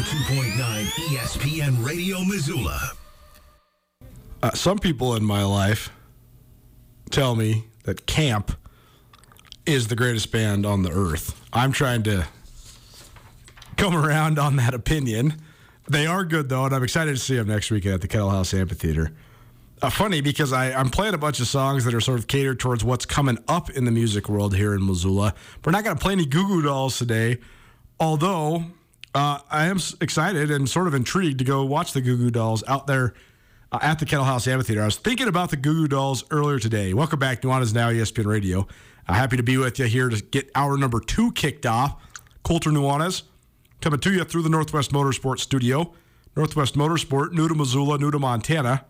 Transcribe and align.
102.9 0.00 0.84
ESPN 1.10 1.84
Radio 1.84 2.24
Missoula. 2.24 2.92
Uh, 4.42 4.50
some 4.52 4.78
people 4.78 5.14
in 5.14 5.22
my 5.22 5.44
life 5.44 5.90
tell 7.10 7.36
me 7.36 7.64
that 7.84 8.06
Camp 8.06 8.52
is 9.66 9.88
the 9.88 9.96
greatest 9.96 10.32
band 10.32 10.64
on 10.64 10.84
the 10.84 10.90
earth. 10.90 11.38
I'm 11.52 11.70
trying 11.70 12.02
to 12.04 12.26
come 13.76 13.94
around 13.94 14.38
on 14.38 14.56
that 14.56 14.72
opinion. 14.72 15.34
They 15.86 16.06
are 16.06 16.24
good 16.24 16.48
though, 16.48 16.64
and 16.64 16.74
I'm 16.74 16.82
excited 16.82 17.14
to 17.14 17.20
see 17.20 17.36
them 17.36 17.48
next 17.48 17.70
weekend 17.70 17.96
at 17.96 18.00
the 18.00 18.08
Kettle 18.08 18.30
House 18.30 18.54
Amphitheater. 18.54 19.12
Uh, 19.82 19.90
funny 19.90 20.22
because 20.22 20.50
I, 20.54 20.72
I'm 20.72 20.88
playing 20.88 21.12
a 21.12 21.18
bunch 21.18 21.40
of 21.40 21.46
songs 21.46 21.84
that 21.84 21.92
are 21.92 22.00
sort 22.00 22.18
of 22.18 22.26
catered 22.26 22.58
towards 22.58 22.82
what's 22.82 23.04
coming 23.04 23.36
up 23.48 23.68
in 23.68 23.84
the 23.84 23.90
music 23.90 24.30
world 24.30 24.56
here 24.56 24.72
in 24.72 24.86
Missoula. 24.86 25.34
We're 25.62 25.72
not 25.72 25.84
going 25.84 25.94
to 25.94 26.02
play 26.02 26.14
any 26.14 26.24
Goo 26.24 26.48
Goo 26.48 26.62
Dolls 26.62 26.96
today, 26.96 27.36
although 27.98 28.64
uh, 29.14 29.38
I 29.50 29.66
am 29.66 29.78
excited 30.00 30.50
and 30.50 30.68
sort 30.68 30.86
of 30.86 30.94
intrigued 30.94 31.38
to 31.38 31.44
go 31.44 31.64
watch 31.64 31.92
the 31.92 32.00
Goo 32.00 32.16
Goo 32.16 32.30
Dolls 32.30 32.62
out 32.68 32.86
there 32.86 33.14
uh, 33.72 33.78
at 33.82 33.98
the 33.98 34.06
Kettle 34.06 34.24
House 34.24 34.46
Amphitheater. 34.46 34.82
I 34.82 34.86
was 34.86 34.96
thinking 34.96 35.28
about 35.28 35.50
the 35.50 35.56
Goo 35.56 35.74
Goo 35.74 35.88
Dolls 35.88 36.24
earlier 36.30 36.58
today. 36.58 36.94
Welcome 36.94 37.18
back 37.18 37.42
to 37.42 37.48
Nuanez 37.48 37.74
Now 37.74 37.90
ESPN 37.90 38.26
Radio. 38.26 38.66
Uh, 39.08 39.14
happy 39.14 39.36
to 39.36 39.42
be 39.42 39.56
with 39.56 39.78
you 39.78 39.86
here 39.86 40.08
to 40.08 40.22
get 40.22 40.50
hour 40.54 40.76
number 40.76 41.00
two 41.00 41.32
kicked 41.32 41.66
off. 41.66 42.00
Colter 42.42 42.70
Nuanez 42.70 43.22
coming 43.80 44.00
to 44.00 44.12
you 44.12 44.24
through 44.24 44.42
the 44.42 44.48
Northwest 44.48 44.92
Motorsport 44.92 45.40
Studio. 45.40 45.92
Northwest 46.36 46.76
Motorsport, 46.76 47.32
new 47.32 47.48
to 47.48 47.54
Missoula, 47.54 47.98
new 47.98 48.10
to 48.10 48.18
Montana. 48.18 48.84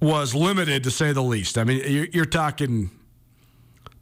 was 0.00 0.34
limited 0.34 0.84
to 0.84 0.90
say 0.90 1.12
the 1.12 1.22
least. 1.22 1.56
I 1.56 1.64
mean, 1.64 1.80
you're, 1.86 2.06
you're 2.06 2.24
talking 2.24 2.90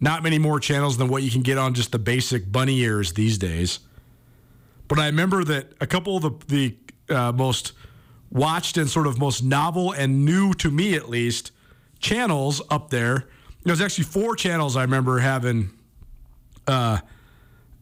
not 0.00 0.22
many 0.22 0.38
more 0.38 0.58
channels 0.58 0.96
than 0.96 1.08
what 1.08 1.22
you 1.22 1.30
can 1.30 1.42
get 1.42 1.58
on 1.58 1.74
just 1.74 1.92
the 1.92 1.98
basic 1.98 2.50
bunny 2.50 2.78
ears 2.80 3.12
these 3.12 3.38
days. 3.38 3.80
But 4.88 4.98
I 4.98 5.06
remember 5.06 5.44
that 5.44 5.74
a 5.80 5.86
couple 5.86 6.16
of 6.16 6.22
the, 6.48 6.74
the 7.08 7.14
uh, 7.14 7.32
most 7.32 7.72
watched 8.32 8.76
and 8.78 8.88
sort 8.88 9.06
of 9.06 9.18
most 9.18 9.42
novel 9.44 9.92
and 9.92 10.24
new 10.24 10.54
to 10.54 10.70
me 10.70 10.94
at 10.94 11.08
least 11.08 11.52
channels 12.00 12.60
up 12.70 12.90
there. 12.90 13.28
There's 13.64 13.80
actually 13.80 14.04
four 14.04 14.34
channels 14.34 14.76
I 14.76 14.82
remember 14.82 15.18
having 15.18 15.70
uh, 16.66 16.98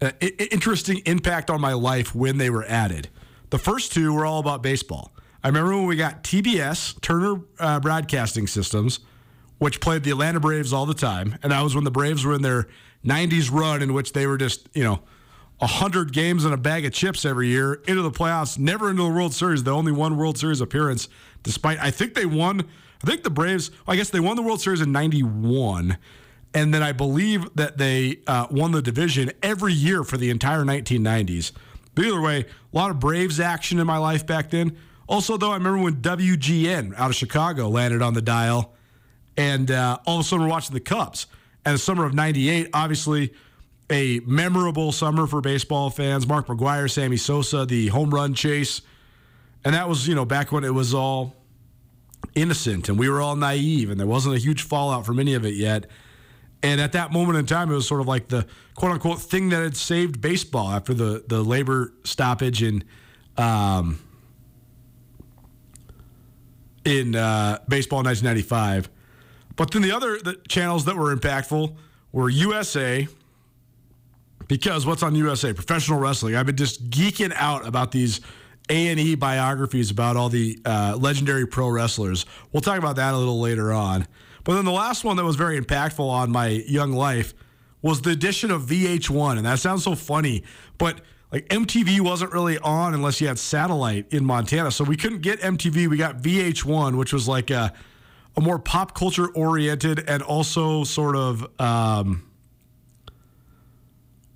i- 0.02 0.14
interesting 0.50 0.98
impact 1.06 1.50
on 1.50 1.60
my 1.60 1.72
life 1.72 2.14
when 2.14 2.36
they 2.38 2.50
were 2.50 2.64
added. 2.64 3.08
The 3.50 3.58
first 3.58 3.92
two 3.92 4.12
were 4.12 4.26
all 4.26 4.40
about 4.40 4.62
baseball. 4.62 5.12
I 5.42 5.48
remember 5.48 5.74
when 5.76 5.86
we 5.86 5.96
got 5.96 6.22
TBS, 6.22 7.00
Turner 7.00 7.40
uh, 7.58 7.80
Broadcasting 7.80 8.46
Systems, 8.46 9.00
which 9.58 9.80
played 9.80 10.02
the 10.02 10.10
Atlanta 10.10 10.40
Braves 10.40 10.72
all 10.72 10.84
the 10.86 10.94
time. 10.94 11.38
And 11.42 11.52
that 11.52 11.62
was 11.62 11.74
when 11.74 11.84
the 11.84 11.90
Braves 11.90 12.24
were 12.24 12.34
in 12.34 12.42
their 12.42 12.66
90s 13.04 13.50
run, 13.50 13.82
in 13.82 13.94
which 13.94 14.12
they 14.12 14.26
were 14.26 14.36
just, 14.36 14.68
you 14.74 14.84
know, 14.84 15.00
100 15.60 16.12
games 16.12 16.44
and 16.46 16.54
a 16.54 16.56
bag 16.56 16.86
of 16.86 16.92
chips 16.92 17.24
every 17.24 17.48
year 17.48 17.74
into 17.86 18.00
the 18.00 18.10
playoffs, 18.10 18.58
never 18.58 18.88
into 18.88 19.02
the 19.02 19.10
World 19.10 19.34
Series. 19.34 19.62
The 19.62 19.72
only 19.72 19.92
one 19.92 20.16
World 20.16 20.38
Series 20.38 20.62
appearance, 20.62 21.08
despite, 21.42 21.78
I 21.78 21.90
think 21.90 22.14
they 22.14 22.24
won, 22.24 22.62
I 23.02 23.06
think 23.06 23.22
the 23.22 23.30
Braves, 23.30 23.70
I 23.86 23.96
guess 23.96 24.08
they 24.08 24.20
won 24.20 24.36
the 24.36 24.42
World 24.42 24.62
Series 24.62 24.80
in 24.80 24.90
91. 24.90 25.98
And 26.54 26.74
then 26.74 26.82
I 26.82 26.92
believe 26.92 27.54
that 27.56 27.76
they 27.76 28.20
uh, 28.26 28.46
won 28.50 28.72
the 28.72 28.80
division 28.80 29.32
every 29.42 29.74
year 29.74 30.02
for 30.02 30.16
the 30.16 30.30
entire 30.30 30.64
1990s. 30.64 31.52
But 31.94 32.06
either 32.06 32.20
way, 32.20 32.40
a 32.40 32.76
lot 32.76 32.90
of 32.90 32.98
Braves 32.98 33.38
action 33.38 33.78
in 33.78 33.86
my 33.86 33.98
life 33.98 34.26
back 34.26 34.50
then. 34.50 34.76
Also, 35.08 35.36
though, 35.36 35.50
I 35.50 35.54
remember 35.54 35.82
when 35.82 35.96
WGN 35.96 36.94
out 36.96 37.10
of 37.10 37.16
Chicago 37.16 37.68
landed 37.68 38.00
on 38.00 38.14
the 38.14 38.22
dial, 38.22 38.74
and 39.36 39.70
uh, 39.70 39.98
all 40.06 40.20
of 40.20 40.24
a 40.24 40.24
sudden 40.28 40.44
we're 40.46 40.50
watching 40.50 40.72
the 40.72 40.80
Cubs. 40.80 41.26
And 41.64 41.74
the 41.74 41.78
summer 41.78 42.06
of 42.06 42.14
'98, 42.14 42.70
obviously, 42.72 43.34
a 43.90 44.20
memorable 44.24 44.92
summer 44.92 45.26
for 45.26 45.40
baseball 45.40 45.90
fans. 45.90 46.26
Mark 46.26 46.46
McGwire, 46.46 46.90
Sammy 46.90 47.16
Sosa, 47.16 47.66
the 47.66 47.88
home 47.88 48.10
run 48.10 48.34
chase, 48.34 48.82
and 49.64 49.74
that 49.74 49.88
was 49.88 50.06
you 50.06 50.14
know 50.14 50.24
back 50.24 50.52
when 50.52 50.64
it 50.64 50.72
was 50.72 50.94
all 50.94 51.34
innocent 52.34 52.88
and 52.88 52.98
we 52.98 53.08
were 53.08 53.20
all 53.20 53.36
naive, 53.36 53.90
and 53.90 53.98
there 53.98 54.06
wasn't 54.06 54.34
a 54.34 54.38
huge 54.38 54.62
fallout 54.62 55.04
from 55.04 55.18
any 55.18 55.34
of 55.34 55.44
it 55.44 55.54
yet. 55.54 55.86
And 56.62 56.80
at 56.80 56.92
that 56.92 57.10
moment 57.10 57.38
in 57.38 57.46
time, 57.46 57.70
it 57.70 57.74
was 57.74 57.88
sort 57.88 58.00
of 58.00 58.06
like 58.06 58.28
the 58.28 58.46
quote 58.74 58.92
unquote 58.92 59.20
thing 59.20 59.48
that 59.48 59.62
had 59.62 59.76
saved 59.76 60.20
baseball 60.20 60.68
after 60.68 60.92
the, 60.92 61.24
the 61.26 61.42
labor 61.42 61.92
stoppage 62.04 62.62
in 62.62 62.84
um, 63.38 63.98
in 66.84 67.16
uh, 67.16 67.58
baseball 67.68 68.00
in 68.00 68.06
1995. 68.06 68.90
But 69.56 69.70
then 69.70 69.82
the 69.82 69.92
other 69.92 70.18
the 70.18 70.38
channels 70.48 70.84
that 70.84 70.96
were 70.96 71.14
impactful 71.14 71.74
were 72.12 72.28
USA, 72.28 73.08
because 74.50 74.84
what's 74.84 75.04
on 75.04 75.14
USA? 75.14 75.52
Professional 75.52 76.00
wrestling. 76.00 76.34
I've 76.34 76.44
been 76.44 76.56
just 76.56 76.90
geeking 76.90 77.32
out 77.36 77.64
about 77.64 77.92
these 77.92 78.20
A 78.68 78.88
and 78.88 78.98
E 78.98 79.14
biographies 79.14 79.92
about 79.92 80.16
all 80.16 80.28
the 80.28 80.58
uh, 80.64 80.98
legendary 81.00 81.46
pro 81.46 81.68
wrestlers. 81.68 82.26
We'll 82.50 82.60
talk 82.60 82.76
about 82.76 82.96
that 82.96 83.14
a 83.14 83.16
little 83.16 83.38
later 83.38 83.72
on. 83.72 84.08
But 84.42 84.56
then 84.56 84.64
the 84.64 84.72
last 84.72 85.04
one 85.04 85.16
that 85.18 85.24
was 85.24 85.36
very 85.36 85.60
impactful 85.60 86.00
on 86.00 86.32
my 86.32 86.48
young 86.48 86.90
life 86.90 87.32
was 87.80 88.02
the 88.02 88.10
addition 88.10 88.50
of 88.50 88.62
VH1, 88.62 89.36
and 89.36 89.46
that 89.46 89.60
sounds 89.60 89.84
so 89.84 89.94
funny, 89.94 90.42
but 90.78 91.00
like 91.30 91.48
MTV 91.48 92.00
wasn't 92.00 92.32
really 92.32 92.58
on 92.58 92.92
unless 92.92 93.20
you 93.20 93.28
had 93.28 93.38
satellite 93.38 94.12
in 94.12 94.24
Montana, 94.24 94.72
so 94.72 94.82
we 94.82 94.96
couldn't 94.96 95.20
get 95.20 95.38
MTV. 95.40 95.86
We 95.86 95.96
got 95.96 96.22
VH1, 96.22 96.98
which 96.98 97.12
was 97.12 97.28
like 97.28 97.50
a 97.50 97.72
a 98.36 98.40
more 98.40 98.58
pop 98.58 98.96
culture 98.96 99.28
oriented 99.28 100.08
and 100.08 100.22
also 100.22 100.84
sort 100.84 101.16
of 101.16 101.46
um, 101.60 102.29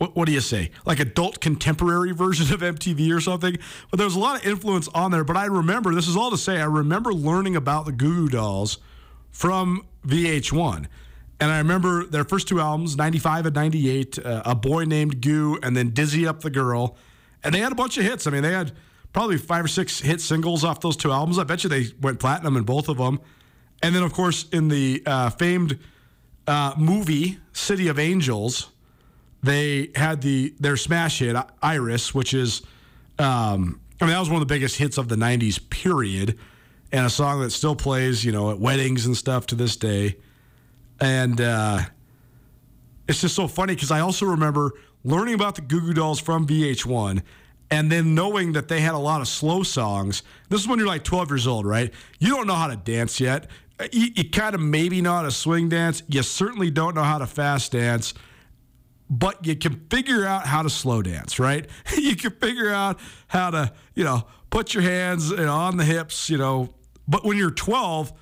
what, 0.05 0.17
what 0.17 0.27
do 0.27 0.33
you 0.33 0.41
say? 0.41 0.71
Like 0.85 1.01
adult 1.01 1.41
contemporary 1.41 2.12
version 2.12 2.53
of 2.53 2.61
mtv 2.61 3.15
or 3.15 3.21
something? 3.21 3.56
But 3.91 3.97
there 3.97 4.06
was 4.06 4.17
a 4.17 4.19
lot 4.19 4.41
of 4.41 4.47
influence 4.47 4.89
on 4.89 5.11
there 5.11 5.25
but 5.25 5.37
i 5.37 5.47
remember 5.47 5.95
this 5.95 6.09
is 6.09 6.17
all 6.17 6.31
to 6.31 6.37
say 6.37 6.61
i 6.61 6.65
remember 6.65 7.12
learning 7.12 7.56
about 7.56 7.87
the 7.87 7.93
goo 7.93 8.15
goo 8.15 8.29
dolls 8.29 8.79
from 9.31 9.87
vh1 10.06 10.87
and 11.41 11.51
i 11.51 11.59
remember 11.59 12.05
their 12.05 12.25
first 12.25 12.49
two 12.49 12.61
albums 12.61 12.97
95 12.97 13.47
and 13.47 13.55
98 13.55 14.19
uh, 14.19 14.43
a 14.45 14.55
boy 14.55 14.85
named 14.85 15.23
goo 15.23 15.59
and 15.62 15.77
then 15.77 15.91
dizzy 15.91 16.27
up 16.27 16.41
the 16.41 16.51
girl. 16.51 16.97
And 17.43 17.55
they 17.55 17.59
had 17.59 17.73
a 17.73 17.75
bunch 17.75 17.99
of 17.99 18.05
hits. 18.05 18.27
I 18.27 18.31
mean 18.31 18.43
they 18.43 18.53
had 18.53 18.73
probably 19.15 19.39
five 19.39 19.65
or 19.65 19.69
six 19.69 20.01
hit 20.01 20.21
singles 20.21 20.65
off 20.65 20.81
those 20.81 20.97
two 20.97 21.11
albums. 21.11 21.39
I 21.39 21.45
bet 21.45 21.65
you 21.65 21.71
they 21.71 21.87
went 22.01 22.21
platinum 22.21 22.56
in 22.56 22.65
both 22.65 22.89
of 22.91 22.99
them. 22.99 23.21
And 23.83 23.95
then, 23.95 24.03
of 24.03 24.12
course, 24.12 24.47
in 24.51 24.69
the 24.69 25.03
uh, 25.06 25.31
famed 25.31 25.79
uh, 26.47 26.75
movie 26.77 27.39
City 27.53 27.89
of 27.89 27.99
Angels, 27.99 28.71
they 29.44 29.91
had 29.94 30.20
the 30.23 30.55
their 30.58 30.76
smash 30.76 31.20
hit 31.20 31.37
Iris, 31.62 32.14
which 32.14 32.35
is, 32.35 32.62
um, 33.19 33.81
I 34.00 34.05
mean, 34.05 34.12
that 34.12 34.20
was 34.20 34.29
one 34.29 34.41
of 34.41 34.46
the 34.46 34.52
biggest 34.52 34.76
hits 34.76 34.99
of 34.99 35.08
the 35.08 35.17
'90s. 35.17 35.58
Period, 35.70 36.38
and 36.93 37.06
a 37.06 37.11
song 37.11 37.41
that 37.41 37.50
still 37.50 37.76
plays, 37.76 38.25
you 38.25 38.32
know, 38.32 38.50
at 38.50 38.58
weddings 38.58 39.06
and 39.06 39.17
stuff 39.17 39.46
to 39.46 39.55
this 39.55 39.76
day. 39.76 40.17
And 41.00 41.41
uh, 41.41 41.81
it's 43.08 43.20
just 43.20 43.35
so 43.35 43.49
funny 43.49 43.75
because 43.75 43.91
I 43.91 44.00
also 44.00 44.26
remember 44.26 44.73
learning 45.02 45.35
about 45.35 45.56
the 45.56 45.62
Goo 45.62 45.81
Goo 45.81 45.94
Dolls 45.94 46.20
from 46.20 46.46
VH1 46.46 47.23
and 47.70 47.91
then 47.91 48.14
knowing 48.14 48.52
that 48.52 48.69
they 48.69 48.81
had 48.81 48.94
a 48.94 48.99
lot 48.99 49.20
of 49.20 49.26
slow 49.26 49.62
songs. 49.62 50.23
This 50.49 50.61
is 50.61 50.69
when 50.69 50.79
you're 50.79 50.87
like 50.87 51.02
12 51.02 51.31
years 51.31 51.46
old, 51.46 51.67
right? 51.67 51.93
You 52.20 52.29
don't 52.29 52.46
know 52.46 52.55
how 52.55 52.69
to 52.69 52.76
dance 52.76 53.19
yet 53.19 53.49
you, 53.93 54.08
you 54.14 54.31
kind 54.31 54.55
of 54.55 54.61
maybe 54.61 55.00
know 55.00 55.12
how 55.12 55.23
to 55.23 55.31
swing 55.31 55.69
dance. 55.69 56.02
You 56.08 56.23
certainly 56.23 56.70
don't 56.70 56.94
know 56.94 57.02
how 57.02 57.19
to 57.19 57.26
fast 57.26 57.73
dance, 57.73 58.14
but 59.11 59.47
you 59.47 59.56
can 59.56 59.87
figure 59.91 60.25
out 60.25 60.47
how 60.47 60.62
to 60.62 60.71
slow 60.71 61.03
dance, 61.03 61.39
right? 61.39 61.69
you 61.97 62.17
can 62.17 62.31
figure 62.33 62.71
out 62.71 62.99
how 63.29 63.51
to, 63.51 63.73
you 63.95 64.05
know, 64.05 64.25
put 64.51 64.75
your 64.75 64.83
hands 64.83 65.31
you 65.31 65.37
know, 65.37 65.55
on 65.55 65.77
the 65.77 65.85
hips, 65.85 66.31
you 66.31 66.39
know. 66.39 66.71
But 67.06 67.25
when 67.25 67.37
you're 67.37 67.51
12, 67.51 68.12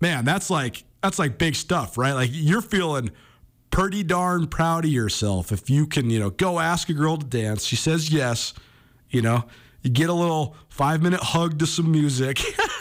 man, 0.00 0.24
that's 0.24 0.50
like 0.50 0.84
that's 1.02 1.18
like 1.18 1.38
big 1.38 1.54
stuff, 1.54 1.96
right? 1.98 2.12
Like 2.12 2.30
you're 2.32 2.62
feeling 2.62 3.10
pretty 3.70 4.02
darn 4.02 4.46
proud 4.46 4.84
of 4.84 4.90
yourself 4.90 5.52
if 5.52 5.70
you 5.70 5.86
can, 5.86 6.10
you 6.10 6.18
know, 6.18 6.30
go 6.30 6.58
ask 6.58 6.88
a 6.88 6.94
girl 6.94 7.16
to 7.16 7.26
dance. 7.26 7.64
She 7.64 7.76
says 7.76 8.10
yes, 8.10 8.54
you 9.08 9.22
know, 9.22 9.44
you 9.82 9.90
get 9.90 10.10
a 10.10 10.14
little 10.14 10.56
five 10.68 11.02
minute 11.02 11.20
hug 11.20 11.58
to 11.58 11.66
some 11.66 11.90
music. 11.90 12.40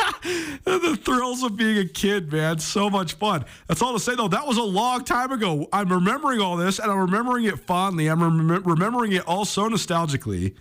the 0.66 1.00
thrills 1.04 1.44
of 1.44 1.56
being 1.56 1.78
a 1.78 1.86
kid, 1.86 2.32
man. 2.32 2.60
So 2.60 2.90
much 2.90 3.14
fun. 3.14 3.46
That's 3.68 3.82
all 3.82 3.94
to 3.94 4.00
say, 4.00 4.16
though. 4.16 4.28
That 4.28 4.46
was 4.46 4.58
a 4.58 4.64
long 4.64 5.04
time 5.04 5.32
ago. 5.32 5.68
I'm 5.74 5.92
remembering 5.92 6.42
all 6.42 6.58
this, 6.58 6.80
and 6.80 6.92
I'm 6.92 7.00
remembering 7.00 7.46
it 7.46 7.60
fondly. 7.60 8.08
I'm 8.08 8.22
rem- 8.22 8.64
remembering 8.64 9.14
it 9.14 9.28
all 9.28 9.46
so 9.46 9.70
nostalgically. 9.70 10.56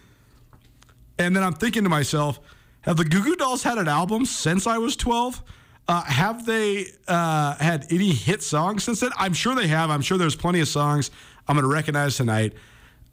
And 1.18 1.34
then 1.34 1.42
I'm 1.42 1.54
thinking 1.54 1.82
to 1.84 1.88
myself, 1.88 2.38
have 2.82 2.96
the 2.96 3.04
Goo 3.04 3.22
Goo 3.22 3.36
Dolls 3.36 3.62
had 3.62 3.78
an 3.78 3.88
album 3.88 4.24
since 4.24 4.66
I 4.66 4.78
was 4.78 4.96
12? 4.96 5.42
Uh, 5.88 6.02
have 6.04 6.44
they 6.44 6.86
uh, 7.08 7.54
had 7.56 7.86
any 7.90 8.12
hit 8.12 8.42
songs 8.42 8.84
since 8.84 9.00
then? 9.00 9.10
I'm 9.16 9.32
sure 9.32 9.54
they 9.54 9.68
have. 9.68 9.90
I'm 9.90 10.02
sure 10.02 10.18
there's 10.18 10.36
plenty 10.36 10.60
of 10.60 10.68
songs 10.68 11.10
I'm 11.48 11.56
going 11.56 11.68
to 11.68 11.74
recognize 11.74 12.16
tonight. 12.16 12.52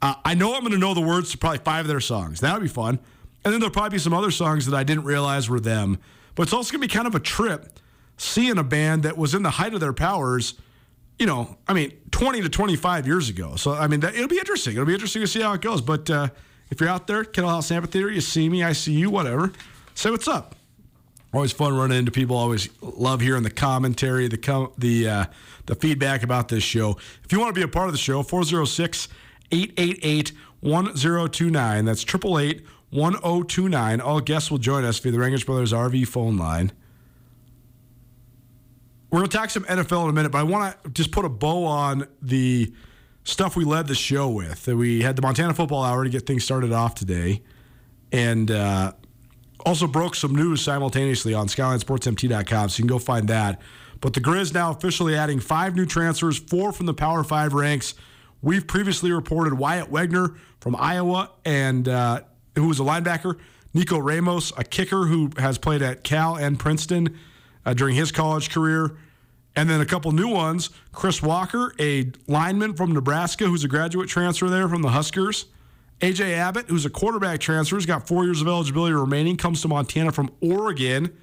Uh, 0.02 0.14
I 0.24 0.34
know 0.34 0.54
I'm 0.54 0.60
going 0.60 0.72
to 0.72 0.78
know 0.78 0.92
the 0.92 1.00
words 1.00 1.30
to 1.32 1.38
probably 1.38 1.58
five 1.58 1.86
of 1.86 1.88
their 1.88 2.00
songs. 2.00 2.40
That 2.40 2.52
would 2.52 2.62
be 2.62 2.68
fun. 2.68 2.98
And 3.44 3.52
then 3.52 3.60
there'll 3.60 3.72
probably 3.72 3.96
be 3.96 3.98
some 3.98 4.12
other 4.12 4.30
songs 4.30 4.66
that 4.66 4.76
I 4.76 4.84
didn't 4.84 5.04
realize 5.04 5.48
were 5.48 5.60
them. 5.60 5.98
But 6.36 6.44
it's 6.44 6.52
also 6.52 6.70
going 6.70 6.82
to 6.82 6.86
be 6.86 6.94
kind 6.94 7.08
of 7.08 7.16
a 7.16 7.20
trip 7.20 7.80
seeing 8.18 8.58
a 8.58 8.62
band 8.62 9.02
that 9.02 9.18
was 9.18 9.34
in 9.34 9.42
the 9.42 9.50
height 9.50 9.74
of 9.74 9.80
their 9.80 9.92
powers, 9.92 10.54
you 11.18 11.26
know, 11.26 11.56
I 11.66 11.72
mean, 11.72 11.92
20 12.12 12.42
to 12.42 12.48
25 12.48 13.06
years 13.06 13.28
ago. 13.28 13.56
So, 13.56 13.72
I 13.72 13.88
mean, 13.88 14.00
that, 14.00 14.14
it'll 14.14 14.28
be 14.28 14.38
interesting. 14.38 14.74
It'll 14.74 14.86
be 14.86 14.94
interesting 14.94 15.22
to 15.22 15.26
see 15.26 15.40
how 15.40 15.54
it 15.54 15.60
goes. 15.60 15.80
But 15.80 16.08
uh, 16.08 16.28
if 16.70 16.80
you're 16.80 16.88
out 16.88 17.06
there, 17.06 17.24
Kettle 17.24 17.50
House 17.50 17.70
Amphitheater, 17.70 18.10
you 18.10 18.20
see 18.20 18.48
me, 18.48 18.62
I 18.62 18.72
see 18.72 18.92
you, 18.92 19.10
whatever, 19.10 19.52
say 19.94 20.10
what's 20.10 20.28
up. 20.28 20.54
Always 21.32 21.52
fun 21.52 21.76
running 21.76 21.98
into 21.98 22.12
people. 22.12 22.36
Always 22.36 22.68
love 22.80 23.20
hearing 23.20 23.42
the 23.42 23.50
commentary, 23.50 24.28
the 24.28 24.38
com- 24.38 24.72
the 24.78 25.08
uh, 25.08 25.24
the 25.66 25.74
feedback 25.74 26.22
about 26.22 26.48
this 26.48 26.62
show. 26.62 26.96
If 27.24 27.32
you 27.32 27.40
want 27.40 27.54
to 27.54 27.58
be 27.58 27.62
a 27.62 27.68
part 27.68 27.88
of 27.88 27.92
the 27.92 27.98
show, 27.98 28.22
406 28.22 29.08
888 29.50 30.32
1029. 30.60 31.84
That's 31.84 32.02
888 32.04 32.64
1029. 32.90 34.00
All 34.00 34.20
guests 34.20 34.50
will 34.50 34.58
join 34.58 34.84
us 34.84 34.98
via 34.98 35.12
the 35.12 35.18
Rangers 35.18 35.44
Brothers 35.44 35.72
RV 35.72 36.06
phone 36.08 36.36
line. 36.36 36.72
We're 39.10 39.20
going 39.20 39.30
to 39.30 39.36
talk 39.36 39.50
some 39.50 39.64
NFL 39.64 40.04
in 40.04 40.10
a 40.10 40.12
minute, 40.12 40.32
but 40.32 40.38
I 40.38 40.42
want 40.42 40.82
to 40.82 40.90
just 40.90 41.12
put 41.12 41.24
a 41.24 41.28
bow 41.28 41.64
on 41.64 42.06
the 42.20 42.72
stuff 43.24 43.56
we 43.56 43.64
led 43.64 43.86
the 43.86 43.94
show 43.94 44.28
with. 44.28 44.66
We 44.66 45.02
had 45.02 45.16
the 45.16 45.22
Montana 45.22 45.54
Football 45.54 45.84
Hour 45.84 46.04
to 46.04 46.10
get 46.10 46.26
things 46.26 46.44
started 46.44 46.72
off 46.72 46.94
today, 46.94 47.42
and 48.12 48.50
uh, 48.50 48.92
also 49.64 49.86
broke 49.86 50.14
some 50.14 50.34
news 50.34 50.60
simultaneously 50.60 51.34
on 51.34 51.46
SkylineSportsMT.com, 51.48 52.68
so 52.68 52.78
you 52.78 52.82
can 52.82 52.88
go 52.88 52.98
find 52.98 53.28
that. 53.28 53.60
But 54.00 54.14
the 54.14 54.20
Grizz 54.20 54.52
now 54.52 54.70
officially 54.70 55.16
adding 55.16 55.40
five 55.40 55.74
new 55.74 55.86
transfers, 55.86 56.38
four 56.38 56.72
from 56.72 56.86
the 56.86 56.94
Power 56.94 57.24
Five 57.24 57.54
ranks. 57.54 57.94
We've 58.42 58.66
previously 58.66 59.12
reported 59.12 59.54
Wyatt 59.54 59.90
Wegner 59.90 60.36
from 60.60 60.76
Iowa 60.76 61.30
and 61.44 61.88
uh, 61.88 62.20
who 62.56 62.68
was 62.68 62.80
a 62.80 62.82
linebacker, 62.82 63.38
Nico 63.74 63.98
Ramos, 63.98 64.52
a 64.56 64.64
kicker 64.64 65.06
who 65.06 65.30
has 65.38 65.58
played 65.58 65.82
at 65.82 66.02
Cal 66.02 66.36
and 66.36 66.58
Princeton 66.58 67.16
uh, 67.64 67.74
during 67.74 67.94
his 67.94 68.10
college 68.10 68.50
career. 68.50 68.96
And 69.54 69.70
then 69.70 69.80
a 69.80 69.86
couple 69.86 70.12
new 70.12 70.28
ones 70.28 70.70
Chris 70.92 71.22
Walker, 71.22 71.74
a 71.78 72.10
lineman 72.26 72.74
from 72.74 72.92
Nebraska 72.92 73.46
who's 73.46 73.64
a 73.64 73.68
graduate 73.68 74.08
transfer 74.08 74.48
there 74.48 74.68
from 74.68 74.82
the 74.82 74.90
Huskers. 74.90 75.46
AJ 76.00 76.34
Abbott, 76.34 76.66
who's 76.68 76.84
a 76.84 76.90
quarterback 76.90 77.40
transfer, 77.40 77.76
has 77.76 77.86
got 77.86 78.06
four 78.06 78.24
years 78.24 78.42
of 78.42 78.48
eligibility 78.48 78.92
remaining, 78.92 79.36
comes 79.38 79.62
to 79.62 79.68
Montana 79.68 80.12
from 80.12 80.30
Oregon. 80.42 81.16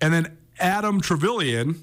And 0.00 0.12
then 0.12 0.36
Adam 0.58 1.00
Trevillion, 1.00 1.78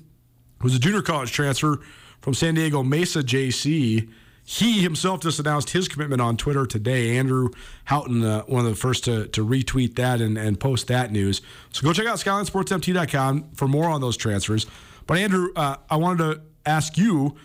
who's 0.59 0.75
a 0.75 0.79
junior 0.79 1.01
college 1.01 1.31
transfer 1.31 1.79
from 2.19 2.33
San 2.33 2.55
Diego 2.55 2.83
Mesa 2.83 3.19
JC 3.19 4.09
he 4.45 4.81
himself 4.81 5.21
just 5.21 5.39
announced 5.39 5.69
his 5.69 5.87
commitment 5.87 6.21
on 6.21 6.35
Twitter 6.35 6.65
today. 6.65 7.17
Andrew 7.17 7.49
Houghton, 7.85 8.23
uh, 8.23 8.41
one 8.43 8.65
of 8.65 8.71
the 8.71 8.75
first 8.75 9.05
to, 9.05 9.27
to 9.29 9.45
retweet 9.45 9.95
that 9.95 10.19
and, 10.19 10.37
and 10.37 10.59
post 10.59 10.87
that 10.87 11.11
news. 11.11 11.41
So 11.71 11.81
go 11.81 11.93
check 11.93 12.07
out 12.07 12.17
SkylineSportsMT.com 12.17 13.51
for 13.53 13.67
more 13.67 13.89
on 13.89 14.01
those 14.01 14.17
transfers. 14.17 14.65
But 15.07 15.17
Andrew, 15.17 15.49
uh, 15.55 15.77
I 15.89 15.95
wanted 15.95 16.17
to 16.17 16.41
ask 16.65 16.97
you 16.97 17.35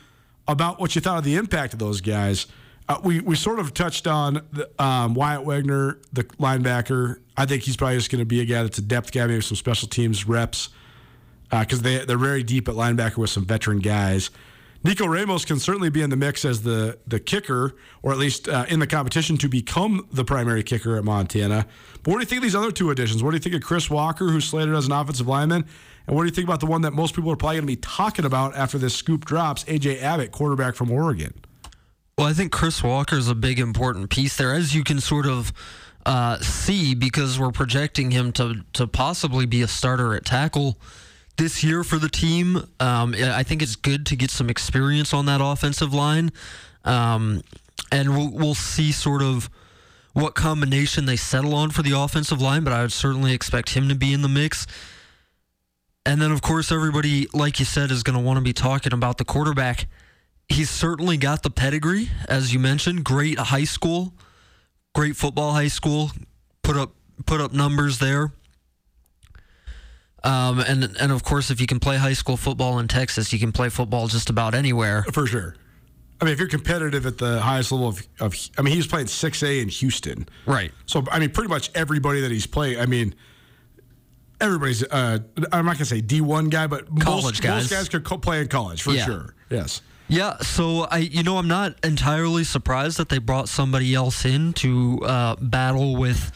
about 0.48 0.80
what 0.80 0.94
you 0.94 1.00
thought 1.00 1.18
of 1.18 1.24
the 1.24 1.36
impact 1.36 1.72
of 1.72 1.78
those 1.78 2.00
guys. 2.00 2.46
Uh, 2.88 2.98
we 3.04 3.20
we 3.20 3.36
sort 3.36 3.58
of 3.58 3.74
touched 3.74 4.06
on 4.06 4.46
the, 4.50 4.68
um, 4.82 5.12
Wyatt 5.14 5.44
Wegner, 5.44 6.02
the 6.12 6.24
linebacker. 6.24 7.18
I 7.36 7.44
think 7.44 7.62
he's 7.62 7.76
probably 7.76 7.98
just 7.98 8.10
going 8.10 8.20
to 8.20 8.26
be 8.26 8.40
a 8.40 8.46
guy 8.46 8.62
that's 8.62 8.78
a 8.78 8.82
depth 8.82 9.12
guy, 9.12 9.26
maybe 9.26 9.42
some 9.42 9.56
special 9.56 9.88
teams 9.88 10.26
reps, 10.26 10.70
because 11.50 11.80
uh, 11.80 11.82
they 11.82 12.04
they're 12.06 12.16
very 12.16 12.42
deep 12.42 12.66
at 12.66 12.74
linebacker 12.74 13.18
with 13.18 13.30
some 13.30 13.44
veteran 13.44 13.80
guys. 13.80 14.30
Nico 14.84 15.06
Ramos 15.06 15.44
can 15.44 15.58
certainly 15.58 15.90
be 15.90 16.02
in 16.02 16.10
the 16.10 16.16
mix 16.16 16.44
as 16.44 16.62
the 16.62 16.98
the 17.06 17.18
kicker, 17.18 17.74
or 18.02 18.12
at 18.12 18.18
least 18.18 18.48
uh, 18.48 18.64
in 18.68 18.78
the 18.78 18.86
competition 18.86 19.36
to 19.38 19.48
become 19.48 20.06
the 20.12 20.24
primary 20.24 20.62
kicker 20.62 20.96
at 20.96 21.04
Montana. 21.04 21.66
But 22.02 22.12
what 22.12 22.18
do 22.18 22.20
you 22.20 22.26
think 22.26 22.38
of 22.38 22.42
these 22.44 22.54
other 22.54 22.70
two 22.70 22.90
additions? 22.90 23.22
What 23.22 23.32
do 23.32 23.36
you 23.36 23.40
think 23.40 23.56
of 23.56 23.62
Chris 23.62 23.90
Walker, 23.90 24.28
who's 24.28 24.44
slated 24.44 24.74
as 24.74 24.86
an 24.86 24.92
offensive 24.92 25.26
lineman? 25.26 25.64
And 26.06 26.16
what 26.16 26.22
do 26.22 26.26
you 26.26 26.34
think 26.34 26.46
about 26.46 26.60
the 26.60 26.66
one 26.66 26.82
that 26.82 26.92
most 26.92 27.14
people 27.14 27.30
are 27.30 27.36
probably 27.36 27.56
going 27.56 27.66
to 27.66 27.72
be 27.72 27.76
talking 27.76 28.24
about 28.24 28.56
after 28.56 28.78
this 28.78 28.94
scoop 28.94 29.24
drops, 29.24 29.64
AJ 29.64 30.00
Abbott, 30.00 30.30
quarterback 30.32 30.74
from 30.74 30.90
Oregon? 30.90 31.34
Well, 32.16 32.26
I 32.26 32.32
think 32.32 32.50
Chris 32.50 32.82
Walker 32.82 33.16
is 33.16 33.28
a 33.28 33.34
big 33.34 33.58
important 33.58 34.10
piece 34.10 34.36
there, 34.36 34.54
as 34.54 34.74
you 34.74 34.84
can 34.84 35.00
sort 35.00 35.26
of 35.26 35.52
uh, 36.06 36.38
see, 36.38 36.94
because 36.94 37.38
we're 37.38 37.52
projecting 37.52 38.10
him 38.12 38.32
to 38.32 38.62
to 38.74 38.86
possibly 38.86 39.44
be 39.44 39.60
a 39.60 39.68
starter 39.68 40.14
at 40.14 40.24
tackle 40.24 40.80
this 41.38 41.64
year 41.64 41.82
for 41.82 41.98
the 41.98 42.08
team. 42.08 42.56
Um, 42.78 43.14
I 43.16 43.42
think 43.42 43.62
it's 43.62 43.76
good 43.76 44.04
to 44.06 44.16
get 44.16 44.30
some 44.30 44.50
experience 44.50 45.14
on 45.14 45.26
that 45.26 45.40
offensive 45.42 45.94
line, 45.94 46.30
um, 46.84 47.42
and 47.90 48.10
we'll, 48.10 48.30
we'll 48.30 48.54
see 48.54 48.92
sort 48.92 49.22
of 49.22 49.48
what 50.12 50.34
combination 50.34 51.06
they 51.06 51.16
settle 51.16 51.54
on 51.54 51.70
for 51.70 51.82
the 51.82 51.92
offensive 51.92 52.42
line. 52.42 52.64
But 52.64 52.72
I 52.72 52.82
would 52.82 52.92
certainly 52.92 53.32
expect 53.32 53.70
him 53.70 53.88
to 53.88 53.94
be 53.94 54.12
in 54.12 54.20
the 54.20 54.28
mix. 54.28 54.66
And 56.04 56.20
then, 56.20 56.32
of 56.32 56.42
course, 56.42 56.72
everybody, 56.72 57.26
like 57.32 57.58
you 57.58 57.64
said, 57.64 57.90
is 57.90 58.02
going 58.02 58.18
to 58.18 58.22
want 58.22 58.38
to 58.38 58.42
be 58.42 58.52
talking 58.52 58.92
about 58.92 59.18
the 59.18 59.24
quarterback. 59.24 59.86
He's 60.48 60.70
certainly 60.70 61.18
got 61.18 61.42
the 61.42 61.50
pedigree, 61.50 62.08
as 62.28 62.52
you 62.52 62.58
mentioned. 62.58 63.04
Great 63.04 63.38
high 63.38 63.64
school, 63.64 64.14
great 64.94 65.16
football 65.16 65.52
high 65.52 65.68
school. 65.68 66.10
Put 66.62 66.76
up 66.76 66.92
put 67.26 67.40
up 67.40 67.52
numbers 67.52 67.98
there. 67.98 68.32
Um, 70.24 70.58
and 70.60 70.84
and 71.00 71.12
of 71.12 71.22
course, 71.22 71.50
if 71.50 71.60
you 71.60 71.66
can 71.66 71.78
play 71.78 71.96
high 71.96 72.12
school 72.12 72.36
football 72.36 72.78
in 72.80 72.88
Texas, 72.88 73.32
you 73.32 73.38
can 73.38 73.52
play 73.52 73.68
football 73.68 74.08
just 74.08 74.30
about 74.30 74.54
anywhere. 74.54 75.04
For 75.12 75.26
sure. 75.26 75.54
I 76.20 76.24
mean, 76.24 76.32
if 76.32 76.40
you're 76.40 76.48
competitive 76.48 77.06
at 77.06 77.18
the 77.18 77.40
highest 77.40 77.70
level 77.70 77.86
of, 77.86 78.02
of 78.18 78.34
I 78.58 78.62
mean, 78.62 78.72
he 78.72 78.78
was 78.78 78.88
playing 78.88 79.06
6A 79.06 79.62
in 79.62 79.68
Houston. 79.68 80.28
Right. 80.46 80.72
So, 80.86 81.04
I 81.12 81.20
mean, 81.20 81.30
pretty 81.30 81.48
much 81.48 81.70
everybody 81.76 82.20
that 82.22 82.32
he's 82.32 82.44
played, 82.46 82.78
I 82.78 82.86
mean, 82.86 83.14
everybody's, 84.40 84.82
uh, 84.82 85.18
I'm 85.52 85.64
not 85.64 85.76
going 85.76 85.78
to 85.78 85.84
say 85.84 86.00
D1 86.02 86.50
guy, 86.50 86.66
but 86.66 86.86
College 86.98 87.24
most 87.24 87.42
guys. 87.42 87.62
most 87.62 87.70
guys 87.70 87.88
could 87.88 88.04
co- 88.04 88.18
play 88.18 88.40
in 88.40 88.48
college 88.48 88.82
for 88.82 88.90
Yeah. 88.90 89.04
sure. 89.04 89.34
Yes. 89.48 89.80
Yeah, 90.08 90.38
so 90.38 90.88
I, 90.90 90.98
you 90.98 91.22
know, 91.22 91.36
I'm 91.36 91.48
not 91.48 91.76
entirely 91.84 92.42
surprised 92.42 92.96
that 92.98 93.10
they 93.10 93.18
brought 93.18 93.48
somebody 93.48 93.94
else 93.94 94.24
in 94.24 94.54
to 94.54 95.00
uh, 95.04 95.36
battle 95.40 95.94
with 95.96 96.32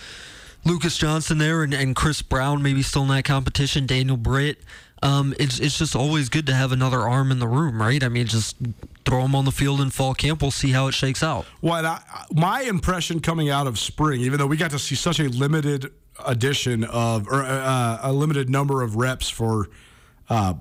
Lucas 0.65 0.97
Johnson 0.97 1.39
there 1.39 1.63
and, 1.63 1.75
and 1.75 1.97
Chris 1.97 2.23
Brown, 2.23 2.63
maybe 2.63 2.83
still 2.83 3.03
in 3.03 3.09
that 3.09 3.25
competition. 3.25 3.87
Daniel 3.87 4.17
Britt. 4.17 4.59
Um, 5.03 5.35
it's 5.41 5.59
it's 5.59 5.79
just 5.79 5.97
always 5.97 6.29
good 6.29 6.47
to 6.47 6.55
have 6.55 6.71
another 6.71 7.01
arm 7.01 7.33
in 7.33 7.41
the 7.41 7.49
room, 7.49 7.83
right? 7.83 8.03
I 8.05 8.09
mean, 8.09 8.27
just 8.27 8.57
throw 9.05 9.23
them 9.23 9.35
on 9.35 9.45
the 9.45 9.51
field 9.51 9.81
in 9.81 9.91
fall 9.91 10.15
camp. 10.15 10.43
We'll 10.43 10.53
see 10.53 10.71
how 10.71 10.87
it 10.87 10.93
shakes 10.93 11.25
out. 11.25 11.45
What 11.61 11.85
I, 11.85 12.01
my 12.33 12.61
impression 12.63 13.19
coming 13.19 13.51
out 13.51 13.67
of 13.67 13.81
spring, 13.81 14.21
even 14.21 14.39
though 14.39 14.47
we 14.47 14.57
got 14.57 14.71
to 14.71 14.79
see 14.79 14.95
such 14.95 15.19
a 15.19 15.25
limited 15.25 15.91
edition 16.25 16.85
of, 16.85 17.27
or 17.27 17.43
uh, 17.43 17.99
a 18.03 18.13
limited 18.13 18.49
number 18.49 18.83
of 18.83 18.95
reps 18.95 19.29
for 19.29 19.71
uh, 20.31 20.55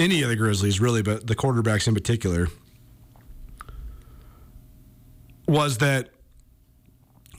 any 0.00 0.22
of 0.22 0.30
the 0.30 0.36
Grizzlies, 0.36 0.80
really, 0.80 1.02
but 1.02 1.28
the 1.28 1.36
quarterbacks 1.36 1.86
in 1.86 1.94
particular, 1.94 2.48
was 5.46 5.78
that 5.78 6.10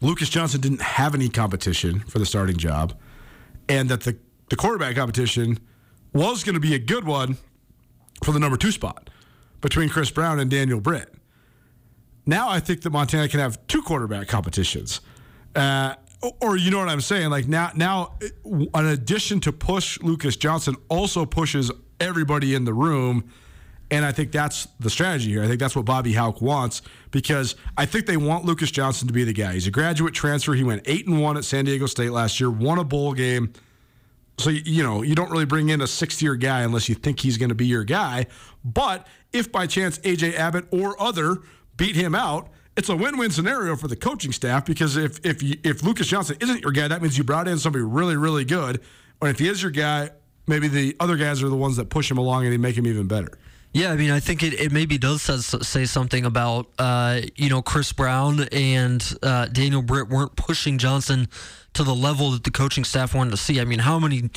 Lucas 0.01 0.29
Johnson 0.29 0.61
didn't 0.61 0.81
have 0.81 1.15
any 1.15 1.29
competition 1.29 1.99
for 2.01 2.19
the 2.19 2.25
starting 2.25 2.57
job, 2.57 2.97
and 3.67 3.89
that 3.89 4.01
the, 4.01 4.17
the 4.49 4.55
quarterback 4.55 4.95
competition 4.95 5.59
was 6.13 6.43
going 6.43 6.55
to 6.55 6.61
be 6.61 6.73
a 6.75 6.79
good 6.79 7.05
one 7.05 7.37
for 8.23 8.31
the 8.31 8.39
number 8.39 8.57
two 8.57 8.71
spot 8.71 9.09
between 9.61 9.89
Chris 9.89 10.11
Brown 10.11 10.39
and 10.39 10.49
Daniel 10.49 10.79
Britt. 10.79 11.13
Now 12.25 12.49
I 12.49 12.59
think 12.59 12.81
that 12.81 12.89
Montana 12.91 13.27
can 13.27 13.39
have 13.39 13.65
two 13.67 13.81
quarterback 13.81 14.27
competitions. 14.27 15.01
Uh, 15.55 15.95
or 16.41 16.57
you 16.57 16.71
know 16.71 16.79
what 16.79 16.89
I'm 16.89 17.01
saying? 17.01 17.29
Like 17.29 17.47
now, 17.47 17.71
now, 17.75 18.17
in 18.43 18.69
addition 18.73 19.39
to 19.41 19.51
push 19.51 19.99
Lucas 20.01 20.35
Johnson, 20.35 20.75
also 20.89 21.25
pushes 21.25 21.71
everybody 21.99 22.55
in 22.55 22.65
the 22.65 22.73
room, 22.73 23.31
and 23.89 24.03
I 24.05 24.11
think 24.11 24.31
that's 24.31 24.67
the 24.79 24.89
strategy 24.89 25.29
here. 25.29 25.43
I 25.43 25.47
think 25.47 25.59
that's 25.59 25.75
what 25.75 25.85
Bobby 25.85 26.13
Hauck 26.13 26.41
wants 26.41 26.81
because 27.11 27.55
I 27.77 27.85
think 27.85 28.05
they 28.05 28.17
want 28.17 28.43
Lucas 28.45 28.69
Johnson 28.69 29.07
to 29.07 29.13
be 29.13 29.23
the 29.23 29.33
guy. 29.33 29.53
He's 29.53 29.67
a 29.67 29.71
graduate 29.71 30.13
transfer. 30.13 30.53
He 30.53 30.63
went 30.63 30.81
eight 30.85 31.07
and 31.07 31.21
one 31.21 31.37
at 31.37 31.45
San 31.45 31.65
Diego 31.65 31.85
State 31.85 32.11
last 32.11 32.39
year, 32.39 32.51
won 32.51 32.79
a 32.79 32.83
bowl 32.83 33.13
game. 33.13 33.53
So 34.39 34.49
you 34.51 34.83
know 34.83 35.01
you 35.01 35.15
don't 35.15 35.31
really 35.31 35.45
bring 35.45 35.69
in 35.69 35.81
a 35.81 35.87
sixth-year 35.87 36.35
guy 36.35 36.61
unless 36.61 36.89
you 36.89 36.95
think 36.95 37.19
he's 37.19 37.37
going 37.37 37.49
to 37.49 37.55
be 37.55 37.65
your 37.65 37.83
guy. 37.83 38.27
But 38.63 39.07
if 39.33 39.51
by 39.51 39.67
chance 39.67 39.97
AJ 39.99 40.35
Abbott 40.35 40.65
or 40.71 41.01
other 41.01 41.37
beat 41.75 41.95
him 41.95 42.13
out, 42.13 42.49
it's 42.75 42.89
a 42.89 42.95
win-win 42.95 43.31
scenario 43.31 43.75
for 43.75 43.87
the 43.87 43.95
coaching 43.95 44.31
staff 44.31 44.65
because 44.65 44.95
if 44.95 45.25
if 45.25 45.41
if 45.41 45.81
Lucas 45.81 46.07
Johnson 46.07 46.37
isn't 46.39 46.61
your 46.61 46.71
guy, 46.71 46.87
that 46.87 47.01
means 47.01 47.17
you 47.17 47.23
brought 47.23 47.47
in 47.47 47.57
somebody 47.57 47.83
really 47.83 48.15
really 48.15 48.45
good. 48.45 48.81
Or 49.21 49.29
if 49.29 49.39
he 49.39 49.47
is 49.47 49.63
your 49.63 49.71
guy, 49.71 50.11
maybe 50.45 50.67
the 50.67 50.95
other 50.99 51.17
guys 51.17 51.41
are 51.41 51.49
the 51.49 51.55
ones 51.55 51.77
that 51.77 51.89
push 51.89 52.11
him 52.11 52.19
along 52.19 52.43
and 52.43 52.53
they 52.53 52.57
make 52.57 52.77
him 52.77 52.85
even 52.85 53.07
better. 53.07 53.39
Yeah, 53.73 53.91
I 53.91 53.95
mean, 53.95 54.11
I 54.11 54.19
think 54.19 54.41
it, 54.43 54.53
it 54.59 54.71
maybe 54.71 54.97
does 54.97 55.21
say 55.21 55.85
something 55.85 56.25
about, 56.25 56.67
uh, 56.79 57.21
you 57.35 57.49
know, 57.49 57.61
Chris 57.61 57.93
Brown 57.93 58.47
and 58.51 59.03
uh, 59.21 59.45
Daniel 59.47 59.81
Britt 59.81 60.09
weren't 60.09 60.35
pushing 60.35 60.77
Johnson 60.77 61.27
to 61.73 61.83
the 61.83 61.93
level 61.93 62.31
that 62.31 62.43
the 62.43 62.49
coaching 62.49 62.83
staff 62.83 63.13
wanted 63.13 63.31
to 63.31 63.37
see. 63.37 63.61
I 63.61 63.65
mean, 63.65 63.79
how 63.79 63.99
many 63.99 64.31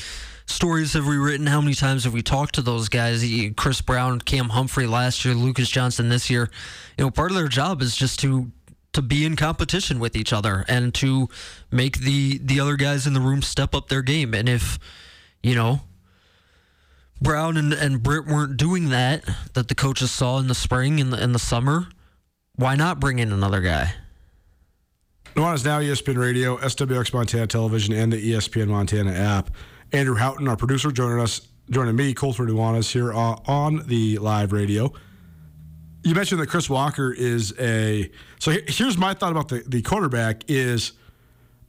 stories 0.45 0.93
have 0.93 1.07
we 1.07 1.17
written? 1.17 1.47
How 1.47 1.61
many 1.61 1.75
times 1.75 2.05
have 2.05 2.13
we 2.13 2.23
talked 2.23 2.57
to 2.57 2.63
those 2.63 2.89
guys? 2.89 3.25
Chris 3.57 3.81
Brown, 3.81 4.21
Cam 4.21 4.51
Humphrey 4.51 4.87
last 4.87 5.25
year, 5.25 5.35
Lucas 5.35 5.71
Johnson 5.71 6.11
this 6.11 6.29
year. 6.29 6.51
You 6.99 7.05
know, 7.05 7.11
part 7.11 7.31
of 7.31 7.37
their 7.37 7.49
job 7.49 7.81
is 7.81 7.97
just 7.97 8.21
to 8.21 8.51
to 8.93 9.03
be 9.03 9.25
in 9.25 9.37
competition 9.37 10.01
with 10.01 10.17
each 10.17 10.33
other 10.33 10.65
and 10.69 10.93
to 10.95 11.29
make 11.71 11.99
the 12.01 12.39
the 12.39 12.61
other 12.61 12.77
guys 12.77 13.07
in 13.07 13.15
the 13.15 13.21
room 13.21 13.41
step 13.41 13.75
up 13.75 13.89
their 13.89 14.03
game. 14.03 14.35
And 14.35 14.49
if 14.49 14.79
you 15.43 15.55
know 15.55 15.81
Brown 17.21 17.57
and, 17.57 17.73
and 17.73 18.03
Britt 18.03 18.27
weren't 18.27 18.57
doing 18.57 18.89
that 18.91 19.25
that 19.55 19.69
the 19.69 19.75
coaches 19.75 20.11
saw 20.11 20.39
in 20.39 20.49
the 20.49 20.55
spring 20.55 21.01
and 21.01 21.13
the, 21.13 21.23
in 21.23 21.33
the 21.33 21.39
summer, 21.39 21.87
why 22.57 22.75
not 22.75 22.99
bring 22.99 23.19
in 23.19 23.33
another 23.33 23.61
guy? 23.61 23.95
Nuanez 25.35 25.65
Now, 25.65 25.81
ESPN 25.81 26.19
Radio, 26.19 26.57
SWX 26.57 27.15
Montana 27.15 27.47
Television, 27.47 27.95
and 27.95 28.13
the 28.13 28.33
ESPN 28.33 28.69
Montana 28.69 29.13
app. 29.13 29.51
Andrew 29.93 30.17
Houghton, 30.17 30.49
our 30.49 30.57
producer, 30.57 30.91
joining 30.91 31.21
us, 31.21 31.49
joining 31.71 31.95
me, 31.95 32.15
Colter 32.15 32.45
Nuanez, 32.45 32.91
here 32.91 33.13
uh, 33.13 33.37
on 33.47 33.87
the 33.87 34.19
live 34.19 34.53
radio. 34.53 34.93
You 36.03 36.15
mentioned 36.15 36.41
that 36.41 36.49
Chris 36.49 36.71
Walker 36.71 37.13
is 37.13 37.55
a. 37.61 38.11
So 38.39 38.53
here's 38.67 38.97
my 38.97 39.15
thought 39.15 39.33
about 39.33 39.49
the, 39.49 39.63
the 39.67 39.83
quarterback 39.83 40.45
is 40.49 40.93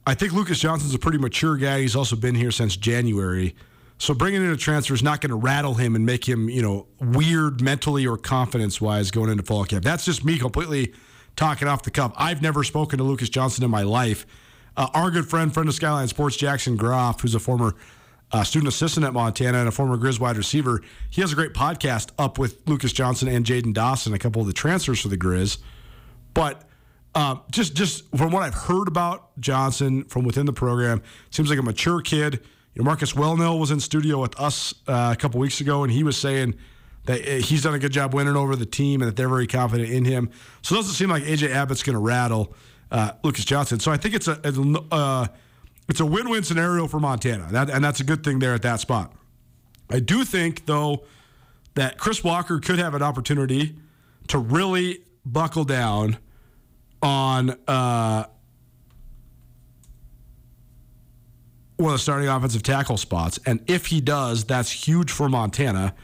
I 0.06 0.14
think 0.14 0.32
Lucas 0.32 0.58
Johnson's 0.58 0.94
a 0.94 0.98
pretty 0.98 1.18
mature 1.18 1.56
guy. 1.56 1.80
He's 1.80 1.94
also 1.94 2.16
been 2.16 2.34
here 2.34 2.50
since 2.50 2.76
January. 2.76 3.54
So 4.02 4.14
bringing 4.14 4.44
in 4.44 4.50
a 4.50 4.56
transfer 4.56 4.94
is 4.94 5.02
not 5.04 5.20
going 5.20 5.30
to 5.30 5.36
rattle 5.36 5.74
him 5.74 5.94
and 5.94 6.04
make 6.04 6.28
him, 6.28 6.48
you 6.48 6.60
know, 6.60 6.88
weird 7.00 7.60
mentally 7.60 8.04
or 8.04 8.16
confidence 8.16 8.80
wise 8.80 9.12
going 9.12 9.30
into 9.30 9.44
fall 9.44 9.64
camp. 9.64 9.84
That's 9.84 10.04
just 10.04 10.24
me 10.24 10.40
completely 10.40 10.92
talking 11.36 11.68
off 11.68 11.84
the 11.84 11.92
cuff. 11.92 12.12
I've 12.16 12.42
never 12.42 12.64
spoken 12.64 12.98
to 12.98 13.04
Lucas 13.04 13.28
Johnson 13.28 13.62
in 13.62 13.70
my 13.70 13.82
life. 13.82 14.26
Uh, 14.76 14.88
our 14.92 15.12
good 15.12 15.28
friend, 15.28 15.54
friend 15.54 15.68
of 15.68 15.76
Skyline 15.76 16.08
Sports, 16.08 16.36
Jackson 16.36 16.76
Groff, 16.76 17.20
who's 17.20 17.36
a 17.36 17.38
former 17.38 17.76
uh, 18.32 18.42
student 18.42 18.66
assistant 18.66 19.06
at 19.06 19.12
Montana 19.12 19.58
and 19.58 19.68
a 19.68 19.70
former 19.70 19.96
Grizz 19.96 20.18
wide 20.18 20.36
receiver, 20.36 20.82
he 21.08 21.20
has 21.20 21.30
a 21.30 21.36
great 21.36 21.52
podcast 21.52 22.10
up 22.18 22.40
with 22.40 22.68
Lucas 22.68 22.92
Johnson 22.92 23.28
and 23.28 23.46
Jaden 23.46 23.72
Dawson, 23.72 24.14
a 24.14 24.18
couple 24.18 24.40
of 24.40 24.48
the 24.48 24.52
transfers 24.52 25.00
for 25.00 25.10
the 25.10 25.16
Grizz. 25.16 25.58
But 26.34 26.68
um, 27.14 27.42
just 27.52 27.76
just 27.76 28.10
from 28.16 28.32
what 28.32 28.42
I've 28.42 28.54
heard 28.54 28.88
about 28.88 29.38
Johnson 29.38 30.06
from 30.06 30.24
within 30.24 30.46
the 30.46 30.52
program, 30.52 31.04
seems 31.30 31.48
like 31.48 31.60
a 31.60 31.62
mature 31.62 32.00
kid. 32.00 32.40
You 32.74 32.82
know, 32.82 32.86
Marcus 32.86 33.12
Wellnell 33.12 33.58
was 33.58 33.70
in 33.70 33.80
studio 33.80 34.20
with 34.20 34.38
us 34.40 34.74
uh, 34.88 35.10
a 35.12 35.16
couple 35.16 35.40
weeks 35.40 35.60
ago, 35.60 35.82
and 35.84 35.92
he 35.92 36.02
was 36.02 36.16
saying 36.16 36.54
that 37.04 37.20
uh, 37.20 37.32
he's 37.44 37.62
done 37.62 37.74
a 37.74 37.78
good 37.78 37.92
job 37.92 38.14
winning 38.14 38.36
over 38.36 38.56
the 38.56 38.66
team 38.66 39.02
and 39.02 39.08
that 39.08 39.16
they're 39.16 39.28
very 39.28 39.46
confident 39.46 39.90
in 39.90 40.04
him. 40.04 40.30
So 40.62 40.74
it 40.74 40.78
doesn't 40.78 40.94
seem 40.94 41.10
like 41.10 41.24
AJ 41.24 41.50
Abbott's 41.50 41.82
going 41.82 41.94
to 41.94 42.00
rattle 42.00 42.54
uh, 42.90 43.12
Lucas 43.22 43.44
Johnson. 43.44 43.80
So 43.80 43.90
I 43.90 43.96
think 43.96 44.14
it's 44.14 44.28
a 44.28 44.40
a, 44.44 44.94
uh, 44.94 45.26
it's 45.88 46.00
a 46.00 46.06
win-win 46.06 46.44
scenario 46.44 46.86
for 46.86 47.00
Montana, 47.00 47.48
that, 47.50 47.68
and 47.68 47.84
that's 47.84 48.00
a 48.00 48.04
good 48.04 48.24
thing 48.24 48.38
there 48.38 48.54
at 48.54 48.62
that 48.62 48.80
spot. 48.80 49.12
I 49.90 50.00
do 50.00 50.24
think 50.24 50.66
though 50.66 51.04
that 51.74 51.98
Chris 51.98 52.22
Walker 52.24 52.58
could 52.60 52.78
have 52.78 52.94
an 52.94 53.02
opportunity 53.02 53.76
to 54.28 54.38
really 54.38 55.00
buckle 55.24 55.64
down 55.64 56.18
on 57.02 57.58
uh, 57.66 58.24
one 61.82 61.92
of 61.92 61.98
the 61.98 62.02
starting 62.02 62.28
offensive 62.28 62.62
tackle 62.62 62.96
spots. 62.96 63.38
And 63.46 63.62
if 63.66 63.86
he 63.86 64.00
does, 64.00 64.44
that's 64.44 64.70
huge 64.70 65.10
for 65.10 65.28
Montana. 65.28 65.94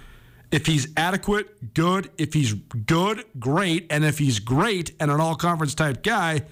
If 0.50 0.66
he's 0.66 0.88
adequate, 0.96 1.74
good. 1.74 2.10
If 2.18 2.32
he's 2.32 2.54
good, 2.54 3.24
great. 3.38 3.86
And 3.90 4.04
if 4.04 4.18
he's 4.18 4.38
great 4.38 4.92
and 4.98 5.10
an 5.10 5.20
all 5.20 5.34
conference 5.34 5.74
type 5.74 6.02
guy, 6.02 6.42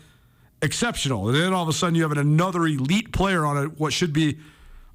exceptional. 0.62 1.28
And 1.28 1.36
then 1.36 1.52
all 1.52 1.62
of 1.62 1.68
a 1.68 1.72
sudden 1.72 1.94
you 1.94 2.02
have 2.02 2.12
another 2.12 2.66
elite 2.66 3.12
player 3.12 3.44
on 3.44 3.56
a, 3.56 3.64
what 3.64 3.92
should 3.92 4.12
be 4.12 4.38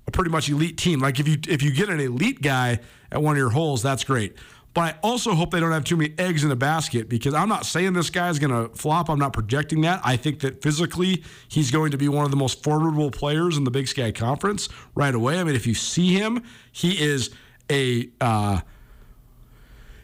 a 0.07 0.11
pretty 0.11 0.31
much 0.31 0.49
elite 0.49 0.77
team. 0.77 0.99
Like 0.99 1.19
if 1.19 1.27
you 1.27 1.37
if 1.47 1.61
you 1.63 1.71
get 1.71 1.89
an 1.89 1.99
elite 1.99 2.41
guy 2.41 2.79
at 3.11 3.21
one 3.21 3.33
of 3.33 3.37
your 3.37 3.49
holes, 3.49 3.81
that's 3.81 4.03
great. 4.03 4.35
But 4.73 4.81
I 4.81 4.97
also 5.01 5.33
hope 5.33 5.51
they 5.51 5.59
don't 5.59 5.71
have 5.71 5.83
too 5.83 5.97
many 5.97 6.13
eggs 6.17 6.43
in 6.43 6.49
the 6.49 6.55
basket 6.55 7.09
because 7.09 7.33
I'm 7.33 7.49
not 7.49 7.65
saying 7.65 7.93
this 7.93 8.09
guy's 8.09 8.39
going 8.39 8.51
to 8.51 8.73
flop. 8.75 9.09
I'm 9.09 9.19
not 9.19 9.33
projecting 9.33 9.81
that. 9.81 9.99
I 10.03 10.15
think 10.15 10.39
that 10.41 10.61
physically 10.61 11.23
he's 11.49 11.71
going 11.71 11.91
to 11.91 11.97
be 11.97 12.07
one 12.07 12.23
of 12.23 12.31
the 12.31 12.37
most 12.37 12.63
formidable 12.63 13.11
players 13.11 13.57
in 13.57 13.65
the 13.65 13.71
Big 13.71 13.87
Sky 13.89 14.11
Conference 14.11 14.69
right 14.95 15.13
away. 15.13 15.39
I 15.39 15.43
mean, 15.43 15.55
if 15.55 15.67
you 15.67 15.73
see 15.73 16.13
him, 16.13 16.43
he 16.71 17.01
is 17.01 17.31
a 17.69 18.09
uh, 18.21 18.61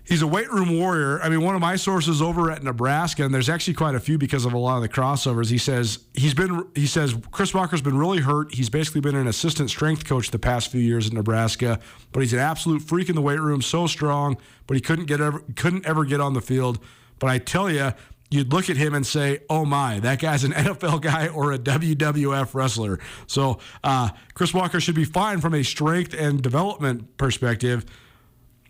he's 0.08 0.22
a 0.22 0.28
weight 0.28 0.52
room 0.52 0.78
warrior. 0.78 1.22
I 1.22 1.30
mean, 1.30 1.42
one 1.42 1.56
of 1.56 1.62
my 1.62 1.76
sources 1.76 2.22
over 2.22 2.50
at 2.50 2.64
Nebraska, 2.64 3.24
and 3.24 3.34
there's 3.34 3.50
actually 3.50 3.74
quite 3.74 3.96
a 3.96 4.00
few 4.00 4.18
because 4.18 4.46
of 4.46 4.54
a 4.54 4.58
lot 4.58 4.78
of 4.78 4.82
the 4.82 4.90
crossovers. 4.90 5.50
He 5.50 5.58
says 5.58 6.00
he's 6.14 6.34
been 6.34 6.66
he 6.74 6.88
says 6.88 7.16
Chris 7.32 7.54
Walker's 7.54 7.82
been 7.82 7.98
really 7.98 8.20
hurt. 8.20 8.54
He's 8.54 8.70
basically 8.70 9.02
been 9.02 9.16
an 9.16 9.28
assistant 9.28 9.70
strength 9.70 10.06
coach 10.06 10.32
the 10.32 10.40
past 10.40 10.72
few 10.72 10.82
years 10.82 11.08
at 11.08 11.14
Nebraska, 11.14 11.80
but 12.12 12.22
he's 12.22 12.34
an 12.34 12.40
absolute 12.40 12.82
freak 12.82 13.10
in 13.10 13.16
the 13.16 13.22
weight 13.22 13.40
room, 13.40 13.62
so 13.62 13.88
strong, 13.88 14.38
but 14.66 14.76
he 14.76 14.82
couldn't 14.82 15.06
get 15.06 15.22
ever 15.22 15.44
couldn't 15.56 15.86
ever 15.86 16.06
get 16.06 16.22
on 16.22 16.34
the 16.34 16.42
field. 16.42 16.80
But 17.20 17.30
I 17.30 17.38
tell 17.38 17.70
you. 17.70 17.92
You'd 18.30 18.52
look 18.52 18.70
at 18.70 18.76
him 18.76 18.94
and 18.94 19.08
say, 19.08 19.40
"Oh 19.50 19.64
my, 19.64 20.02
that 20.02 20.20
guy's 20.20 20.44
an 20.44 20.52
NFL 20.66 21.00
guy 21.00 21.30
or 21.30 21.54
a 21.54 21.58
WWF 21.58 22.54
wrestler." 22.54 23.00
So 23.26 23.60
uh, 23.86 24.10
Chris 24.34 24.54
Walker 24.54 24.82
should 24.82 24.96
be 24.96 25.06
fine 25.06 25.40
from 25.40 25.54
a 25.54 25.64
strength 25.64 26.14
and 26.14 26.42
development 26.42 27.16
perspective, 27.16 27.86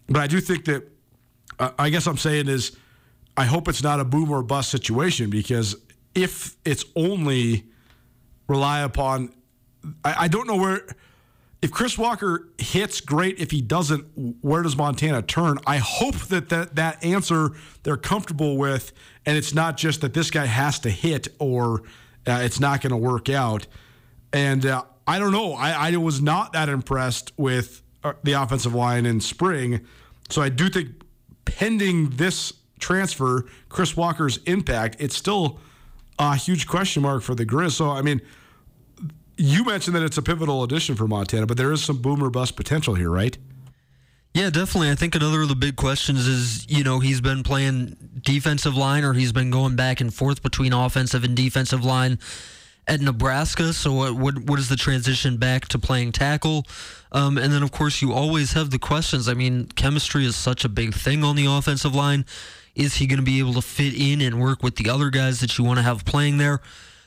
but 0.05 0.19
I 0.19 0.27
do 0.27 0.39
think 0.41 0.65
that 0.65 0.87
I 1.59 1.89
guess 1.89 2.07
I'm 2.07 2.17
saying 2.17 2.47
is 2.47 2.77
I 3.35 3.45
hope 3.45 3.67
it's 3.67 3.83
not 3.83 3.99
a 3.99 4.05
boom 4.05 4.31
or 4.31 4.43
bust 4.43 4.69
situation 4.69 5.29
because 5.29 5.75
if 6.13 6.55
it's 6.65 6.85
only 6.95 7.65
rely 8.47 8.81
upon 8.81 9.31
I, 10.03 10.15
I 10.23 10.27
don't 10.27 10.47
know 10.47 10.57
where. 10.57 10.85
If 11.59 11.71
Chris 11.71 11.97
Walker 11.97 12.49
hits, 12.59 13.01
great. 13.01 13.39
If 13.39 13.49
he 13.49 13.61
doesn't, 13.61 14.03
where 14.41 14.61
does 14.61 14.77
Montana 14.77 15.23
turn? 15.23 15.57
I 15.65 15.77
hope 15.77 16.15
that 16.27 16.49
that, 16.49 16.75
that 16.75 17.03
answer 17.03 17.51
they're 17.81 17.97
comfortable 17.97 18.57
with, 18.57 18.91
and 19.25 19.35
it's 19.35 19.55
not 19.55 19.75
just 19.75 20.01
that 20.01 20.13
this 20.13 20.29
guy 20.29 20.45
has 20.45 20.79
to 20.81 20.91
hit 20.91 21.29
or 21.39 21.81
uh, 22.27 22.41
it's 22.43 22.59
not 22.59 22.81
going 22.81 22.91
to 22.91 22.97
work 22.97 23.27
out. 23.29 23.65
And 24.31 24.65
uh, 24.67 24.83
I 25.07 25.17
don't 25.17 25.31
know. 25.31 25.53
I, 25.53 25.89
I 25.89 25.97
was 25.97 26.21
not 26.21 26.53
that 26.53 26.69
impressed 26.69 27.31
with 27.37 27.81
uh, 28.03 28.13
the 28.21 28.33
offensive 28.33 28.75
line 28.75 29.07
in 29.07 29.19
spring. 29.19 29.81
So 30.29 30.43
I 30.43 30.49
do 30.49 30.69
think 30.69 30.89
pending 31.47 32.11
this 32.11 32.53
transfer, 32.79 33.45
Chris 33.69 33.97
Walker's 33.97 34.37
impact, 34.45 34.97
it's 34.99 35.15
still 35.15 35.59
a 36.19 36.35
huge 36.35 36.67
question 36.67 37.01
mark 37.01 37.23
for 37.23 37.35
the 37.35 37.45
Grizz. 37.45 37.71
So, 37.71 37.89
I 37.89 38.01
mean, 38.01 38.21
you 39.37 39.63
mentioned 39.63 39.95
that 39.95 40.03
it's 40.03 40.17
a 40.17 40.21
pivotal 40.21 40.63
addition 40.63 40.95
for 40.95 41.07
Montana, 41.07 41.45
but 41.45 41.57
there 41.57 41.71
is 41.71 41.83
some 41.83 41.97
boomer 41.97 42.29
bust 42.29 42.55
potential 42.55 42.95
here, 42.95 43.09
right? 43.09 43.37
Yeah, 44.33 44.49
definitely. 44.49 44.91
I 44.91 44.95
think 44.95 45.15
another 45.15 45.41
of 45.41 45.49
the 45.49 45.55
big 45.55 45.75
questions 45.75 46.27
is, 46.27 46.69
you 46.69 46.83
know, 46.83 46.99
he's 46.99 47.21
been 47.21 47.43
playing 47.43 47.97
defensive 48.21 48.75
line 48.75 49.03
or 49.03 49.13
he's 49.13 49.31
been 49.31 49.49
going 49.49 49.75
back 49.75 49.99
and 49.99 50.13
forth 50.13 50.43
between 50.43 50.73
offensive 50.73 51.23
and 51.23 51.35
defensive 51.35 51.83
line 51.83 52.19
at 52.87 53.01
Nebraska. 53.01 53.73
So 53.73 53.91
what 53.93 54.15
what, 54.15 54.39
what 54.39 54.59
is 54.59 54.69
the 54.69 54.75
transition 54.75 55.37
back 55.37 55.67
to 55.69 55.79
playing 55.79 56.13
tackle? 56.13 56.65
Um, 57.11 57.37
and 57.37 57.51
then 57.53 57.63
of 57.63 57.71
course 57.71 58.01
you 58.01 58.13
always 58.13 58.53
have 58.53 58.69
the 58.69 58.79
questions. 58.79 59.27
I 59.27 59.33
mean, 59.33 59.67
chemistry 59.67 60.25
is 60.25 60.35
such 60.35 60.65
a 60.65 60.69
big 60.69 60.93
thing 60.93 61.23
on 61.23 61.35
the 61.35 61.45
offensive 61.45 61.95
line. 61.95 62.25
Is 62.75 62.95
he 62.95 63.07
going 63.07 63.19
to 63.19 63.25
be 63.25 63.39
able 63.39 63.53
to 63.53 63.61
fit 63.61 63.95
in 63.95 64.21
and 64.21 64.39
work 64.39 64.61
with 64.61 64.75
the 64.75 64.89
other 64.89 65.09
guys 65.09 65.39
that 65.39 65.57
you 65.57 65.63
want 65.63 65.79
to 65.79 65.83
have 65.83 66.05
playing 66.05 66.37
there? 66.37 66.61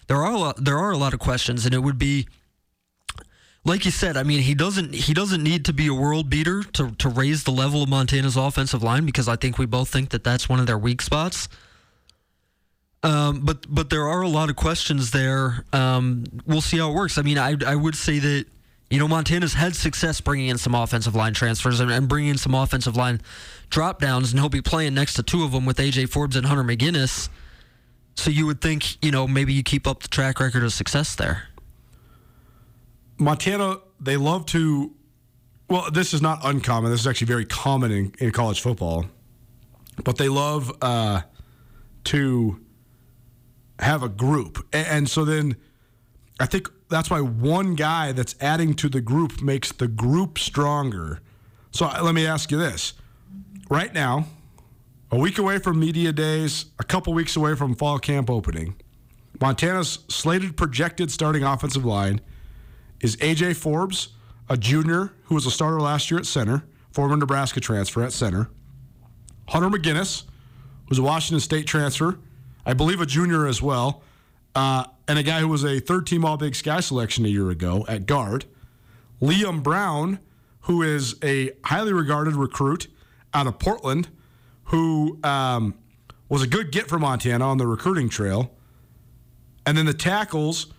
There 0.08 0.18
are 0.18 0.32
a 0.32 0.38
lot, 0.38 0.64
there 0.64 0.78
are 0.78 0.90
a 0.90 0.96
lot 0.96 1.14
of 1.14 1.20
questions, 1.20 1.64
and 1.64 1.72
it 1.72 1.78
would 1.78 1.98
be 1.98 2.26
like 3.64 3.84
you 3.84 3.90
said, 3.90 4.16
I 4.16 4.22
mean, 4.22 4.40
he 4.40 4.54
doesn't 4.54 4.94
he 4.94 5.14
doesn't 5.14 5.42
need 5.42 5.64
to 5.66 5.72
be 5.72 5.86
a 5.86 5.94
world 5.94 6.30
beater 6.30 6.62
to 6.62 6.90
to 6.92 7.08
raise 7.08 7.44
the 7.44 7.52
level 7.52 7.82
of 7.82 7.88
Montana's 7.88 8.36
offensive 8.36 8.82
line 8.82 9.06
because 9.06 9.28
I 9.28 9.36
think 9.36 9.58
we 9.58 9.66
both 9.66 9.88
think 9.88 10.10
that 10.10 10.24
that's 10.24 10.48
one 10.48 10.60
of 10.60 10.66
their 10.66 10.78
weak 10.78 11.02
spots. 11.02 11.48
Um, 13.02 13.40
but 13.40 13.66
but 13.72 13.88
there 13.88 14.06
are 14.06 14.20
a 14.20 14.28
lot 14.28 14.50
of 14.50 14.56
questions 14.56 15.10
there. 15.10 15.64
Um, 15.72 16.24
we'll 16.46 16.60
see 16.60 16.78
how 16.78 16.90
it 16.90 16.94
works. 16.94 17.16
I 17.16 17.22
mean, 17.22 17.38
I 17.38 17.56
I 17.66 17.74
would 17.74 17.94
say 17.94 18.18
that 18.18 18.44
you 18.90 18.98
know 18.98 19.08
Montana's 19.08 19.54
had 19.54 19.74
success 19.74 20.20
bringing 20.20 20.48
in 20.48 20.58
some 20.58 20.74
offensive 20.74 21.14
line 21.14 21.32
transfers 21.32 21.80
and, 21.80 21.90
and 21.90 22.08
bringing 22.08 22.30
in 22.30 22.38
some 22.38 22.54
offensive 22.54 22.96
line 22.96 23.22
drop 23.70 24.00
downs, 24.00 24.32
and 24.32 24.40
he'll 24.40 24.50
be 24.50 24.60
playing 24.60 24.94
next 24.94 25.14
to 25.14 25.22
two 25.22 25.44
of 25.44 25.52
them 25.52 25.64
with 25.64 25.78
AJ 25.78 26.10
Forbes 26.10 26.36
and 26.36 26.46
Hunter 26.46 26.64
McGinnis. 26.64 27.30
So 28.16 28.30
you 28.30 28.44
would 28.44 28.60
think, 28.60 29.02
you 29.02 29.10
know, 29.10 29.26
maybe 29.26 29.54
you 29.54 29.62
keep 29.62 29.86
up 29.86 30.02
the 30.02 30.08
track 30.08 30.40
record 30.40 30.62
of 30.62 30.72
success 30.72 31.14
there. 31.14 31.44
Montana, 33.16 33.78
they 33.98 34.16
love 34.18 34.44
to. 34.46 34.94
Well, 35.68 35.90
this 35.90 36.12
is 36.12 36.20
not 36.20 36.40
uncommon. 36.42 36.90
This 36.90 37.00
is 37.00 37.06
actually 37.06 37.28
very 37.28 37.44
common 37.46 37.92
in, 37.92 38.12
in 38.18 38.32
college 38.32 38.60
football. 38.60 39.06
But 40.02 40.18
they 40.18 40.28
love 40.28 40.72
uh, 40.82 41.22
to 42.04 42.60
have 43.80 44.02
a 44.02 44.08
group. 44.08 44.66
And, 44.72 45.08
so 45.08 45.24
then 45.24 45.56
I 46.38 46.46
think 46.46 46.68
that's 46.88 47.10
why 47.10 47.20
one 47.20 47.74
guy 47.74 48.12
that's 48.12 48.34
adding 48.40 48.74
to 48.74 48.88
the 48.88 49.00
group 49.00 49.40
makes 49.40 49.72
the 49.72 49.88
group 49.88 50.38
stronger. 50.38 51.20
So 51.70 51.86
let 52.02 52.14
me 52.14 52.26
ask 52.26 52.50
you 52.50 52.58
this. 52.58 52.94
Right 53.68 53.92
now, 53.92 54.26
a 55.10 55.18
week 55.18 55.38
away 55.38 55.58
from 55.58 55.78
media 55.78 56.12
days, 56.12 56.66
a 56.78 56.84
couple 56.84 57.12
weeks 57.14 57.36
away 57.36 57.54
from 57.54 57.74
fall 57.74 57.98
camp 57.98 58.28
opening, 58.30 58.76
Montana's 59.40 60.00
slated 60.08 60.56
projected 60.56 61.10
starting 61.10 61.42
offensive 61.42 61.84
line 61.84 62.20
is 63.00 63.16
AJ 63.16 63.56
Forbes, 63.56 64.08
a 64.48 64.56
junior 64.56 65.12
who 65.24 65.34
was 65.34 65.46
a 65.46 65.50
starter 65.50 65.80
last 65.80 66.10
year 66.10 66.20
at 66.20 66.26
center, 66.26 66.64
former 66.92 67.16
Nebraska 67.16 67.60
transfer 67.60 68.02
at 68.02 68.12
center. 68.12 68.50
Hunter 69.48 69.68
McGinnis, 69.68 70.24
who's 70.88 70.98
a 70.98 71.02
Washington 71.02 71.40
State 71.40 71.66
transfer, 71.66 72.18
I 72.70 72.72
believe 72.72 73.00
a 73.00 73.06
junior 73.06 73.48
as 73.48 73.60
well, 73.60 74.00
uh, 74.54 74.84
and 75.08 75.18
a 75.18 75.24
guy 75.24 75.40
who 75.40 75.48
was 75.48 75.64
a 75.64 75.80
third 75.80 76.06
team 76.06 76.24
All 76.24 76.36
Big 76.36 76.54
Sky 76.54 76.78
selection 76.78 77.24
a 77.24 77.28
year 77.28 77.50
ago 77.50 77.84
at 77.88 78.06
guard. 78.06 78.44
Liam 79.20 79.60
Brown, 79.60 80.20
who 80.60 80.80
is 80.80 81.16
a 81.20 81.50
highly 81.64 81.92
regarded 81.92 82.36
recruit 82.36 82.86
out 83.34 83.48
of 83.48 83.58
Portland, 83.58 84.06
who 84.66 85.18
um, 85.24 85.74
was 86.28 86.44
a 86.44 86.46
good 86.46 86.70
get 86.70 86.86
for 86.86 87.00
Montana 87.00 87.44
on 87.44 87.58
the 87.58 87.66
recruiting 87.66 88.08
trail. 88.08 88.52
And 89.66 89.76
then 89.76 89.86
the 89.86 89.92
tackles, 89.92 90.72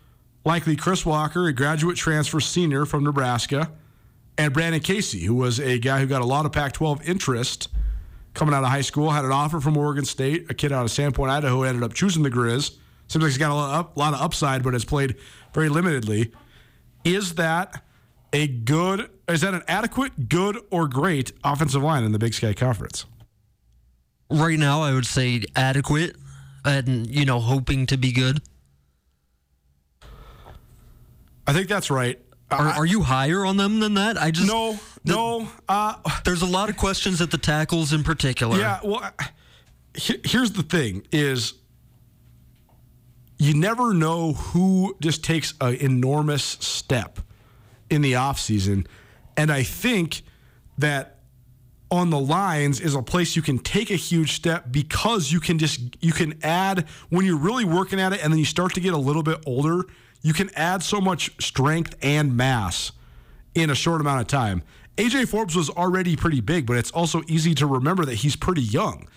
likely 0.46 0.78
Chris 0.78 1.06
Walker, 1.06 1.46
a 1.48 1.54
graduate 1.54 1.98
transfer 1.98 2.40
senior 2.40 2.86
from 2.86 3.04
Nebraska, 3.04 3.70
and 4.38 4.54
Brandon 4.54 4.80
Casey, 4.80 5.26
who 5.26 5.36
was 5.36 5.60
a 5.60 5.78
guy 5.78 6.00
who 6.00 6.06
got 6.06 6.22
a 6.22 6.26
lot 6.26 6.46
of 6.46 6.54
Pac 6.54 6.72
12 6.72 7.06
interest 7.06 7.68
coming 8.34 8.54
out 8.54 8.64
of 8.64 8.70
high 8.70 8.82
school, 8.82 9.12
had 9.12 9.26
an 9.26 9.32
offer 9.32 9.60
from 9.60 9.78
Oregon 9.78 10.06
State, 10.06 10.50
a 10.50 10.54
kid 10.54 10.72
out 10.72 10.86
of 10.86 10.92
Sandpoint, 10.92 11.30
Idaho, 11.30 11.58
who 11.58 11.64
ended 11.64 11.84
up 11.84 11.94
choosing 11.94 12.24
the 12.24 12.32
Grizz. 12.32 12.78
Seems 13.08 13.24
like 13.24 13.32
he's 13.32 13.38
got 13.38 13.52
a 13.52 13.56
lot, 13.56 13.80
up, 13.80 13.98
lot 13.98 14.14
of 14.14 14.22
upside, 14.22 14.64
but 14.64 14.74
has 14.74 14.86
played 14.86 15.16
very 15.54 15.70
limitedly. 15.70 16.32
Is 17.04 17.36
that 17.36 17.84
a 18.32 18.48
good, 18.48 19.10
is 19.28 19.42
that 19.42 19.54
an 19.54 19.64
adequate, 19.68 20.30
good, 20.30 20.58
or 20.72 20.88
great 20.88 21.34
offensive 21.44 21.84
line 21.84 22.04
in 22.04 22.14
the 22.14 22.20
Big 22.20 22.34
Sky 22.34 22.54
Conference? 22.54 23.06
Right 24.30 24.58
now, 24.58 24.82
I 24.82 24.94
would 24.94 25.06
say 25.06 25.44
adequate 25.56 26.16
and, 26.64 27.10
you 27.10 27.26
know, 27.26 27.40
hoping 27.40 27.86
to 27.88 27.98
be 27.98 28.14
good. 28.14 28.42
I 31.46 31.54
think 31.54 31.68
that's 31.68 31.92
right. 31.92 32.18
Are, 32.52 32.68
are 32.68 32.86
you 32.86 33.02
higher 33.02 33.46
on 33.46 33.58
them 33.58 33.80
than 33.80 33.94
that? 33.96 34.22
I 34.22 34.32
just 34.32 34.48
no, 34.48 34.80
the, 35.04 35.14
no. 35.14 35.48
Uh, 35.70 35.96
there's 36.26 36.42
a 36.42 36.48
lot 36.48 36.70
of 36.70 36.78
questions 36.78 37.22
at 37.22 37.32
the 37.32 37.38
tackles 37.38 37.94
in 37.94 38.04
particular. 38.04 38.58
Yeah. 38.58 38.80
Well, 38.84 39.10
here's 39.96 40.52
the 40.52 40.64
thing: 40.64 41.06
is 41.12 41.54
you 43.38 43.54
never 43.54 43.94
know 43.94 44.34
who 44.34 44.96
just 45.02 45.24
takes 45.24 45.54
an 45.62 45.76
enormous 45.76 46.44
step 46.44 47.20
in 47.90 48.02
the 48.02 48.14
offseason. 48.14 48.86
and 49.36 49.52
I 49.52 49.64
think 49.64 50.22
that 50.78 51.22
on 51.90 52.10
the 52.10 52.20
lines 52.20 52.80
is 52.80 52.96
a 52.96 53.02
place 53.02 53.36
you 53.36 53.42
can 53.42 53.60
take 53.60 53.92
a 53.92 53.96
huge 53.96 54.32
step 54.32 54.72
because 54.72 55.32
you 55.32 55.40
can 55.40 55.58
just 55.58 55.82
you 56.00 56.14
can 56.14 56.40
add 56.42 56.86
when 57.10 57.26
you're 57.26 57.38
really 57.38 57.66
working 57.66 58.00
at 58.00 58.14
it 58.14 58.24
and 58.24 58.32
then 58.32 58.40
you 58.40 58.46
start 58.46 58.74
to 58.76 58.80
get 58.80 58.94
a 58.94 58.98
little 58.98 59.24
bit 59.24 59.42
older 59.46 59.84
you 60.22 60.34
can 60.34 60.50
add 60.56 60.84
so 60.84 61.02
much 61.02 61.32
strength 61.44 61.96
and 62.02 62.36
mass 62.36 62.92
in 63.56 63.70
a 63.70 63.76
short 63.76 64.02
amount 64.02 64.22
of 64.22 64.28
time. 64.28 64.64
AJ 64.98 65.30
Forbes 65.30 65.56
was 65.56 65.70
already 65.70 66.16
pretty 66.16 66.42
big, 66.42 66.66
but 66.66 66.78
it's 66.78 66.92
also 66.92 67.24
easy 67.28 67.56
to 67.56 67.66
remember 67.66 68.06
that 68.06 68.16
he's 68.16 68.36
pretty 68.36 68.62
young. 68.62 69.08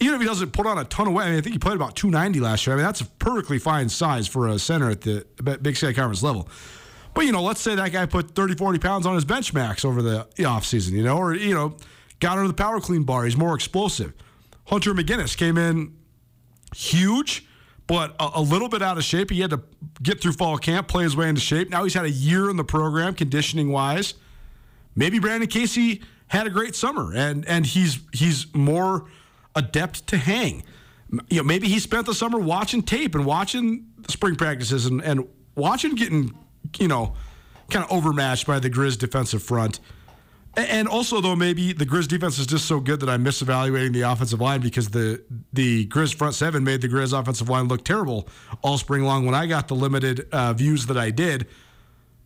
Even 0.00 0.14
if 0.14 0.20
he 0.22 0.26
doesn't 0.26 0.52
put 0.52 0.66
on 0.66 0.78
a 0.78 0.84
ton 0.84 1.06
of 1.06 1.12
weight, 1.12 1.24
I, 1.24 1.30
mean, 1.30 1.38
I 1.38 1.40
think 1.42 1.52
he 1.52 1.58
played 1.58 1.76
about 1.76 1.94
290 1.94 2.40
last 2.40 2.66
year. 2.66 2.74
I 2.74 2.76
mean, 2.78 2.86
that's 2.86 3.02
a 3.02 3.04
perfectly 3.04 3.58
fine 3.58 3.88
size 3.88 4.26
for 4.26 4.48
a 4.48 4.58
center 4.58 4.90
at 4.90 5.02
the 5.02 5.26
Big 5.60 5.76
Sky 5.76 5.92
Conference 5.92 6.22
level. 6.22 6.48
But, 7.14 7.26
you 7.26 7.32
know, 7.32 7.42
let's 7.42 7.60
say 7.60 7.74
that 7.74 7.92
guy 7.92 8.06
put 8.06 8.30
30, 8.34 8.54
40 8.54 8.78
pounds 8.78 9.04
on 9.04 9.14
his 9.14 9.24
bench 9.24 9.52
max 9.52 9.84
over 9.84 10.00
the 10.00 10.26
offseason, 10.38 10.92
you 10.92 11.02
know, 11.02 11.18
or, 11.18 11.34
you 11.34 11.54
know, 11.54 11.76
got 12.18 12.38
under 12.38 12.48
the 12.48 12.54
power 12.54 12.80
clean 12.80 13.02
bar. 13.02 13.24
He's 13.24 13.36
more 13.36 13.54
explosive. 13.54 14.14
Hunter 14.66 14.94
McGinnis 14.94 15.36
came 15.36 15.58
in 15.58 15.96
huge 16.74 17.46
but 17.90 18.14
a, 18.20 18.30
a, 18.34 18.40
little 18.40 18.68
bit 18.68 18.82
out 18.82 18.98
of 18.98 19.04
shape. 19.04 19.30
He 19.30 19.40
had 19.40 19.50
to 19.50 19.60
get 20.00 20.20
through 20.20 20.34
fall 20.34 20.56
camp, 20.58 20.86
play 20.86 21.02
his 21.02 21.16
way 21.16 21.28
into 21.28 21.40
shape. 21.40 21.70
Now 21.70 21.82
he's 21.82 21.94
had 21.94 22.04
a 22.04 22.10
year 22.10 22.48
in 22.48 22.56
the 22.56 22.62
program, 22.62 23.16
conditioning 23.16 23.72
wise. 23.72 24.14
Maybe 24.94 25.18
Brandon 25.18 25.48
Casey 25.48 26.00
had 26.28 26.46
a 26.46 26.50
great 26.50 26.76
summer, 26.76 27.12
and 27.12 27.44
and 27.48 27.66
he's 27.66 27.98
he's 28.12 28.46
more 28.54 29.06
adept 29.56 30.06
to 30.06 30.18
hang. 30.18 30.62
You 31.28 31.38
know, 31.38 31.42
maybe 31.42 31.66
he 31.66 31.80
spent 31.80 32.06
the 32.06 32.14
summer 32.14 32.38
watching 32.38 32.82
tape 32.82 33.16
and 33.16 33.26
watching 33.26 33.86
spring 34.06 34.36
practices 34.36 34.86
and, 34.86 35.02
and 35.02 35.26
watching 35.56 35.96
getting, 35.96 36.32
you 36.78 36.86
know, 36.86 37.16
kind 37.70 37.84
of 37.84 37.90
overmatched 37.90 38.46
by 38.46 38.60
the 38.60 38.70
Grizz 38.70 38.98
defensive 38.98 39.42
front. 39.42 39.80
And 40.56 40.88
also, 40.88 41.20
though, 41.20 41.36
maybe 41.36 41.72
the 41.72 41.86
Grizz 41.86 42.08
defense 42.08 42.38
is 42.38 42.46
just 42.46 42.66
so 42.66 42.80
good 42.80 43.00
that 43.00 43.08
I'm 43.08 43.24
misevaluating 43.24 43.92
the 43.92 44.02
offensive 44.02 44.40
line 44.40 44.60
because 44.60 44.90
the 44.90 45.22
the 45.52 45.86
Grizz 45.86 46.14
front 46.14 46.34
seven 46.34 46.64
made 46.64 46.80
the 46.80 46.88
Grizz 46.88 47.18
offensive 47.18 47.48
line 47.48 47.68
look 47.68 47.84
terrible 47.84 48.28
all 48.62 48.76
spring 48.76 49.04
long 49.04 49.26
when 49.26 49.34
I 49.34 49.46
got 49.46 49.68
the 49.68 49.76
limited 49.76 50.26
uh, 50.32 50.52
views 50.52 50.86
that 50.86 50.96
I 50.96 51.10
did. 51.10 51.46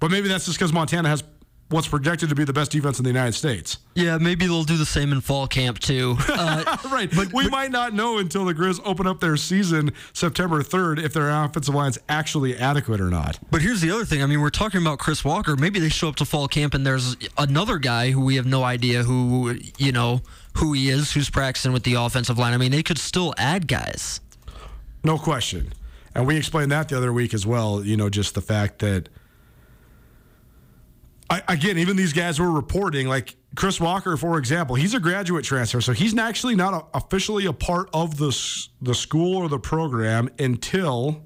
But 0.01 0.11
maybe 0.11 0.29
that's 0.29 0.47
just 0.47 0.59
because 0.59 0.73
Montana 0.73 1.09
has 1.09 1.23
what's 1.71 1.89
projected 1.89 2.29
to 2.29 2.35
be 2.35 2.45
the 2.45 2.53
best 2.53 2.71
defense 2.71 2.99
in 2.99 3.05
the 3.05 3.11
United 3.11 3.33
States. 3.33 3.79
Yeah, 3.95 4.19
maybe 4.19 4.47
they'll 4.47 4.65
do 4.65 4.77
the 4.77 4.87
same 4.87 5.13
in 5.13 5.21
fall 5.21 5.47
camp 5.47 5.79
too. 5.79 6.17
Uh, 6.37 6.77
right, 6.91 7.11
but 7.15 7.33
we 7.33 7.45
but, 7.45 7.53
might 7.53 7.71
not 7.71 7.95
know 7.95 8.19
until 8.19 8.45
the 8.45 8.53
Grizz 8.53 8.81
open 8.85 9.07
up 9.07 9.21
their 9.21 9.37
season 9.37 9.93
September 10.13 10.63
3rd 10.63 11.03
if 11.03 11.13
their 11.13 11.31
offensive 11.31 11.75
line's 11.75 11.99
actually 12.09 12.57
adequate 12.57 13.01
or 13.01 13.09
not. 13.09 13.39
But 13.51 13.63
here's 13.63 13.81
the 13.81 13.91
other 13.93 14.05
thing. 14.05 14.23
I 14.23 14.27
mean, 14.27 14.41
we're 14.41 14.51
talking 14.51 14.83
about 14.83 14.99
Chris 14.99 15.25
Walker. 15.25 15.57
Maybe 15.57 15.79
they 15.79 15.89
show 15.89 16.09
up 16.09 16.17
to 16.17 16.25
fall 16.25 16.49
camp 16.49 16.75
and 16.75 16.85
there's 16.85 17.17
another 17.39 17.79
guy 17.79 18.11
who 18.11 18.25
we 18.25 18.35
have 18.35 18.47
no 18.47 18.65
idea 18.65 19.05
who, 19.05 19.57
you 19.79 19.93
know, 19.93 20.23
who 20.57 20.73
he 20.73 20.89
is, 20.89 21.13
who's 21.13 21.31
practicing 21.31 21.73
with 21.73 21.85
the 21.85 21.95
offensive 21.95 22.37
line. 22.37 22.53
I 22.53 22.57
mean, 22.57 22.73
they 22.73 22.83
could 22.83 22.99
still 22.99 23.33
add 23.39 23.69
guys. 23.69 24.21
No 25.05 25.19
question. 25.19 25.73
And 26.15 26.27
we 26.27 26.37
explained 26.37 26.73
that 26.73 26.89
the 26.89 26.97
other 26.97 27.13
week 27.13 27.33
as 27.33 27.47
well, 27.47 27.85
you 27.85 27.97
know, 27.97 28.09
just 28.09 28.35
the 28.35 28.41
fact 28.41 28.81
that 28.81 29.09
I, 31.31 31.43
again, 31.49 31.79
even 31.79 31.97
these 31.97 32.13
guys 32.13 32.39
were 32.39 32.51
reporting, 32.51 33.09
like 33.09 33.37
Chris 33.57 33.81
Walker, 33.81 34.17
for 34.17 34.39
example, 34.39 34.77
he's 34.77 34.95
a 34.95 35.01
graduate 35.01 35.45
transfer, 35.45 35.81
so 35.81 35.93
he's 35.93 36.17
actually 36.19 36.55
not 36.55 36.75
a, 36.75 36.97
officially 36.97 37.47
a 37.47 37.53
part 37.53 37.89
of 37.93 38.19
the 38.19 38.37
the 38.83 38.95
school 38.95 39.37
or 39.37 39.49
the 39.49 39.59
program 39.59 40.29
until 40.39 41.25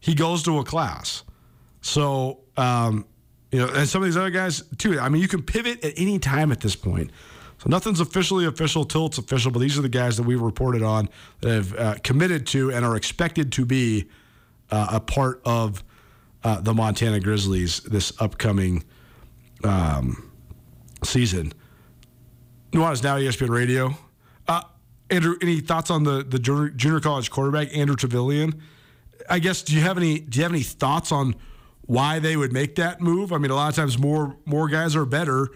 he 0.00 0.14
goes 0.14 0.42
to 0.44 0.58
a 0.58 0.64
class. 0.64 1.24
So, 1.80 2.40
um, 2.56 3.06
you 3.50 3.60
know, 3.60 3.68
and 3.68 3.88
some 3.88 4.02
of 4.02 4.06
these 4.06 4.16
other 4.16 4.30
guys 4.30 4.62
too. 4.76 4.98
I 4.98 5.08
mean, 5.08 5.22
you 5.22 5.28
can 5.28 5.42
pivot 5.42 5.84
at 5.84 5.94
any 5.96 6.18
time 6.18 6.52
at 6.52 6.60
this 6.60 6.76
point. 6.76 7.10
So 7.58 7.68
nothing's 7.68 8.00
officially 8.00 8.44
official 8.44 8.84
till 8.84 9.06
it's 9.06 9.18
official. 9.18 9.50
But 9.50 9.60
these 9.60 9.78
are 9.78 9.82
the 9.82 9.88
guys 9.88 10.16
that 10.16 10.22
we've 10.24 10.40
reported 10.40 10.82
on 10.82 11.08
that 11.40 11.50
have 11.50 11.74
uh, 11.74 11.94
committed 12.04 12.46
to 12.48 12.70
and 12.72 12.84
are 12.84 12.96
expected 12.96 13.50
to 13.52 13.64
be 13.64 14.08
uh, 14.70 14.88
a 14.92 15.00
part 15.00 15.40
of 15.44 15.82
uh, 16.44 16.60
the 16.60 16.74
Montana 16.74 17.18
Grizzlies 17.18 17.80
this 17.80 18.12
upcoming 18.20 18.84
um, 19.64 20.30
season. 21.04 21.52
Nuanez 22.72 23.02
now 23.02 23.16
ESPN 23.16 23.48
Radio. 23.48 23.94
Uh, 24.46 24.62
Andrew, 25.10 25.36
any 25.40 25.60
thoughts 25.60 25.90
on 25.90 26.04
the 26.04 26.22
the 26.22 26.38
junior, 26.38 26.70
junior 26.70 27.00
college 27.00 27.30
quarterback 27.30 27.74
Andrew 27.76 27.96
Trevelyan? 27.96 28.60
I 29.28 29.38
guess 29.38 29.62
do 29.62 29.74
you 29.74 29.80
have 29.80 29.96
any 29.96 30.20
do 30.20 30.38
you 30.38 30.42
have 30.42 30.52
any 30.52 30.62
thoughts 30.62 31.12
on 31.12 31.34
why 31.82 32.18
they 32.18 32.36
would 32.36 32.52
make 32.52 32.74
that 32.76 33.00
move? 33.00 33.32
I 33.32 33.38
mean, 33.38 33.50
a 33.50 33.54
lot 33.54 33.68
of 33.70 33.76
times 33.76 33.98
more 33.98 34.36
more 34.44 34.68
guys 34.68 34.94
are 34.94 35.06
better, 35.06 35.48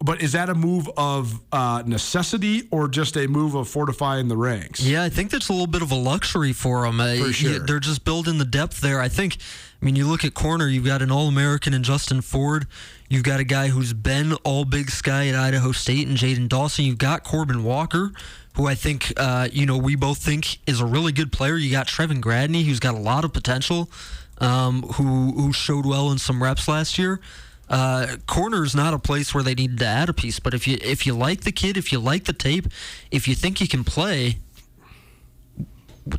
but 0.00 0.22
is 0.22 0.32
that 0.32 0.48
a 0.48 0.54
move 0.54 0.88
of 0.96 1.40
uh, 1.52 1.82
necessity 1.86 2.68
or 2.70 2.88
just 2.88 3.16
a 3.16 3.26
move 3.26 3.54
of 3.54 3.68
fortifying 3.68 4.28
the 4.28 4.36
ranks? 4.36 4.80
Yeah, 4.80 5.02
I 5.02 5.08
think 5.08 5.30
that's 5.30 5.48
a 5.48 5.52
little 5.52 5.66
bit 5.66 5.82
of 5.82 5.90
a 5.90 5.96
luxury 5.96 6.52
for 6.52 6.82
them. 6.82 6.98
For 6.98 7.32
sure. 7.32 7.58
They're 7.60 7.80
just 7.80 8.04
building 8.04 8.38
the 8.38 8.44
depth 8.44 8.80
there. 8.80 9.00
I 9.00 9.08
think. 9.08 9.38
I 9.80 9.84
mean, 9.84 9.94
you 9.94 10.06
look 10.06 10.24
at 10.24 10.32
corner. 10.32 10.68
You've 10.68 10.86
got 10.86 11.02
an 11.02 11.10
All-American 11.10 11.74
in 11.74 11.82
Justin 11.82 12.22
Ford. 12.22 12.66
You've 13.10 13.24
got 13.24 13.40
a 13.40 13.44
guy 13.44 13.68
who's 13.68 13.92
been 13.92 14.32
All 14.42 14.64
Big 14.64 14.90
Sky 14.90 15.28
at 15.28 15.34
Idaho 15.34 15.72
State 15.72 16.08
and 16.08 16.16
Jaden 16.16 16.48
Dawson. 16.48 16.86
You've 16.86 16.98
got 16.98 17.24
Corbin 17.24 17.62
Walker, 17.62 18.12
who 18.54 18.66
I 18.66 18.74
think 18.74 19.12
uh, 19.16 19.48
you 19.52 19.66
know 19.66 19.76
we 19.76 19.94
both 19.96 20.18
think 20.18 20.58
is 20.66 20.80
a 20.80 20.86
really 20.86 21.12
good 21.12 21.32
player. 21.32 21.56
You 21.56 21.70
got 21.70 21.86
Trevin 21.86 22.20
Gradney, 22.20 22.64
who's 22.64 22.80
got 22.80 22.94
a 22.94 22.98
lot 22.98 23.24
of 23.24 23.32
potential, 23.32 23.90
um, 24.38 24.82
who 24.82 25.32
who 25.32 25.52
showed 25.52 25.86
well 25.86 26.10
in 26.10 26.18
some 26.18 26.42
reps 26.42 26.68
last 26.68 26.98
year. 26.98 27.20
Uh, 27.68 28.16
corner 28.26 28.62
is 28.64 28.74
not 28.74 28.94
a 28.94 28.98
place 28.98 29.34
where 29.34 29.42
they 29.42 29.54
need 29.54 29.78
to 29.78 29.86
add 29.86 30.08
a 30.08 30.12
piece, 30.12 30.38
but 30.38 30.54
if 30.54 30.68
you 30.68 30.78
if 30.80 31.06
you 31.06 31.14
like 31.14 31.40
the 31.42 31.52
kid, 31.52 31.76
if 31.76 31.90
you 31.92 31.98
like 31.98 32.24
the 32.24 32.32
tape, 32.32 32.66
if 33.10 33.26
you 33.26 33.34
think 33.34 33.58
he 33.58 33.66
can 33.66 33.82
play, 33.82 34.38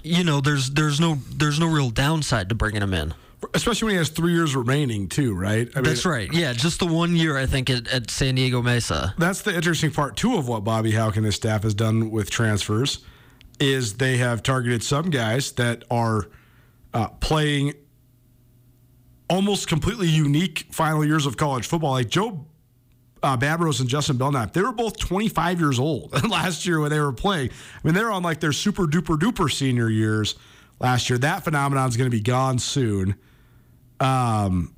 you 0.03 0.23
know 0.23 0.41
there's 0.41 0.71
there's 0.71 0.99
no 0.99 1.19
there's 1.31 1.59
no 1.59 1.67
real 1.67 1.89
downside 1.89 2.49
to 2.49 2.55
bringing 2.55 2.81
him 2.81 2.93
in. 2.93 3.13
Especially 3.53 3.85
when 3.85 3.93
he 3.93 3.97
has 3.99 4.09
three 4.09 4.33
years 4.33 4.55
remaining, 4.55 5.07
too, 5.07 5.35
right? 5.35 5.69
I 5.75 5.79
mean, 5.79 5.83
that's 5.83 6.05
right. 6.05 6.31
Yeah, 6.33 6.53
just 6.53 6.79
the 6.79 6.87
one 6.87 7.15
year 7.15 7.37
I 7.37 7.45
think 7.45 7.69
at, 7.69 7.87
at 7.87 8.09
San 8.09 8.33
Diego 8.33 8.63
Mesa. 8.63 9.13
That's 9.19 9.43
the 9.43 9.55
interesting 9.55 9.91
part 9.91 10.17
too 10.17 10.37
of 10.37 10.47
what 10.47 10.63
Bobby 10.63 10.91
Hauck 10.91 11.17
and 11.17 11.25
his 11.25 11.35
staff 11.35 11.61
has 11.61 11.75
done 11.75 12.09
with 12.09 12.31
transfers, 12.31 13.05
is 13.59 13.93
they 13.93 14.17
have 14.17 14.41
targeted 14.41 14.83
some 14.83 15.11
guys 15.11 15.51
that 15.53 15.83
are 15.91 16.27
uh, 16.95 17.09
playing 17.19 17.73
almost 19.29 19.67
completely 19.67 20.07
unique 20.07 20.67
final 20.71 21.03
years 21.05 21.25
of 21.25 21.37
college 21.37 21.67
football. 21.67 21.91
Like 21.91 22.09
Joe 22.09 22.45
uh, 23.23 23.37
Babros 23.37 23.79
and 23.79 23.89
Justin 23.89 24.17
Belknap, 24.17 24.53
they 24.53 24.61
were 24.61 24.71
both 24.71 24.97
25 24.99 25.59
years 25.59 25.79
old 25.79 26.11
last 26.29 26.65
year 26.65 26.79
when 26.79 26.89
they 26.89 26.99
were 26.99 27.13
playing. 27.13 27.49
I 27.49 27.79
mean, 27.87 27.93
they're 27.93 28.11
on 28.11 28.23
like 28.23 28.39
their 28.39 28.53
super 28.53 28.83
duper 28.85 29.17
duper 29.17 29.51
senior 29.51 29.89
years 29.89 30.35
last 30.79 31.09
year. 31.09 31.17
That 31.19 31.43
phenomenon 31.43 31.89
is 31.89 31.97
going 31.97 32.09
to 32.09 32.15
be 32.15 32.21
gone 32.21 32.59
soon. 32.59 33.15
Um, 33.99 34.73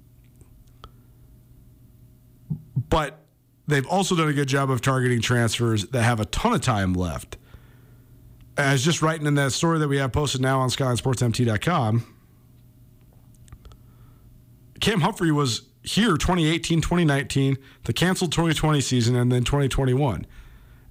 but 2.89 3.19
they've 3.67 3.87
also 3.87 4.15
done 4.15 4.29
a 4.29 4.33
good 4.33 4.47
job 4.47 4.71
of 4.71 4.81
targeting 4.81 5.21
transfers 5.21 5.85
that 5.87 6.03
have 6.03 6.19
a 6.19 6.25
ton 6.25 6.53
of 6.53 6.61
time 6.61 6.93
left. 6.93 7.37
As 8.57 8.83
just 8.83 9.01
writing 9.01 9.25
in 9.25 9.35
that 9.35 9.51
story 9.51 9.79
that 9.79 9.87
we 9.87 9.97
have 9.97 10.11
posted 10.11 10.41
now 10.41 10.59
on 10.59 10.69
SkylineSportsMT.com, 10.69 12.18
Cam 14.79 15.01
Humphrey 15.01 15.31
was 15.31 15.63
here 15.83 16.17
2018, 16.17 16.81
2019, 16.81 17.57
the 17.85 17.93
canceled 17.93 18.31
2020 18.31 18.81
season, 18.81 19.15
and 19.15 19.31
then 19.31 19.43
2021. 19.43 20.25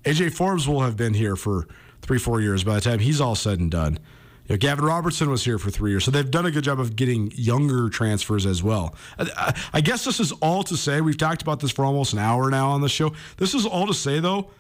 AJ 0.05 0.33
Forbes 0.33 0.66
will 0.66 0.81
have 0.81 0.96
been 0.96 1.14
here 1.14 1.37
for 1.37 1.66
three, 2.03 2.18
four 2.18 2.40
years 2.40 2.64
by 2.64 2.77
the 2.77 2.81
time 2.81 2.98
he's 2.98 3.20
all 3.20 3.35
said 3.35 3.59
and 3.59 3.70
done. 3.70 3.98
You 4.46 4.55
know, 4.55 4.57
Gavin 4.57 4.85
Robertson 4.85 5.29
was 5.29 5.44
here 5.44 5.59
for 5.59 5.70
three 5.70 5.90
years, 5.90 6.05
so 6.05 6.11
they've 6.11 6.31
done 6.31 6.46
a 6.46 6.51
good 6.51 6.64
job 6.64 6.81
of 6.81 6.96
getting 6.96 7.31
younger 7.35 7.90
transfers 7.90 8.46
as 8.46 8.62
well. 8.62 8.94
I, 9.18 9.55
I 9.74 9.81
guess 9.83 10.05
this 10.05 10.20
is 10.20 10.33
all 10.33 10.62
to 10.64 10.77
say 10.77 11.03
we've 11.03 11.18
talked 11.18 11.42
about 11.42 11.61
this 11.61 11.70
for 11.70 11.85
almost 11.85 12.14
an 12.14 12.18
hour 12.18 12.51
now 12.51 12.70
on 12.70 12.81
the 12.81 12.88
show. 12.88 13.12
This 13.37 13.55
is 13.55 13.66
all 13.66 13.87
to 13.87 13.94
say 13.94 14.20
though, 14.20 14.51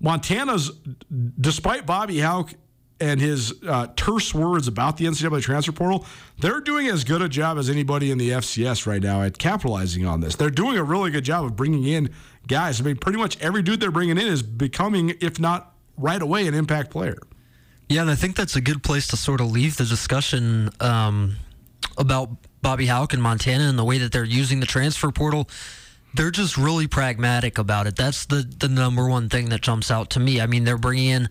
Montana's, 0.00 0.70
despite 1.40 1.86
Bobby 1.86 2.20
Hauck 2.20 2.54
and 3.02 3.20
his 3.20 3.52
uh, 3.66 3.88
terse 3.96 4.32
words 4.32 4.68
about 4.68 4.96
the 4.96 5.06
NCAA 5.06 5.42
transfer 5.42 5.72
portal, 5.72 6.06
they're 6.38 6.60
doing 6.60 6.86
as 6.86 7.02
good 7.02 7.20
a 7.20 7.28
job 7.28 7.58
as 7.58 7.68
anybody 7.68 8.12
in 8.12 8.18
the 8.18 8.30
FCS 8.30 8.86
right 8.86 9.02
now 9.02 9.22
at 9.22 9.38
capitalizing 9.38 10.06
on 10.06 10.20
this. 10.20 10.36
They're 10.36 10.50
doing 10.50 10.78
a 10.78 10.84
really 10.84 11.10
good 11.10 11.24
job 11.24 11.44
of 11.44 11.56
bringing 11.56 11.84
in 11.84 12.10
guys. 12.46 12.80
I 12.80 12.84
mean, 12.84 12.96
pretty 12.96 13.18
much 13.18 13.40
every 13.40 13.62
dude 13.62 13.80
they're 13.80 13.90
bringing 13.90 14.18
in 14.18 14.26
is 14.26 14.42
becoming, 14.42 15.14
if 15.20 15.40
not 15.40 15.74
right 15.98 16.22
away, 16.22 16.46
an 16.46 16.54
impact 16.54 16.90
player. 16.90 17.18
Yeah, 17.88 18.02
and 18.02 18.10
I 18.10 18.14
think 18.14 18.36
that's 18.36 18.54
a 18.54 18.60
good 18.60 18.84
place 18.84 19.08
to 19.08 19.16
sort 19.16 19.40
of 19.40 19.50
leave 19.50 19.76
the 19.76 19.84
discussion 19.84 20.70
um, 20.78 21.36
about 21.98 22.30
Bobby 22.62 22.86
Hauck 22.86 23.12
and 23.12 23.22
Montana 23.22 23.64
and 23.64 23.76
the 23.76 23.84
way 23.84 23.98
that 23.98 24.12
they're 24.12 24.22
using 24.22 24.60
the 24.60 24.66
transfer 24.66 25.10
portal. 25.10 25.48
They're 26.14 26.30
just 26.30 26.56
really 26.56 26.86
pragmatic 26.86 27.58
about 27.58 27.88
it. 27.88 27.96
That's 27.96 28.26
the 28.26 28.42
the 28.58 28.68
number 28.68 29.08
one 29.08 29.28
thing 29.28 29.48
that 29.48 29.62
jumps 29.62 29.90
out 29.90 30.10
to 30.10 30.20
me. 30.20 30.40
I 30.40 30.46
mean, 30.46 30.64
they're 30.64 30.78
bringing 30.78 31.08
in, 31.08 31.28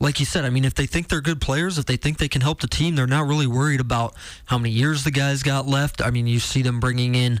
like 0.00 0.20
you 0.20 0.26
said, 0.26 0.44
I 0.44 0.50
mean, 0.50 0.64
if 0.64 0.74
they 0.74 0.86
think 0.86 1.08
they're 1.08 1.20
good 1.20 1.40
players, 1.40 1.78
if 1.78 1.86
they 1.86 1.96
think 1.96 2.18
they 2.18 2.28
can 2.28 2.40
help 2.40 2.60
the 2.60 2.68
team, 2.68 2.94
they're 2.94 3.06
not 3.06 3.26
really 3.26 3.46
worried 3.46 3.80
about 3.80 4.14
how 4.46 4.58
many 4.58 4.70
years 4.70 5.04
the 5.04 5.10
guys 5.10 5.42
got 5.42 5.66
left. 5.66 6.00
I 6.00 6.10
mean, 6.10 6.26
you 6.26 6.38
see 6.38 6.62
them 6.62 6.78
bringing 6.78 7.14
in 7.14 7.40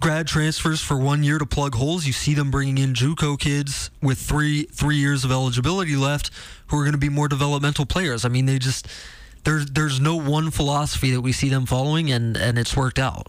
grad 0.00 0.26
transfers 0.26 0.82
for 0.82 0.98
one 0.98 1.22
year 1.22 1.38
to 1.38 1.46
plug 1.46 1.74
holes. 1.74 2.06
You 2.06 2.12
see 2.12 2.34
them 2.34 2.50
bringing 2.50 2.76
in 2.76 2.92
JUCO 2.92 3.38
kids 3.38 3.90
with 4.02 4.18
three 4.18 4.64
three 4.64 4.96
years 4.96 5.24
of 5.24 5.32
eligibility 5.32 5.96
left, 5.96 6.30
who 6.66 6.78
are 6.78 6.82
going 6.82 6.92
to 6.92 6.98
be 6.98 7.08
more 7.08 7.28
developmental 7.28 7.86
players. 7.86 8.24
I 8.24 8.28
mean, 8.28 8.44
they 8.44 8.58
just 8.58 8.86
there's 9.44 9.66
there's 9.66 10.00
no 10.00 10.16
one 10.16 10.50
philosophy 10.50 11.10
that 11.12 11.22
we 11.22 11.32
see 11.32 11.48
them 11.48 11.64
following, 11.64 12.10
and 12.10 12.36
and 12.36 12.58
it's 12.58 12.76
worked 12.76 12.98
out. 12.98 13.28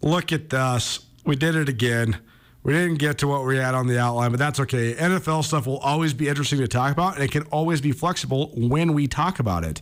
Look 0.00 0.32
at 0.32 0.54
us. 0.54 1.00
We 1.24 1.34
did 1.34 1.56
it 1.56 1.68
again. 1.68 2.18
We 2.62 2.74
didn't 2.74 2.98
get 2.98 3.18
to 3.18 3.26
what 3.26 3.44
we 3.44 3.56
had 3.56 3.74
on 3.74 3.86
the 3.86 3.98
outline, 3.98 4.30
but 4.32 4.38
that's 4.38 4.60
okay. 4.60 4.94
NFL 4.94 5.44
stuff 5.44 5.66
will 5.66 5.78
always 5.78 6.12
be 6.12 6.28
interesting 6.28 6.58
to 6.58 6.68
talk 6.68 6.92
about, 6.92 7.14
and 7.14 7.24
it 7.24 7.30
can 7.30 7.44
always 7.44 7.80
be 7.80 7.92
flexible 7.92 8.52
when 8.54 8.92
we 8.92 9.06
talk 9.06 9.38
about 9.38 9.64
it. 9.64 9.80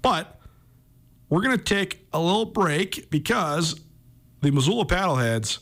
But 0.00 0.40
we're 1.28 1.42
going 1.42 1.56
to 1.56 1.62
take 1.62 2.06
a 2.12 2.20
little 2.20 2.44
break 2.44 3.08
because 3.08 3.80
the 4.40 4.50
Missoula 4.50 4.84
Paddleheads, 4.84 5.60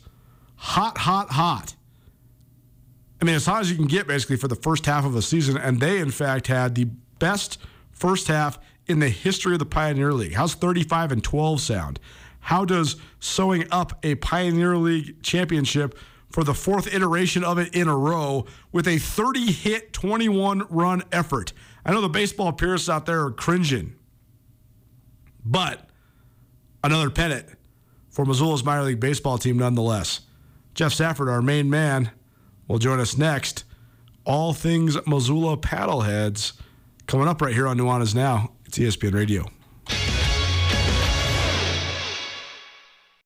hot, 0.56 0.96
hot, 0.98 1.30
hot. 1.30 1.74
I 3.20 3.26
mean, 3.26 3.34
as 3.34 3.44
hot 3.44 3.60
as 3.60 3.70
you 3.70 3.76
can 3.76 3.86
get 3.86 4.06
basically 4.06 4.36
for 4.36 4.48
the 4.48 4.56
first 4.56 4.86
half 4.86 5.04
of 5.04 5.14
a 5.14 5.20
season, 5.20 5.58
and 5.58 5.78
they, 5.78 5.98
in 5.98 6.10
fact, 6.10 6.46
had 6.46 6.74
the 6.74 6.84
best 7.18 7.58
first 7.92 8.28
half 8.28 8.58
in 8.86 8.98
the 8.98 9.10
history 9.10 9.52
of 9.52 9.58
the 9.58 9.66
Pioneer 9.66 10.14
League. 10.14 10.32
How's 10.32 10.54
35 10.54 11.12
and 11.12 11.22
12 11.22 11.60
sound? 11.60 12.00
How 12.40 12.64
does 12.64 12.96
sewing 13.20 13.66
up 13.70 13.98
a 14.02 14.14
Pioneer 14.16 14.78
League 14.78 15.22
championship 15.22 15.96
for 16.30 16.44
the 16.44 16.54
fourth 16.54 16.92
iteration 16.92 17.44
of 17.44 17.58
it 17.58 17.74
in 17.74 17.88
a 17.88 17.96
row 17.96 18.46
with 18.72 18.86
a 18.86 18.98
30 18.98 19.52
hit, 19.52 19.92
21 19.92 20.66
run 20.70 21.02
effort? 21.12 21.52
I 21.84 21.92
know 21.92 22.00
the 22.00 22.08
baseball 22.08 22.52
purists 22.52 22.88
out 22.88 23.06
there 23.06 23.24
are 23.24 23.30
cringing, 23.30 23.94
but 25.44 25.88
another 26.84 27.10
pennant 27.10 27.46
for 28.10 28.24
Missoula's 28.24 28.64
minor 28.64 28.82
league 28.82 29.00
baseball 29.00 29.38
team 29.38 29.58
nonetheless. 29.58 30.20
Jeff 30.74 30.92
Safford, 30.92 31.28
our 31.28 31.42
main 31.42 31.68
man, 31.68 32.10
will 32.68 32.78
join 32.78 33.00
us 33.00 33.16
next. 33.16 33.64
All 34.24 34.52
things 34.52 34.96
Missoula 35.06 35.56
paddleheads 35.56 36.52
coming 37.06 37.26
up 37.26 37.40
right 37.42 37.54
here 37.54 37.66
on 37.66 37.78
Nuanez 37.78 38.14
Now. 38.14 38.52
It's 38.66 38.78
ESPN 38.78 39.14
Radio. 39.14 39.59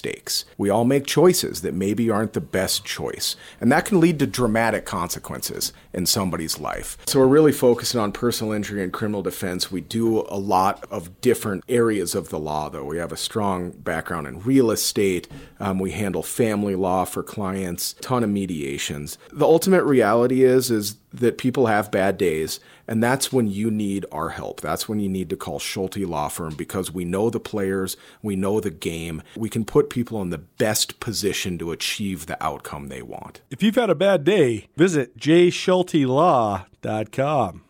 mistakes. 0.00 0.46
We 0.56 0.70
all 0.70 0.86
make 0.86 1.04
choices 1.04 1.60
that 1.60 1.74
maybe 1.74 2.08
aren't 2.08 2.32
the 2.32 2.40
best 2.40 2.86
choice, 2.86 3.36
and 3.60 3.70
that 3.70 3.84
can 3.84 4.00
lead 4.00 4.18
to 4.20 4.26
dramatic 4.26 4.86
consequences 4.86 5.74
in 5.92 6.06
somebody's 6.06 6.58
life. 6.58 6.96
So 7.06 7.20
we're 7.20 7.26
really 7.26 7.52
focusing 7.52 8.00
on 8.00 8.12
personal 8.12 8.52
injury 8.52 8.82
and 8.82 8.92
criminal 8.92 9.22
defense. 9.22 9.70
We 9.70 9.80
do 9.80 10.20
a 10.28 10.38
lot 10.38 10.84
of 10.90 11.20
different 11.20 11.64
areas 11.68 12.14
of 12.14 12.28
the 12.28 12.38
law, 12.38 12.68
though. 12.68 12.84
We 12.84 12.98
have 12.98 13.12
a 13.12 13.16
strong 13.16 13.70
background 13.70 14.26
in 14.26 14.40
real 14.40 14.70
estate. 14.70 15.28
Um, 15.58 15.78
we 15.78 15.92
handle 15.92 16.22
family 16.22 16.74
law 16.74 17.04
for 17.04 17.22
clients, 17.22 17.94
ton 18.00 18.24
of 18.24 18.30
mediations. 18.30 19.18
The 19.32 19.46
ultimate 19.46 19.84
reality 19.84 20.44
is 20.44 20.70
is 20.70 20.96
that 21.12 21.38
people 21.38 21.66
have 21.66 21.90
bad 21.90 22.16
days, 22.16 22.60
and 22.86 23.02
that's 23.02 23.32
when 23.32 23.48
you 23.48 23.70
need 23.70 24.06
our 24.12 24.30
help. 24.30 24.60
That's 24.60 24.88
when 24.88 25.00
you 25.00 25.08
need 25.08 25.28
to 25.30 25.36
call 25.36 25.58
Schulte 25.58 25.96
Law 25.98 26.28
Firm 26.28 26.54
because 26.54 26.92
we 26.92 27.04
know 27.04 27.30
the 27.30 27.40
players, 27.40 27.96
we 28.22 28.36
know 28.36 28.60
the 28.60 28.70
game. 28.70 29.22
We 29.36 29.48
can 29.48 29.64
put 29.64 29.90
people 29.90 30.22
in 30.22 30.30
the 30.30 30.38
best 30.38 31.00
position 31.00 31.58
to 31.58 31.72
achieve 31.72 32.26
the 32.26 32.42
outcome 32.42 32.88
they 32.88 33.02
want. 33.02 33.40
If 33.50 33.62
you've 33.62 33.74
had 33.74 33.90
a 33.90 33.94
bad 33.94 34.24
day, 34.24 34.68
visit 34.76 35.16
jschultelaw.com. 35.84 37.64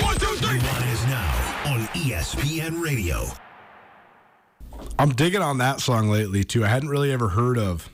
One, 0.00 0.18
two, 0.18 0.26
three. 0.36 0.58
Nuanez 0.58 1.08
Now 1.08 1.72
on 1.72 1.80
ESPN 1.88 2.82
Radio. 2.82 3.26
I'm 4.98 5.10
digging 5.10 5.42
on 5.42 5.58
that 5.58 5.80
song 5.80 6.08
lately 6.08 6.44
too. 6.44 6.64
I 6.64 6.68
hadn't 6.68 6.88
really 6.88 7.12
ever 7.12 7.30
heard 7.30 7.58
of 7.58 7.88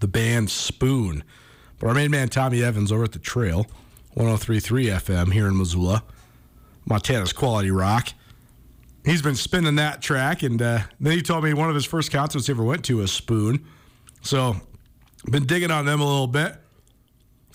the 0.00 0.08
band 0.08 0.50
Spoon, 0.50 1.24
but 1.78 1.88
our 1.88 1.94
main 1.94 2.10
man 2.10 2.28
Tommy 2.28 2.62
Evans 2.62 2.92
over 2.92 3.04
at 3.04 3.12
the 3.12 3.18
Trail, 3.18 3.66
103.3 4.16 5.00
FM 5.00 5.32
here 5.32 5.46
in 5.46 5.56
Missoula, 5.56 6.02
Montana's 6.86 7.32
quality 7.32 7.70
rock. 7.70 8.08
He's 9.04 9.22
been 9.22 9.34
spinning 9.34 9.74
that 9.76 10.00
track, 10.00 10.42
and 10.42 10.60
uh, 10.62 10.80
then 10.98 11.12
he 11.12 11.22
told 11.22 11.44
me 11.44 11.52
one 11.52 11.68
of 11.68 11.74
his 11.74 11.84
first 11.84 12.10
concerts 12.10 12.46
he 12.46 12.52
ever 12.52 12.64
went 12.64 12.84
to 12.86 12.98
was 12.98 13.12
Spoon. 13.12 13.66
So, 14.22 14.56
been 15.30 15.44
digging 15.44 15.70
on 15.70 15.84
them 15.84 16.00
a 16.00 16.04
little 16.04 16.26
bit. 16.26 16.56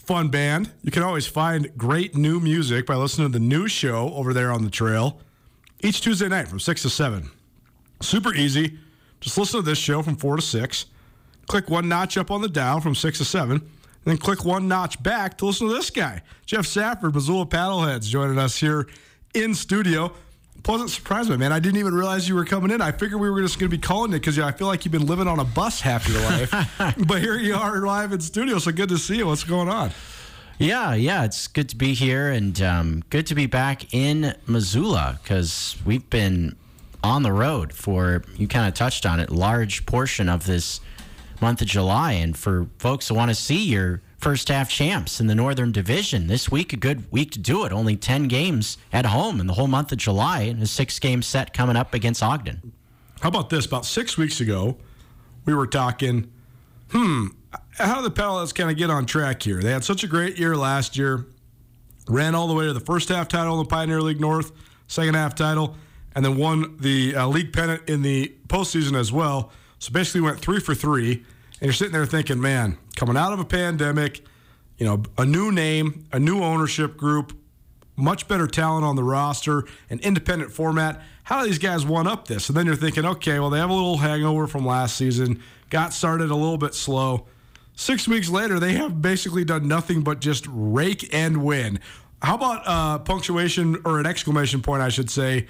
Fun 0.10 0.30
band. 0.30 0.72
You 0.82 0.90
can 0.90 1.04
always 1.04 1.28
find 1.28 1.70
great 1.78 2.16
new 2.16 2.40
music 2.40 2.88
by 2.88 2.96
listening 2.96 3.32
to 3.32 3.38
the 3.38 3.46
new 3.46 3.68
show 3.68 4.12
over 4.16 4.34
there 4.34 4.52
on 4.52 4.64
the 4.64 4.70
Trail 4.72 5.22
each 5.82 6.02
Tuesday 6.02 6.28
night 6.28 6.48
from 6.48 6.60
six 6.60 6.82
to 6.82 6.90
seven. 6.90 7.30
Super 8.02 8.34
easy. 8.34 8.80
Just 9.20 9.38
listen 9.38 9.60
to 9.60 9.64
this 9.64 9.78
show 9.78 10.02
from 10.02 10.16
4 10.16 10.38
to 10.38 10.42
6. 10.42 10.88
Click 11.46 11.70
one 11.70 11.88
notch 11.88 12.18
up 12.18 12.32
on 12.32 12.42
the 12.42 12.50
dial 12.50 12.82
from 12.82 12.96
6 12.96 13.20
to 13.20 13.24
7. 13.24 13.62
Then 14.06 14.18
click 14.18 14.44
one 14.44 14.68
notch 14.68 15.04
back 15.04 15.38
to 15.38 15.46
listen 15.46 15.68
to 15.68 15.76
this 15.76 15.92
guy, 15.92 16.24
Jeff 16.48 16.66
Safford, 16.66 17.14
Missoula 17.14 17.46
Paddleheads, 17.46 18.10
joining 18.10 18.40
us 18.40 18.58
here 18.58 18.88
in 19.36 19.54
studio. 19.54 20.12
Pleasant 20.64 20.90
surprise, 20.90 21.30
man. 21.30 21.52
I 21.52 21.60
didn't 21.60 21.80
even 21.80 21.94
realize 21.94 22.28
you 22.28 22.36
were 22.36 22.46
coming 22.46 22.72
in. 22.72 22.82
I 22.82 22.92
figured 22.92 23.20
we 23.20 23.30
were 23.30 23.42
just 23.42 23.60
going 23.60 23.72
to 23.72 23.76
be 23.76 23.82
calling 23.82 24.12
it 24.12 24.20
because 24.20 24.38
yeah, 24.38 24.46
I 24.46 24.52
feel 24.52 24.68
like 24.68 24.86
you've 24.86 24.92
been 24.92 25.06
living 25.06 25.28
on 25.28 25.40
a 25.40 25.46
bus 25.46 25.82
half 25.82 26.08
your 26.08 26.22
life. 26.22 26.52
but 27.08 27.22
here 27.22 27.38
you 27.38 27.56
are 27.56 27.80
live 27.80 28.12
in 28.12 28.20
studio, 28.20 28.60
so 28.60 28.72
good 28.72 28.90
to 28.90 28.98
see 28.98 29.18
you. 29.18 29.28
What's 29.28 29.44
going 29.44 29.70
on? 29.70 29.92
Yeah, 30.58 30.94
yeah, 30.94 31.24
it's 31.24 31.48
good 31.48 31.70
to 31.70 31.78
be 31.78 31.94
here 31.94 32.30
and 32.30 32.62
um, 32.62 33.04
good 33.10 33.26
to 33.28 33.36
be 33.36 33.46
back 33.46 33.94
in 33.94 34.36
Missoula 34.46 35.18
because 35.24 35.78
we've 35.86 36.10
been 36.10 36.58
on 37.02 37.24
the 37.24 37.32
road 37.32 37.72
for 37.72 38.24
you 38.36 38.46
kind 38.46 38.68
of 38.68 38.74
touched 38.74 39.06
on 39.06 39.22
it 39.22 39.30
large 39.30 39.86
portion 39.86 40.28
of 40.28 40.46
this 40.46 40.82
month 41.40 41.62
of 41.62 41.68
July 41.68 42.12
and 42.12 42.38
for 42.38 42.68
folks 42.78 43.08
who 43.08 43.16
want 43.16 43.30
to 43.30 43.36
see 43.36 43.64
your 43.64 44.02
first 44.20 44.50
half 44.50 44.70
champs 44.70 45.22
in 45.22 45.28
the 45.28 45.36
Northern 45.36 45.72
Division 45.72 46.28
this 46.28 46.52
week 46.52 46.74
a 46.74 46.76
good 46.76 47.10
week 47.12 47.32
to 47.32 47.40
do 47.40 47.64
it 47.64 47.72
only 47.72 47.96
10 47.96 48.28
games 48.28 48.78
at 48.92 49.06
home 49.06 49.40
in 49.40 49.48
the 49.48 49.54
whole 49.54 49.68
month 49.68 49.92
of 49.92 49.98
July 49.98 50.42
and 50.42 50.62
a 50.62 50.68
six 50.68 51.00
game 51.00 51.22
set 51.22 51.54
coming 51.54 51.78
up 51.78 51.94
against 51.94 52.22
Ogden. 52.22 52.74
How 53.22 53.30
about 53.30 53.50
this? 53.50 53.66
About 53.66 53.86
six 53.86 54.18
weeks 54.18 54.42
ago, 54.42 54.78
we 55.46 55.54
were 55.54 55.68
talking, 55.68 56.30
hmm, 56.92 57.28
how 57.78 57.98
do 57.98 58.04
the 58.04 58.12
Paddleheads 58.12 58.54
kind 58.54 58.70
of 58.70 58.78
get 58.78 58.90
on 58.90 59.06
track 59.06 59.42
here? 59.42 59.62
They 59.62 59.72
had 59.72 59.86
such 59.86 60.04
a 60.04 60.08
great 60.08 60.38
year 60.38 60.56
last 60.56 60.98
year, 60.98 61.26
ran 62.08 62.36
all 62.36 62.48
the 62.48 62.54
way 62.54 62.66
to 62.66 62.74
the 62.74 62.80
first 62.82 63.10
half 63.10 63.30
title 63.30 63.54
in 63.54 63.64
the 63.64 63.70
Pioneer 63.70 64.02
League 64.02 64.20
North, 64.20 64.52
second 64.88 65.16
half 65.16 65.34
title, 65.34 65.76
and 66.14 66.26
then 66.26 66.38
won 66.38 66.76
the 66.80 67.16
uh, 67.16 67.28
league 67.28 67.54
pennant 67.54 67.90
in 67.90 68.02
the 68.02 68.34
postseason 68.48 68.98
as 68.98 69.12
well. 69.14 69.52
So 69.80 69.94
basically 69.94 70.22
went 70.22 70.40
three 70.40 70.60
for 70.60 70.76
three. 70.76 71.24
And 71.60 71.68
you're 71.68 71.74
sitting 71.74 71.94
there 71.94 72.06
thinking, 72.06 72.40
man, 72.40 72.78
coming 72.96 73.18
out 73.18 73.34
of 73.34 73.40
a 73.40 73.46
pandemic, 73.46 74.24
you 74.78 74.86
know, 74.86 75.04
a 75.18 75.26
new 75.26 75.52
name, 75.52 76.06
a 76.12 76.20
new 76.20 76.42
ownership 76.42 76.96
group, 76.96 77.34
much 77.98 78.30
better 78.30 78.48
talent 78.48 78.86
on 78.86 78.96
the 78.96 79.04
roster, 79.04 79.66
an 79.90 80.00
independent 80.00 80.52
format. 80.52 81.02
How 81.24 81.42
do 81.42 81.48
these 81.48 81.60
guys 81.60 81.86
one 81.86 82.08
up 82.08 82.28
this? 82.28 82.48
And 82.48 82.58
then 82.58 82.66
you're 82.66 82.76
thinking, 82.76 83.06
okay, 83.06 83.40
well, 83.40 83.50
they 83.50 83.60
have 83.60 83.70
a 83.70 83.74
little 83.74 83.98
hangover 83.98 84.48
from 84.48 84.66
last 84.66 84.96
season, 84.96 85.42
got 85.70 85.92
started 85.92 86.32
a 86.32 86.36
little 86.36 86.58
bit 86.58 86.74
slow. 86.74 87.28
Six 87.76 88.08
weeks 88.08 88.30
later, 88.30 88.60
they 88.60 88.74
have 88.74 89.02
basically 89.02 89.44
done 89.44 89.68
nothing 89.68 90.02
but 90.02 90.22
just 90.22 90.46
rake 90.50 91.14
and 91.14 91.44
win. 91.44 91.80
How 92.22 92.36
about 92.36 92.64
uh, 92.66 93.00
punctuation 93.00 93.82
or 93.86 94.00
an 94.00 94.06
exclamation 94.06 94.62
point, 94.62 94.82
I 94.82 94.90
should 94.90 95.10
say? 95.10 95.48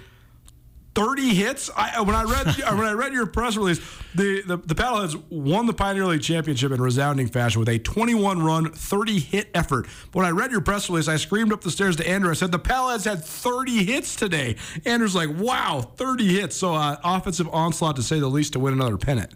30 1.00 1.34
hits. 1.34 1.70
I, 1.78 2.02
when 2.02 2.16
I 2.16 2.24
read 2.24 2.48
when 2.78 2.86
I 2.86 2.92
read 2.92 3.14
your 3.14 3.26
press 3.26 3.56
release, 3.56 3.80
the, 4.14 4.42
the 4.42 4.58
the 4.58 4.76
Paddleheads 4.76 5.22
won 5.30 5.66
the 5.66 5.74
Pioneer 5.74 6.06
League 6.06 6.22
championship 6.22 6.74
in 6.74 6.82
resounding 6.82 7.28
fashion 7.28 7.60
with 7.60 7.70
a 7.70 7.80
21 7.80 8.44
run, 8.44 8.72
30 8.72 9.20
hit 9.20 9.50
effort. 9.54 9.88
But 10.12 10.20
when 10.20 10.26
I 10.26 10.32
read 10.32 10.52
your 10.52 10.62
press 10.62 10.90
release, 10.90 11.08
I 11.08 11.16
screamed 11.16 11.54
up 11.54 11.62
the 11.62 11.72
stairs 11.72 11.96
to 11.98 12.08
Andrew. 12.08 12.30
I 12.30 12.34
said 12.34 12.52
the 12.52 12.60
Paddleheads 12.60 13.06
had 13.06 13.24
30 13.24 13.86
hits 13.86 14.16
today. 14.18 14.58
Andrew's 14.86 15.16
like, 15.16 15.30
"Wow, 15.30 15.90
30 15.96 16.40
hits!" 16.40 16.58
So 16.58 16.76
uh, 16.76 16.98
offensive 17.04 17.48
onslaught 17.54 17.96
to 17.96 18.04
say 18.04 18.20
the 18.20 18.28
least 18.28 18.54
to 18.54 18.60
win 18.60 18.74
another 18.74 18.98
pennant. 18.98 19.34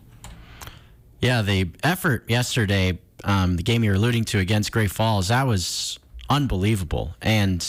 Yeah, 1.22 1.42
the 1.44 1.72
effort 1.82 2.30
yesterday, 2.30 3.00
um, 3.24 3.56
the 3.56 3.64
game 3.64 3.86
you're 3.86 3.96
alluding 3.96 4.26
to 4.26 4.40
against 4.40 4.74
Great 4.74 4.92
Falls, 4.92 5.30
that 5.30 5.48
was 5.48 5.98
unbelievable, 6.30 7.16
and 7.22 7.66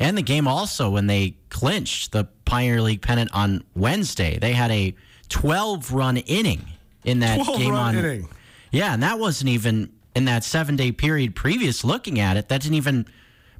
and 0.00 0.18
the 0.18 0.22
game 0.22 0.48
also 0.48 0.90
when 0.90 1.06
they 1.06 1.36
clinched 1.48 2.10
the 2.10 2.28
Pioneer 2.46 2.80
League 2.80 3.02
pennant 3.02 3.30
on 3.34 3.62
Wednesday. 3.74 4.38
They 4.38 4.52
had 4.52 4.70
a 4.70 4.94
12 5.28 5.92
run 5.92 6.16
inning 6.16 6.64
in 7.04 7.18
that 7.18 7.44
12 7.44 7.58
game 7.58 7.74
on 7.74 7.96
inning. 7.96 8.28
Yeah, 8.72 8.94
and 8.94 9.02
that 9.02 9.18
wasn't 9.18 9.50
even 9.50 9.92
in 10.14 10.24
that 10.24 10.42
7-day 10.42 10.92
period 10.92 11.34
previous 11.34 11.84
looking 11.84 12.18
at 12.18 12.38
it. 12.38 12.48
That 12.48 12.62
didn't 12.62 12.76
even 12.76 13.06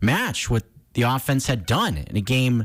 match 0.01 0.49
what 0.49 0.65
the 0.95 1.03
offense 1.03 1.47
had 1.47 1.67
done 1.67 1.99
in 1.99 2.17
a 2.17 2.23
game 2.23 2.65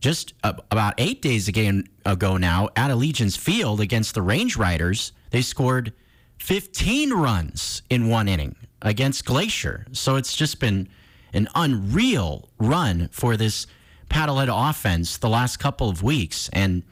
just 0.00 0.34
about 0.42 0.94
8 0.98 1.22
days 1.22 1.48
ago 1.48 1.82
ago 2.04 2.36
now 2.36 2.68
at 2.76 2.90
Allegiance 2.90 3.36
Field 3.36 3.80
against 3.80 4.14
the 4.14 4.22
Range 4.22 4.56
Riders. 4.56 5.12
They 5.30 5.42
scored 5.42 5.92
15 6.38 7.12
runs 7.12 7.82
in 7.88 8.08
one 8.08 8.28
inning 8.28 8.56
against 8.82 9.24
Glacier. 9.24 9.86
So 9.92 10.16
it's 10.16 10.36
just 10.36 10.60
been 10.60 10.88
an 11.32 11.48
unreal 11.54 12.48
run 12.58 13.08
for 13.10 13.36
this 13.36 13.66
paddlehead 14.10 14.48
offense 14.48 15.16
the 15.18 15.28
last 15.28 15.58
couple 15.58 15.88
of 15.88 16.02
weeks. 16.02 16.48
And 16.52 16.82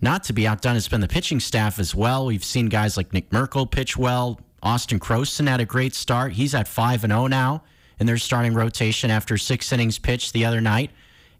not 0.00 0.24
to 0.24 0.32
be 0.32 0.46
outdone 0.46 0.74
has 0.74 0.88
been 0.88 1.00
the 1.00 1.08
pitching 1.08 1.40
staff 1.40 1.78
as 1.78 1.94
well. 1.94 2.26
We've 2.26 2.44
seen 2.44 2.68
guys 2.68 2.96
like 2.96 3.12
Nick 3.12 3.32
Merkel 3.32 3.66
pitch 3.66 3.96
well. 3.96 4.40
Austin 4.62 4.98
Croson 4.98 5.48
had 5.48 5.60
a 5.60 5.64
great 5.64 5.94
start. 5.94 6.32
He's 6.32 6.54
at 6.54 6.68
5 6.68 7.04
and 7.04 7.12
0 7.12 7.26
now 7.28 7.62
in 7.98 8.06
their 8.06 8.18
starting 8.18 8.54
rotation 8.54 9.10
after 9.10 9.36
six 9.36 9.72
innings 9.72 9.98
pitched 9.98 10.32
the 10.32 10.44
other 10.44 10.60
night. 10.60 10.90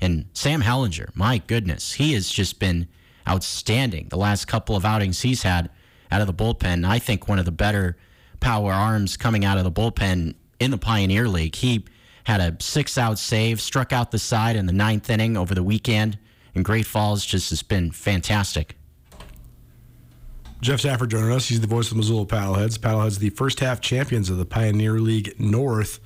And 0.01 0.27
Sam 0.33 0.63
Hellinger, 0.63 1.15
my 1.15 1.39
goodness, 1.39 1.95
he 1.95 2.15
has 2.15 2.31
just 2.31 2.59
been 2.59 2.89
outstanding 3.29 4.09
the 4.09 4.17
last 4.17 4.47
couple 4.47 4.77
of 4.77 4.85
outings 4.85 5.21
he's 5.21 5.43
had 5.43 5.71
out 6.11 6.21
of 6.21 6.27
the 6.27 6.35
bullpen. 6.35 6.87
I 6.87 6.99
think 6.99 7.29
one 7.29 7.39
of 7.39 7.45
the 7.45 7.53
better 7.53 7.97
power 8.41 8.73
arms 8.73 9.17
coming 9.17 9.45
out 9.45 9.59
of 9.59 9.65
the 9.65 9.73
bullpen 9.73 10.35
in 10.61 10.71
the 10.71 10.79
Pioneer 10.79 11.29
League. 11.29 11.57
He 11.57 11.85
had 12.29 12.41
a 12.43 12.55
six 12.63 12.99
out 12.99 13.19
save, 13.19 13.59
struck 13.59 13.91
out 13.91 14.11
the 14.11 14.19
side 14.19 14.55
in 14.55 14.67
the 14.67 14.73
ninth 14.73 15.09
inning 15.09 15.35
over 15.35 15.55
the 15.55 15.63
weekend. 15.63 16.19
And 16.55 16.63
Great 16.63 16.85
Falls 16.85 17.25
just 17.25 17.49
has 17.49 17.63
been 17.63 17.91
fantastic. 17.91 18.77
Jeff 20.61 20.81
Safford 20.81 21.11
joining 21.11 21.31
us. 21.33 21.49
He's 21.49 21.61
the 21.63 21.67
voice 21.67 21.87
of 21.87 21.91
the 21.91 21.97
Missoula 21.97 22.27
Paddleheads. 22.27 22.79
Paddleheads, 22.79 23.19
the 23.19 23.31
first 23.31 23.61
half 23.61 23.81
champions 23.81 24.29
of 24.29 24.37
the 24.37 24.45
Pioneer 24.45 24.99
League 25.01 25.41
North. 25.41 26.01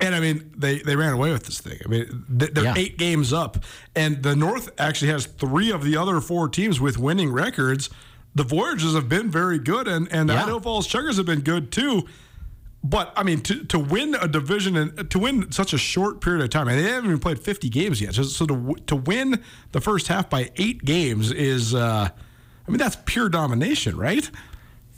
And 0.00 0.12
I 0.14 0.18
mean, 0.20 0.50
they, 0.56 0.80
they 0.80 0.96
ran 0.96 1.12
away 1.12 1.30
with 1.30 1.44
this 1.44 1.60
thing. 1.60 1.78
I 1.84 1.88
mean, 1.88 2.24
they- 2.28 2.48
they're 2.48 2.64
Yeah. 2.64 2.74
eight 2.76 2.98
games 2.98 3.32
up. 3.32 3.62
And 3.94 4.24
the 4.24 4.34
North 4.34 4.70
actually 4.76 5.12
has 5.12 5.26
three 5.26 5.70
of 5.70 5.84
the 5.84 5.96
other 5.96 6.20
four 6.20 6.48
teams 6.48 6.80
with 6.80 6.98
winning 6.98 7.30
records. 7.30 7.90
The 8.34 8.42
Voyagers 8.42 8.94
have 8.94 9.08
been 9.08 9.30
very 9.30 9.60
good, 9.60 9.86
and, 9.86 10.08
and 10.10 10.28
the 10.28 10.32
Yeah. 10.34 10.42
Idaho 10.42 10.58
Falls 10.58 10.88
Chukars 10.88 11.16
have 11.18 11.26
been 11.26 11.42
good 11.42 11.70
too. 11.70 12.08
But 12.86 13.14
I 13.16 13.22
mean, 13.22 13.40
to, 13.40 13.64
to 13.64 13.78
win 13.78 14.14
a 14.14 14.28
division 14.28 14.76
and 14.76 15.10
to 15.10 15.18
win 15.18 15.50
such 15.50 15.72
a 15.72 15.78
short 15.78 16.20
period 16.20 16.44
of 16.44 16.50
time, 16.50 16.68
and 16.68 16.78
they 16.78 16.90
haven't 16.90 17.08
even 17.08 17.18
played 17.18 17.40
50 17.40 17.70
games 17.70 17.98
yet. 17.98 18.14
So, 18.14 18.24
so 18.24 18.44
to, 18.44 18.74
to 18.86 18.94
win 18.94 19.42
the 19.72 19.80
first 19.80 20.08
half 20.08 20.28
by 20.28 20.50
eight 20.56 20.84
games 20.84 21.32
is, 21.32 21.74
uh, 21.74 22.10
I 22.10 22.70
mean, 22.70 22.76
that's 22.76 22.98
pure 23.06 23.30
domination, 23.30 23.96
right? 23.96 24.30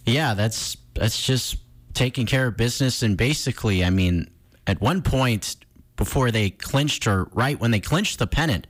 Yeah, 0.05 0.35
that's 0.35 0.77
that's 0.94 1.25
just 1.25 1.59
taking 1.94 2.27
care 2.27 2.49
of 2.49 2.57
business 2.57 3.05
and 3.05 3.16
basically, 3.16 3.85
I 3.85 3.90
mean, 3.90 4.31
at 4.66 4.81
one 4.81 5.01
point 5.01 5.57
before 5.94 6.33
they 6.33 6.51
clinched 6.51 7.07
or 7.07 7.29
right 7.33 7.59
when 7.59 7.70
they 7.70 7.81
clinched 7.81 8.18
the 8.18 8.27
pennant, 8.27 8.66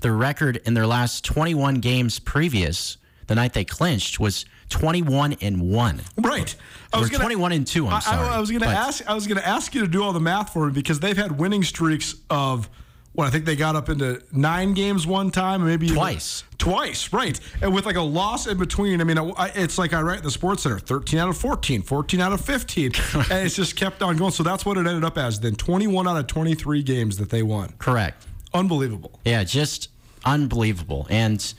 the 0.00 0.12
record 0.12 0.60
in 0.64 0.74
their 0.74 0.86
last 0.86 1.24
21 1.24 1.76
games 1.76 2.20
previous, 2.20 2.96
the 3.26 3.34
night 3.34 3.54
they 3.54 3.64
clinched, 3.64 4.20
was 4.20 4.44
21 4.72 5.34
and 5.40 5.60
1. 5.70 6.00
Right. 6.18 6.54
I 6.92 6.98
was 6.98 7.08
gonna- 7.10 7.22
21 7.24 7.52
and 7.52 7.66
2, 7.66 7.86
I'm 7.86 7.92
I- 7.92 7.96
I- 7.96 8.00
sorry. 8.00 8.28
I, 8.28 8.40
was 8.40 8.50
going 8.50 8.62
to 8.62 8.68
ask. 8.68 9.08
I 9.08 9.14
was 9.14 9.26
going 9.26 9.38
to 9.38 9.46
ask 9.46 9.74
you 9.74 9.82
to 9.82 9.86
do 9.88 10.02
all 10.02 10.12
the 10.12 10.20
math 10.20 10.52
for 10.52 10.66
me 10.66 10.72
because 10.72 10.98
they've 11.00 11.16
had 11.16 11.38
winning 11.38 11.62
streaks 11.62 12.16
of 12.30 12.68
what 13.14 13.26
I 13.26 13.30
think 13.30 13.44
they 13.44 13.56
got 13.56 13.76
up 13.76 13.88
into 13.90 14.22
nine 14.32 14.72
games 14.74 15.06
one 15.06 15.30
time, 15.30 15.64
maybe 15.64 15.86
even- 15.86 15.96
Twice. 15.98 16.44
Twice, 16.58 17.12
right? 17.12 17.38
And 17.60 17.74
with 17.74 17.84
like 17.86 17.96
a 17.96 18.02
loss 18.02 18.46
in 18.46 18.56
between. 18.56 19.00
I 19.00 19.04
mean, 19.04 19.18
I, 19.18 19.50
it's 19.54 19.76
like 19.78 19.92
I 19.92 20.00
write 20.00 20.18
in 20.18 20.24
the 20.24 20.30
Sports 20.30 20.62
Center: 20.62 20.78
thirteen 20.78 21.18
out 21.18 21.28
of 21.28 21.36
14, 21.36 21.82
14 21.82 22.20
out 22.20 22.32
of 22.32 22.40
fifteen, 22.40 22.92
and 23.14 23.44
it's 23.46 23.56
just 23.56 23.74
kept 23.74 24.00
on 24.00 24.16
going. 24.16 24.30
So 24.30 24.42
that's 24.44 24.64
what 24.64 24.76
it 24.78 24.86
ended 24.86 25.02
up 25.04 25.18
as. 25.18 25.40
Then 25.40 25.56
twenty-one 25.56 26.06
out 26.06 26.16
of 26.16 26.28
twenty-three 26.28 26.84
games 26.84 27.16
that 27.18 27.30
they 27.30 27.42
won. 27.42 27.74
Correct. 27.78 28.24
Unbelievable. 28.54 29.18
Yeah, 29.24 29.42
just 29.42 29.88
unbelievable. 30.24 31.06
And 31.10 31.52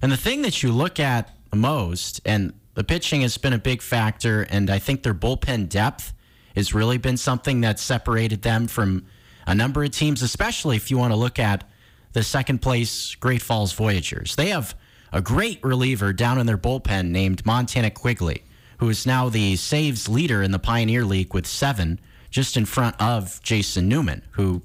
and 0.00 0.10
the 0.10 0.16
thing 0.16 0.40
that 0.42 0.62
you 0.62 0.72
look 0.72 0.98
at 0.98 1.36
most, 1.54 2.20
and 2.24 2.52
the 2.74 2.84
pitching 2.84 3.22
has 3.22 3.38
been 3.38 3.52
a 3.52 3.58
big 3.58 3.82
factor, 3.82 4.42
and 4.42 4.70
I 4.70 4.78
think 4.78 5.02
their 5.02 5.14
bullpen 5.14 5.68
depth 5.68 6.12
has 6.54 6.74
really 6.74 6.98
been 6.98 7.16
something 7.16 7.60
that 7.62 7.78
separated 7.78 8.42
them 8.42 8.66
from 8.66 9.06
a 9.46 9.54
number 9.54 9.82
of 9.84 9.90
teams, 9.90 10.22
especially 10.22 10.76
if 10.76 10.90
you 10.90 10.98
want 10.98 11.12
to 11.12 11.16
look 11.16 11.38
at 11.38 11.64
the 12.12 12.22
second 12.22 12.60
place 12.60 13.14
Great 13.14 13.42
Falls 13.42 13.72
Voyagers. 13.72 14.36
They 14.36 14.48
have 14.48 14.74
a 15.12 15.20
great 15.20 15.62
reliever 15.62 16.12
down 16.12 16.38
in 16.38 16.46
their 16.46 16.58
bullpen 16.58 17.10
named 17.10 17.44
Montana 17.46 17.90
Quigley, 17.90 18.42
who 18.78 18.88
is 18.88 19.06
now 19.06 19.28
the 19.28 19.56
saves 19.56 20.08
leader 20.08 20.42
in 20.42 20.50
the 20.50 20.58
Pioneer 20.58 21.04
League 21.04 21.34
with 21.34 21.46
seven, 21.46 21.98
just 22.30 22.56
in 22.56 22.64
front 22.64 23.00
of 23.00 23.42
Jason 23.42 23.88
Newman, 23.88 24.22
who 24.32 24.62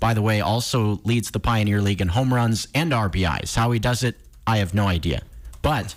by 0.00 0.14
the 0.14 0.22
way, 0.22 0.40
also 0.40 1.00
leads 1.04 1.30
the 1.30 1.40
Pioneer 1.40 1.80
League 1.80 2.00
in 2.00 2.08
home 2.08 2.32
runs 2.32 2.68
and 2.74 2.92
RBIs. 2.92 3.54
How 3.54 3.70
he 3.70 3.78
does 3.78 4.02
it, 4.02 4.16
I 4.46 4.58
have 4.58 4.74
no 4.74 4.86
idea. 4.86 5.22
But 5.62 5.94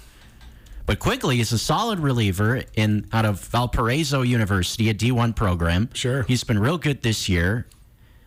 but 0.91 0.99
Quigley 0.99 1.39
is 1.39 1.53
a 1.53 1.57
solid 1.57 2.01
reliever 2.01 2.63
in 2.73 3.07
out 3.13 3.23
of 3.23 3.39
Valparaiso 3.39 4.23
University, 4.23 4.89
a 4.89 4.93
D1 4.93 5.33
program. 5.37 5.89
Sure. 5.93 6.23
He's 6.23 6.43
been 6.43 6.59
real 6.59 6.77
good 6.77 7.01
this 7.01 7.29
year. 7.29 7.65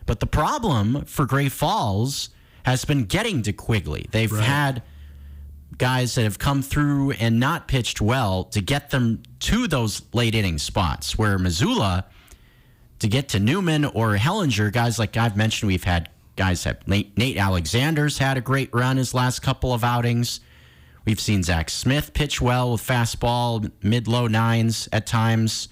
But 0.07 0.19
the 0.19 0.25
problem 0.25 1.05
for 1.05 1.27
Great 1.27 1.51
Falls 1.51 2.31
has 2.63 2.83
been 2.83 3.03
getting 3.03 3.43
to 3.43 3.53
Quigley. 3.53 4.07
They've 4.09 4.35
had 4.35 4.81
guys 5.77 6.15
that 6.15 6.23
have 6.23 6.39
come 6.39 6.63
through 6.63 7.11
and 7.11 7.39
not 7.39 7.67
pitched 7.67 8.01
well 8.01 8.45
to 8.45 8.61
get 8.63 8.89
them 8.89 9.21
to 9.41 9.67
those 9.67 10.01
late 10.11 10.33
inning 10.33 10.57
spots 10.57 11.15
where 11.19 11.37
Missoula 11.37 12.05
to 12.97 13.07
get 13.07 13.29
to 13.29 13.39
Newman 13.39 13.85
or 13.85 14.15
Hellinger, 14.15 14.73
guys 14.73 14.97
like 14.97 15.15
I've 15.17 15.37
mentioned, 15.37 15.67
we've 15.67 15.83
had 15.83 16.09
guys 16.35 16.63
have 16.63 16.87
Nate, 16.87 17.15
Nate 17.15 17.37
Alexander's 17.37 18.17
had 18.17 18.37
a 18.37 18.41
great 18.41 18.73
run 18.73 18.97
his 18.97 19.13
last 19.13 19.43
couple 19.43 19.71
of 19.71 19.83
outings. 19.83 20.39
We've 21.05 21.19
seen 21.19 21.43
Zach 21.43 21.69
Smith 21.69 22.13
pitch 22.13 22.41
well 22.41 22.71
with 22.71 22.81
fastball, 22.81 23.71
mid 23.83 24.07
low 24.07 24.27
nines 24.27 24.89
at 24.91 25.05
times. 25.05 25.69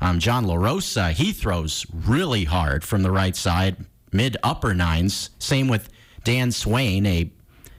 Um, 0.00 0.18
John 0.18 0.44
LaRosa, 0.44 1.12
he 1.12 1.32
throws 1.32 1.86
really 1.92 2.44
hard 2.44 2.82
from 2.82 3.02
the 3.02 3.12
right 3.12 3.36
side, 3.36 3.76
mid 4.12 4.36
upper 4.42 4.74
nines. 4.74 5.30
Same 5.38 5.68
with 5.68 5.88
Dan 6.24 6.50
Swain, 6.50 7.06
a 7.06 7.30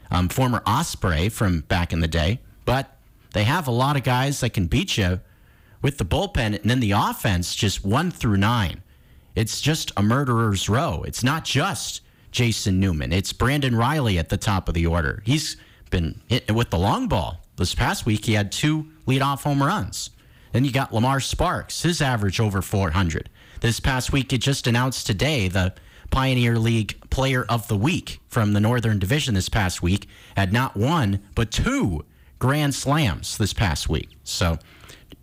um, 0.09 0.29
former 0.29 0.63
Osprey 0.65 1.27
from 1.27 1.61
back 1.61 1.91
in 1.91 1.99
the 1.99 2.07
day. 2.07 2.39
But 2.63 2.97
they 3.33 3.43
have 3.43 3.67
a 3.67 3.71
lot 3.71 3.97
of 3.97 4.03
guys 4.03 4.39
that 4.39 4.53
can 4.53 4.67
beat 4.67 4.97
you 4.97 5.19
with 5.81 5.97
the 5.97 6.05
bullpen, 6.05 6.61
and 6.61 6.69
then 6.69 6.79
the 6.79 6.91
offense 6.91 7.53
just 7.53 7.83
one 7.83 8.09
through 8.09 8.37
nine. 8.37 8.81
It's 9.35 9.59
just 9.59 9.91
a 9.97 10.01
murderer's 10.01 10.69
row. 10.69 11.03
It's 11.05 11.23
not 11.23 11.43
just 11.43 11.99
Jason 12.31 12.79
Newman. 12.79 13.11
It's 13.11 13.33
Brandon 13.33 13.75
Riley 13.75 14.17
at 14.17 14.29
the 14.29 14.37
top 14.37 14.69
of 14.69 14.73
the 14.73 14.85
order. 14.85 15.21
He's 15.25 15.57
been 15.95 16.21
hit 16.27 16.51
with 16.53 16.71
the 16.71 16.77
long 16.77 17.07
ball. 17.07 17.39
This 17.55 17.73
past 17.73 18.05
week, 18.05 18.25
he 18.25 18.33
had 18.33 18.51
two 18.51 18.91
leadoff 19.07 19.43
home 19.43 19.63
runs. 19.63 20.09
Then 20.51 20.65
you 20.65 20.71
got 20.73 20.93
Lamar 20.93 21.21
Sparks, 21.21 21.83
his 21.83 22.01
average 22.01 22.41
over 22.41 22.61
400. 22.61 23.29
This 23.61 23.79
past 23.79 24.11
week, 24.11 24.33
it 24.33 24.39
just 24.39 24.67
announced 24.67 25.07
today 25.07 25.47
the 25.47 25.73
Pioneer 26.11 26.59
League 26.59 26.99
Player 27.11 27.45
of 27.47 27.69
the 27.69 27.77
Week 27.77 28.19
from 28.27 28.51
the 28.51 28.59
Northern 28.59 28.99
Division 28.99 29.35
this 29.35 29.47
past 29.47 29.81
week 29.81 30.09
had 30.35 30.51
not 30.51 30.75
one, 30.75 31.21
but 31.33 31.49
two 31.49 32.03
grand 32.39 32.75
slams 32.75 33.37
this 33.37 33.53
past 33.53 33.87
week. 33.87 34.09
So, 34.25 34.59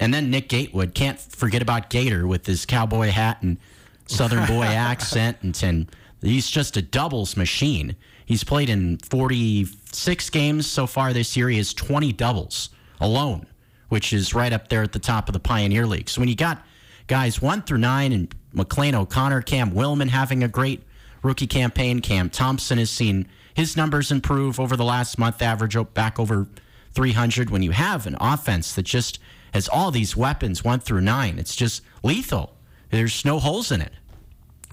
and 0.00 0.14
then 0.14 0.30
Nick 0.30 0.48
Gatewood, 0.48 0.94
can't 0.94 1.20
forget 1.20 1.60
about 1.60 1.90
Gator 1.90 2.26
with 2.26 2.46
his 2.46 2.64
cowboy 2.64 3.08
hat 3.08 3.42
and 3.42 3.58
Southern 4.06 4.46
boy 4.46 4.62
accent, 4.64 5.36
and, 5.42 5.62
and 5.62 5.96
he's 6.22 6.48
just 6.48 6.78
a 6.78 6.82
doubles 6.82 7.36
machine. 7.36 7.94
He's 8.32 8.44
played 8.44 8.70
in 8.70 8.96
46 8.96 10.30
games 10.30 10.66
so 10.66 10.86
far 10.86 11.12
this 11.12 11.36
year. 11.36 11.50
He 11.50 11.58
has 11.58 11.74
20 11.74 12.14
doubles 12.14 12.70
alone, 12.98 13.46
which 13.90 14.14
is 14.14 14.32
right 14.32 14.54
up 14.54 14.68
there 14.68 14.82
at 14.82 14.92
the 14.92 14.98
top 14.98 15.28
of 15.28 15.34
the 15.34 15.38
Pioneer 15.38 15.86
League. 15.86 16.08
So 16.08 16.22
when 16.22 16.30
you 16.30 16.34
got 16.34 16.64
guys 17.08 17.42
one 17.42 17.60
through 17.60 17.76
nine 17.76 18.10
and 18.10 18.34
McLean 18.54 18.94
O'Connor, 18.94 19.42
Cam 19.42 19.72
Willman 19.72 20.08
having 20.08 20.42
a 20.42 20.48
great 20.48 20.82
rookie 21.22 21.46
campaign, 21.46 22.00
Cam 22.00 22.30
Thompson 22.30 22.78
has 22.78 22.88
seen 22.88 23.28
his 23.52 23.76
numbers 23.76 24.10
improve 24.10 24.58
over 24.58 24.78
the 24.78 24.84
last 24.84 25.18
month, 25.18 25.42
average 25.42 25.76
back 25.92 26.18
over 26.18 26.48
300. 26.94 27.50
When 27.50 27.62
you 27.62 27.72
have 27.72 28.06
an 28.06 28.16
offense 28.18 28.74
that 28.76 28.84
just 28.84 29.18
has 29.52 29.68
all 29.68 29.90
these 29.90 30.16
weapons 30.16 30.64
one 30.64 30.80
through 30.80 31.02
nine, 31.02 31.38
it's 31.38 31.54
just 31.54 31.82
lethal. 32.02 32.56
There's 32.88 33.26
no 33.26 33.38
holes 33.38 33.70
in 33.70 33.82
it. 33.82 33.92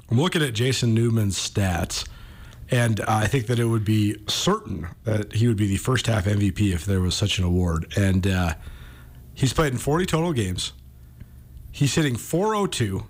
I'm 0.10 0.17
looking 0.17 0.41
at 0.41 0.54
Jason 0.54 0.93
Newman's 0.93 1.38
stats, 1.38 2.08
and 2.71 3.01
I 3.01 3.25
think 3.27 3.47
that 3.47 3.60
it 3.60 3.65
would 3.65 3.86
be 3.86 4.17
certain 4.27 4.88
that 5.03 5.34
he 5.34 5.47
would 5.47 5.58
be 5.58 5.67
the 5.67 5.77
first 5.77 6.05
half 6.08 6.25
MVP 6.25 6.73
if 6.73 6.86
there 6.86 7.01
was 7.01 7.15
such 7.15 7.39
an 7.39 7.45
award. 7.45 7.91
And 7.97 8.27
uh, 8.27 8.53
he's 9.34 9.53
played 9.53 9.73
in 9.73 9.79
40 9.79 10.05
total 10.05 10.34
games. 10.34 10.73
He's 11.71 11.95
hitting 11.95 12.15
402. 12.15 13.03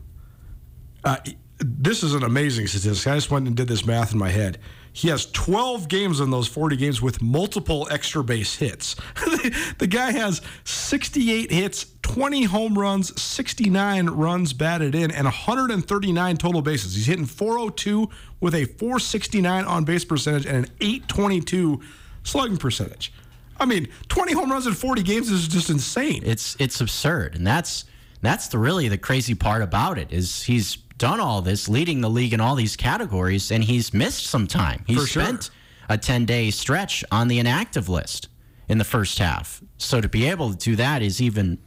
Uh, 1.03 1.17
this 1.57 2.03
is 2.03 2.13
an 2.13 2.23
amazing 2.23 2.67
statistic. 2.67 3.11
I 3.11 3.15
just 3.15 3.31
went 3.31 3.47
and 3.47 3.55
did 3.55 3.67
this 3.67 3.85
math 3.85 4.13
in 4.13 4.19
my 4.19 4.29
head. 4.29 4.59
He 4.93 5.09
has 5.09 5.29
12 5.31 5.87
games 5.87 6.19
in 6.19 6.31
those 6.31 6.47
40 6.47 6.75
games 6.77 7.01
with 7.01 7.21
multiple 7.21 7.87
extra 7.91 8.23
base 8.23 8.55
hits. 8.55 8.95
the 9.77 9.87
guy 9.87 10.11
has 10.11 10.41
68 10.63 11.51
hits, 11.51 11.85
20 12.13 12.45
home 12.45 12.77
runs, 12.77 13.21
69 13.21 14.07
runs 14.07 14.51
batted 14.53 14.95
in, 14.95 15.11
and 15.11 15.25
139 15.25 16.37
total 16.37 16.63
bases. 16.63 16.95
He's 16.95 17.05
hitting 17.05 17.25
402 17.25 18.09
with 18.39 18.55
a 18.55 18.65
469 18.65 19.65
on 19.65 19.83
base 19.83 20.05
percentage 20.05 20.47
and 20.47 20.65
an 20.65 20.71
822 20.81 21.79
slugging 22.23 22.57
percentage. 22.57 23.13
I 23.59 23.65
mean, 23.65 23.89
20 24.07 24.33
home 24.33 24.51
runs 24.51 24.65
in 24.65 24.73
40 24.73 25.03
games 25.03 25.29
is 25.29 25.47
just 25.47 25.69
insane. 25.69 26.23
It's 26.25 26.55
it's 26.59 26.81
absurd, 26.81 27.35
and 27.35 27.45
that's 27.45 27.85
that's 28.21 28.47
the 28.47 28.57
really 28.57 28.87
the 28.87 28.97
crazy 28.97 29.35
part 29.35 29.61
about 29.61 29.99
it 29.99 30.11
is 30.11 30.43
he's 30.43 30.77
done 30.97 31.19
all 31.19 31.43
this, 31.43 31.69
leading 31.69 32.01
the 32.01 32.09
league 32.09 32.33
in 32.33 32.41
all 32.41 32.55
these 32.55 32.75
categories, 32.75 33.51
and 33.51 33.63
he's 33.63 33.93
missed 33.93 34.25
some 34.25 34.47
time. 34.47 34.83
He 34.87 34.95
For 34.95 35.05
sure. 35.05 35.23
spent 35.23 35.51
a 35.87 35.97
ten 35.97 36.25
day 36.25 36.49
stretch 36.49 37.03
on 37.11 37.27
the 37.27 37.37
inactive 37.37 37.87
list 37.87 38.29
in 38.67 38.79
the 38.79 38.83
first 38.83 39.19
half. 39.19 39.61
So 39.77 40.01
to 40.01 40.09
be 40.09 40.27
able 40.27 40.49
to 40.51 40.57
do 40.57 40.75
that 40.77 41.03
is 41.03 41.21
even 41.21 41.59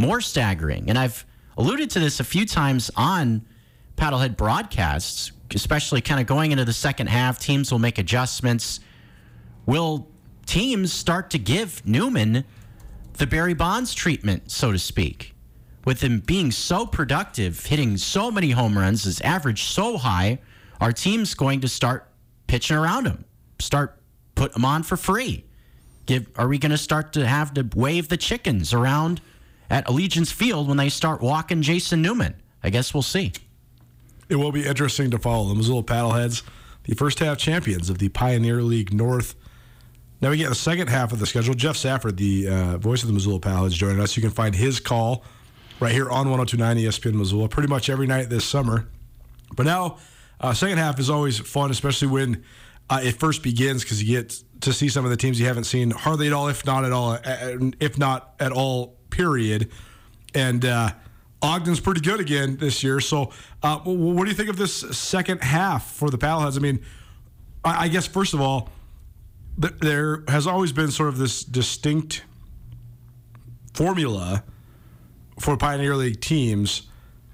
more 0.00 0.20
staggering. 0.20 0.88
And 0.88 0.98
I've 0.98 1.24
alluded 1.56 1.90
to 1.90 2.00
this 2.00 2.20
a 2.20 2.24
few 2.24 2.46
times 2.46 2.90
on 2.96 3.46
Paddlehead 3.96 4.36
broadcasts, 4.36 5.32
especially 5.54 6.00
kind 6.00 6.20
of 6.20 6.26
going 6.26 6.52
into 6.52 6.64
the 6.64 6.72
second 6.72 7.08
half. 7.08 7.38
Teams 7.38 7.70
will 7.70 7.78
make 7.78 7.98
adjustments. 7.98 8.80
Will 9.66 10.08
teams 10.46 10.92
start 10.92 11.30
to 11.30 11.38
give 11.38 11.86
Newman 11.86 12.44
the 13.18 13.26
Barry 13.26 13.54
Bonds 13.54 13.94
treatment, 13.94 14.50
so 14.50 14.72
to 14.72 14.78
speak? 14.78 15.34
With 15.84 16.02
him 16.02 16.20
being 16.20 16.50
so 16.50 16.86
productive, 16.86 17.66
hitting 17.66 17.96
so 17.96 18.30
many 18.30 18.50
home 18.50 18.76
runs, 18.76 19.04
his 19.04 19.20
average 19.20 19.64
so 19.64 19.98
high, 19.98 20.40
our 20.80 20.92
team's 20.92 21.34
going 21.34 21.60
to 21.60 21.68
start 21.68 22.08
pitching 22.46 22.76
around 22.76 23.06
him, 23.06 23.24
start 23.58 24.00
putting 24.34 24.56
him 24.56 24.64
on 24.64 24.82
for 24.82 24.96
free. 24.96 25.44
Give, 26.06 26.26
are 26.36 26.48
we 26.48 26.58
going 26.58 26.70
to 26.70 26.78
start 26.78 27.12
to 27.12 27.26
have 27.26 27.54
to 27.54 27.68
wave 27.74 28.08
the 28.08 28.16
chickens 28.16 28.72
around 28.72 29.20
at 29.70 29.88
Allegiance 29.88 30.30
Field 30.32 30.68
when 30.68 30.76
they 30.76 30.88
start 30.88 31.22
walking 31.22 31.62
Jason 31.62 32.02
Newman? 32.02 32.34
I 32.62 32.70
guess 32.70 32.92
we'll 32.92 33.02
see. 33.02 33.32
It 34.28 34.36
will 34.36 34.52
be 34.52 34.66
interesting 34.66 35.10
to 35.12 35.18
follow 35.18 35.48
the 35.48 35.54
Missoula 35.54 35.82
Paddleheads, 35.82 36.42
the 36.84 36.94
first 36.94 37.18
half 37.20 37.38
champions 37.38 37.88
of 37.88 37.98
the 37.98 38.08
Pioneer 38.10 38.62
League 38.62 38.92
North. 38.92 39.34
Now 40.20 40.30
we 40.30 40.36
get 40.36 40.50
the 40.50 40.54
second 40.54 40.88
half 40.88 41.12
of 41.12 41.18
the 41.18 41.26
schedule. 41.26 41.54
Jeff 41.54 41.76
Safford, 41.76 42.16
the 42.16 42.48
uh, 42.48 42.78
voice 42.78 43.02
of 43.02 43.08
the 43.08 43.14
Missoula 43.14 43.40
Paddleheads, 43.40 43.72
joining 43.72 44.00
us. 44.00 44.16
You 44.16 44.22
can 44.22 44.30
find 44.30 44.54
his 44.54 44.78
call 44.78 45.24
right 45.80 45.92
here 45.92 46.10
on 46.10 46.28
1029 46.28 46.76
ESPN 46.76 47.14
Missoula 47.14 47.48
pretty 47.48 47.68
much 47.68 47.88
every 47.88 48.06
night 48.06 48.28
this 48.28 48.44
summer. 48.44 48.86
But 49.56 49.66
now, 49.66 49.98
uh, 50.40 50.52
second 50.52 50.78
half 50.78 50.98
is 51.00 51.10
always 51.10 51.38
fun, 51.38 51.70
especially 51.70 52.08
when 52.08 52.44
uh, 52.88 53.00
it 53.02 53.18
first 53.18 53.42
begins 53.42 53.82
because 53.82 54.02
you 54.02 54.20
get 54.20 54.42
to 54.60 54.72
see 54.72 54.88
some 54.88 55.04
of 55.04 55.10
the 55.10 55.16
teams 55.16 55.40
you 55.40 55.46
haven't 55.46 55.64
seen 55.64 55.90
hardly 55.90 56.26
at 56.26 56.32
all, 56.32 56.48
if 56.48 56.66
not 56.66 56.84
at 56.84 56.92
all, 56.92 57.12
uh, 57.12 57.56
if 57.80 57.98
not 57.98 58.34
at 58.38 58.52
all, 58.52 58.96
period. 59.10 59.70
And 60.34 60.64
uh, 60.64 60.90
Ogden's 61.42 61.80
pretty 61.80 62.00
good 62.00 62.20
again 62.20 62.56
this 62.56 62.82
year. 62.82 63.00
So, 63.00 63.32
uh, 63.62 63.78
what 63.78 64.24
do 64.24 64.30
you 64.30 64.36
think 64.36 64.48
of 64.48 64.56
this 64.56 64.74
second 64.96 65.42
half 65.42 65.90
for 65.92 66.10
the 66.10 66.18
Paddleheads? 66.18 66.56
I 66.56 66.60
mean, 66.60 66.80
I 67.64 67.88
guess 67.88 68.06
first 68.06 68.34
of 68.34 68.40
all, 68.40 68.70
th- 69.60 69.74
there 69.80 70.24
has 70.28 70.46
always 70.46 70.72
been 70.72 70.90
sort 70.90 71.08
of 71.08 71.18
this 71.18 71.42
distinct 71.44 72.24
formula 73.74 74.44
for 75.38 75.56
Pioneer 75.56 75.96
League 75.96 76.20
teams, 76.20 76.82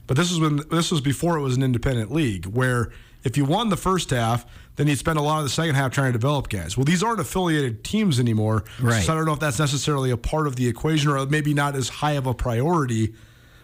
but 0.07 0.16
this 0.16 0.31
was 0.31 0.41
when 0.41 0.62
this 0.70 0.91
was 0.91 1.01
before 1.01 1.37
it 1.37 1.43
was 1.43 1.57
an 1.57 1.62
independent 1.62 2.12
league, 2.12 2.47
where 2.47 2.93
if 3.25 3.37
you 3.37 3.45
won 3.45 3.69
the 3.69 3.77
first 3.77 4.11
half, 4.11 4.45
then 4.77 4.87
you'd 4.87 4.99
spend 4.99 5.19
a 5.19 5.23
lot 5.23 5.39
of 5.39 5.45
the 5.45 5.51
second 5.51 5.75
half 5.75 5.91
trying 5.93 6.09
to 6.12 6.19
develop 6.19 6.49
guys. 6.49 6.77
Well, 6.77 6.85
these 6.85 7.03
aren't 7.03 7.21
affiliated 7.21 7.83
teams 7.83 8.21
anymore, 8.21 8.64
Right. 8.81 9.03
so 9.05 9.12
I 9.12 9.17
don't 9.17 9.25
know 9.25 9.33
if 9.33 9.41
that's 9.41 9.59
necessarily 9.59 10.11
a 10.11 10.17
part 10.17 10.47
of 10.47 10.57
the 10.57 10.69
equation 10.69 11.11
or 11.11 11.25
maybe 11.27 11.55
not 11.55 11.75
as 11.75 11.89
high 11.89 12.12
of 12.12 12.27
a 12.27 12.35
priority. 12.35 13.14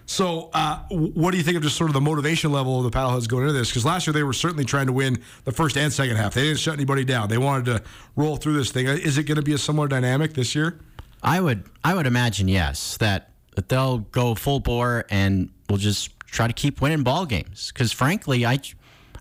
So, 0.05 0.51
uh, 0.53 0.79
what 0.91 1.31
do 1.31 1.37
you 1.37 1.45
think 1.45 1.57
of 1.57 1.63
just 1.63 1.77
sort 1.77 1.89
of 1.89 1.95
the 1.95 2.01
motivation 2.01 2.51
level 2.51 2.79
of 2.85 2.85
the 2.85 2.91
Paddleheads 2.99 3.29
going 3.29 3.45
into 3.45 3.53
this? 3.53 3.69
Because 3.71 3.85
last 3.85 4.07
year 4.07 4.13
they 4.13 4.25
were 4.25 4.33
certainly 4.33 4.65
trying 4.65 4.87
to 4.87 4.93
win 4.93 5.19
the 5.45 5.53
first 5.53 5.77
and 5.77 5.93
second 5.93 6.17
half. 6.17 6.35
They 6.35 6.43
didn't 6.43 6.59
shut 6.59 6.75
anybody 6.75 7.05
down. 7.05 7.29
They 7.29 7.39
wanted 7.39 7.67
to 7.67 7.83
roll 8.17 8.37
through 8.37 8.55
this 8.55 8.73
thing. 8.73 8.87
Is 8.89 9.17
it 9.17 9.25
going 9.25 9.37
to 9.37 9.43
be 9.43 9.53
a 9.53 9.59
similar 9.59 9.87
dynamic 9.87 10.35
this 10.35 10.55
year? 10.55 10.81
I 11.23 11.41
would 11.41 11.65
I 11.85 11.95
would 11.95 12.07
imagine 12.09 12.49
yes 12.49 12.97
that, 12.97 13.31
that 13.55 13.69
they'll 13.69 13.99
go 13.99 14.35
full 14.35 14.59
bore 14.59 15.05
and 15.09 15.51
we'll 15.71 15.79
just 15.79 16.19
try 16.27 16.49
to 16.49 16.53
keep 16.53 16.81
winning 16.81 17.05
ball 17.05 17.25
games 17.25 17.71
because 17.73 17.93
frankly 17.93 18.45
I 18.45 18.59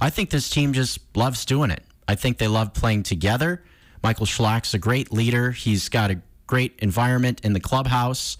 I 0.02 0.10
think 0.10 0.32
this 0.32 0.49
team 0.49 0.74
just 0.74 0.99
loves 1.16 1.45
doing 1.45 1.70
it. 1.70 1.84
I 2.08 2.16
think 2.16 2.39
they 2.39 2.47
love 2.47 2.74
playing 2.74 3.04
together. 3.04 3.64
Michael 4.04 4.26
Schlack's 4.26 4.74
a 4.74 4.80
great 4.80 5.14
leader. 5.14 5.52
He's 5.52 5.88
got 5.88 6.10
a 6.10 6.20
great 6.47 6.78
environment 6.80 7.41
in 7.43 7.54
the 7.54 7.60
clubhouse. 7.60 8.38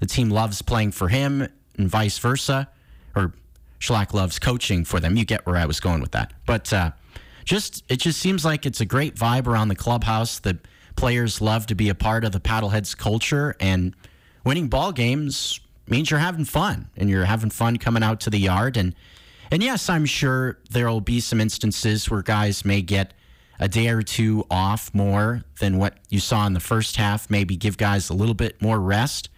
The 0.00 0.06
team 0.06 0.28
loves 0.28 0.60
playing 0.62 0.92
for 0.92 1.08
him 1.08 1.48
and 1.76 1.88
vice 1.88 2.18
versa. 2.18 2.68
Or 3.16 3.32
Schlack 3.80 4.12
loves 4.12 4.38
coaching 4.38 4.84
for 4.84 5.00
them. 5.00 5.16
You 5.16 5.24
get 5.24 5.46
where 5.46 5.56
I 5.56 5.64
was 5.64 5.80
going 5.80 6.00
with 6.00 6.12
that. 6.12 6.34
But 6.46 6.72
uh, 6.72 6.90
just 7.44 7.82
it 7.88 7.96
just 7.96 8.20
seems 8.20 8.44
like 8.44 8.66
it's 8.66 8.82
a 8.82 8.84
great 8.84 9.16
vibe 9.16 9.46
around 9.46 9.68
the 9.68 9.76
clubhouse. 9.76 10.38
The 10.38 10.58
players 10.94 11.40
love 11.40 11.66
to 11.68 11.74
be 11.74 11.88
a 11.88 11.94
part 11.94 12.24
of 12.24 12.32
the 12.32 12.40
paddleheads 12.40 12.96
culture 12.96 13.56
and 13.60 13.96
winning 14.44 14.68
ball 14.68 14.92
games 14.92 15.60
means 15.86 16.10
you're 16.10 16.20
having 16.20 16.44
fun 16.44 16.90
and 16.96 17.08
you're 17.08 17.24
having 17.24 17.50
fun 17.50 17.78
coming 17.78 18.02
out 18.02 18.20
to 18.20 18.30
the 18.30 18.38
yard 18.38 18.76
and 18.76 18.94
and 19.50 19.62
yes 19.62 19.88
i'm 19.88 20.04
sure 20.04 20.58
there'll 20.70 21.00
be 21.00 21.20
some 21.20 21.40
instances 21.40 22.10
where 22.10 22.22
guys 22.22 22.64
may 22.64 22.82
get 22.82 23.14
a 23.60 23.68
day 23.68 23.88
or 23.88 24.02
two 24.02 24.44
off 24.50 24.92
more 24.94 25.44
than 25.60 25.78
what 25.78 25.94
you 26.10 26.20
saw 26.20 26.46
in 26.46 26.52
the 26.52 26.60
first 26.60 26.96
half 26.96 27.28
maybe 27.30 27.56
give 27.56 27.76
guys 27.76 28.08
a 28.10 28.14
little 28.14 28.34
bit 28.34 28.60
more 28.62 28.78
rest. 28.78 29.30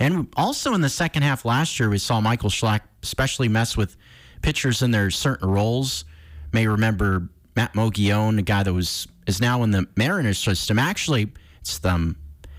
And 0.00 0.28
also 0.36 0.74
in 0.74 0.80
the 0.80 0.88
second 0.88 1.22
half 1.22 1.44
last 1.44 1.78
year 1.78 1.88
we 1.88 1.98
saw 1.98 2.20
michael 2.20 2.50
schlack 2.50 2.80
especially 3.02 3.48
mess 3.48 3.76
with 3.76 3.96
pitchers 4.42 4.82
in 4.82 4.90
their 4.90 5.10
certain 5.10 5.48
roles. 5.48 6.04
May 6.52 6.66
remember 6.66 7.28
Matt 7.56 7.74
Mogione, 7.74 8.38
a 8.38 8.42
guy 8.42 8.62
that 8.62 8.72
was 8.72 9.08
is 9.26 9.40
now 9.40 9.62
in 9.62 9.70
the 9.70 9.86
Mariners 9.96 10.38
system. 10.38 10.78
Actually, 10.78 11.32
it's 11.60 11.78
the 11.78 11.90
um, 11.90 12.16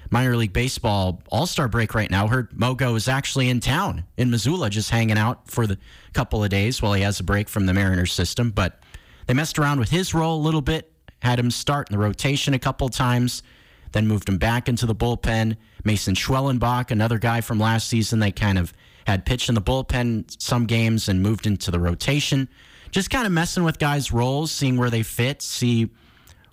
minor 0.10 0.36
league 0.36 0.54
baseball 0.54 1.22
All 1.30 1.46
Star 1.46 1.68
break 1.68 1.94
right 1.94 2.10
now. 2.10 2.28
Heard 2.28 2.52
Mogo 2.52 2.96
is 2.96 3.08
actually 3.08 3.50
in 3.50 3.60
town 3.60 4.06
in 4.18 4.30
Missoula, 4.30 4.70
just 4.70 4.90
hanging 4.90 5.18
out 5.18 5.50
for 5.50 5.68
the 5.68 5.78
couple 6.14 6.44
of 6.44 6.50
days 6.50 6.82
while 6.82 6.94
he 6.94 7.02
has 7.02 7.20
a 7.20 7.24
break 7.24 7.50
from 7.50 7.66
the 7.66 7.74
Mariners 7.74 8.14
system. 8.14 8.52
But 8.52 8.80
they 9.28 9.34
messed 9.34 9.60
around 9.60 9.80
with 9.80 9.90
his 9.90 10.14
role 10.14 10.40
a 10.40 10.44
little 10.44 10.62
bit, 10.62 10.92
had 11.22 11.40
him 11.40 11.52
start 11.52 11.90
in 11.90 11.94
the 11.98 12.04
rotation 12.04 12.54
a 12.54 12.60
couple 12.60 12.90
times, 12.90 13.44
then 13.92 14.08
moved 14.08 14.28
him 14.30 14.38
back 14.38 14.68
into 14.68 14.86
the 14.86 14.96
bullpen. 14.96 15.58
Mason 15.84 16.16
Schwellenbach, 16.16 16.92
another 16.92 17.18
guy 17.18 17.42
from 17.42 17.60
last 17.60 17.88
season, 17.88 18.20
they 18.20 18.32
kind 18.32 18.58
of 18.58 18.74
had 19.08 19.26
pitched 19.26 19.50
in 19.50 19.56
the 19.56 19.62
bullpen 19.62 20.36
some 20.42 20.66
games 20.66 21.10
and 21.10 21.22
moved 21.22 21.48
into 21.48 21.72
the 21.72 21.80
rotation. 21.80 22.50
Just 22.92 23.10
kind 23.10 23.26
of 23.26 23.32
messing 23.32 23.64
with 23.64 23.80
guys' 23.80 24.12
roles, 24.12 24.52
seeing 24.52 24.78
where 24.78 24.90
they 24.90 25.04
fit, 25.04 25.42
see 25.42 25.90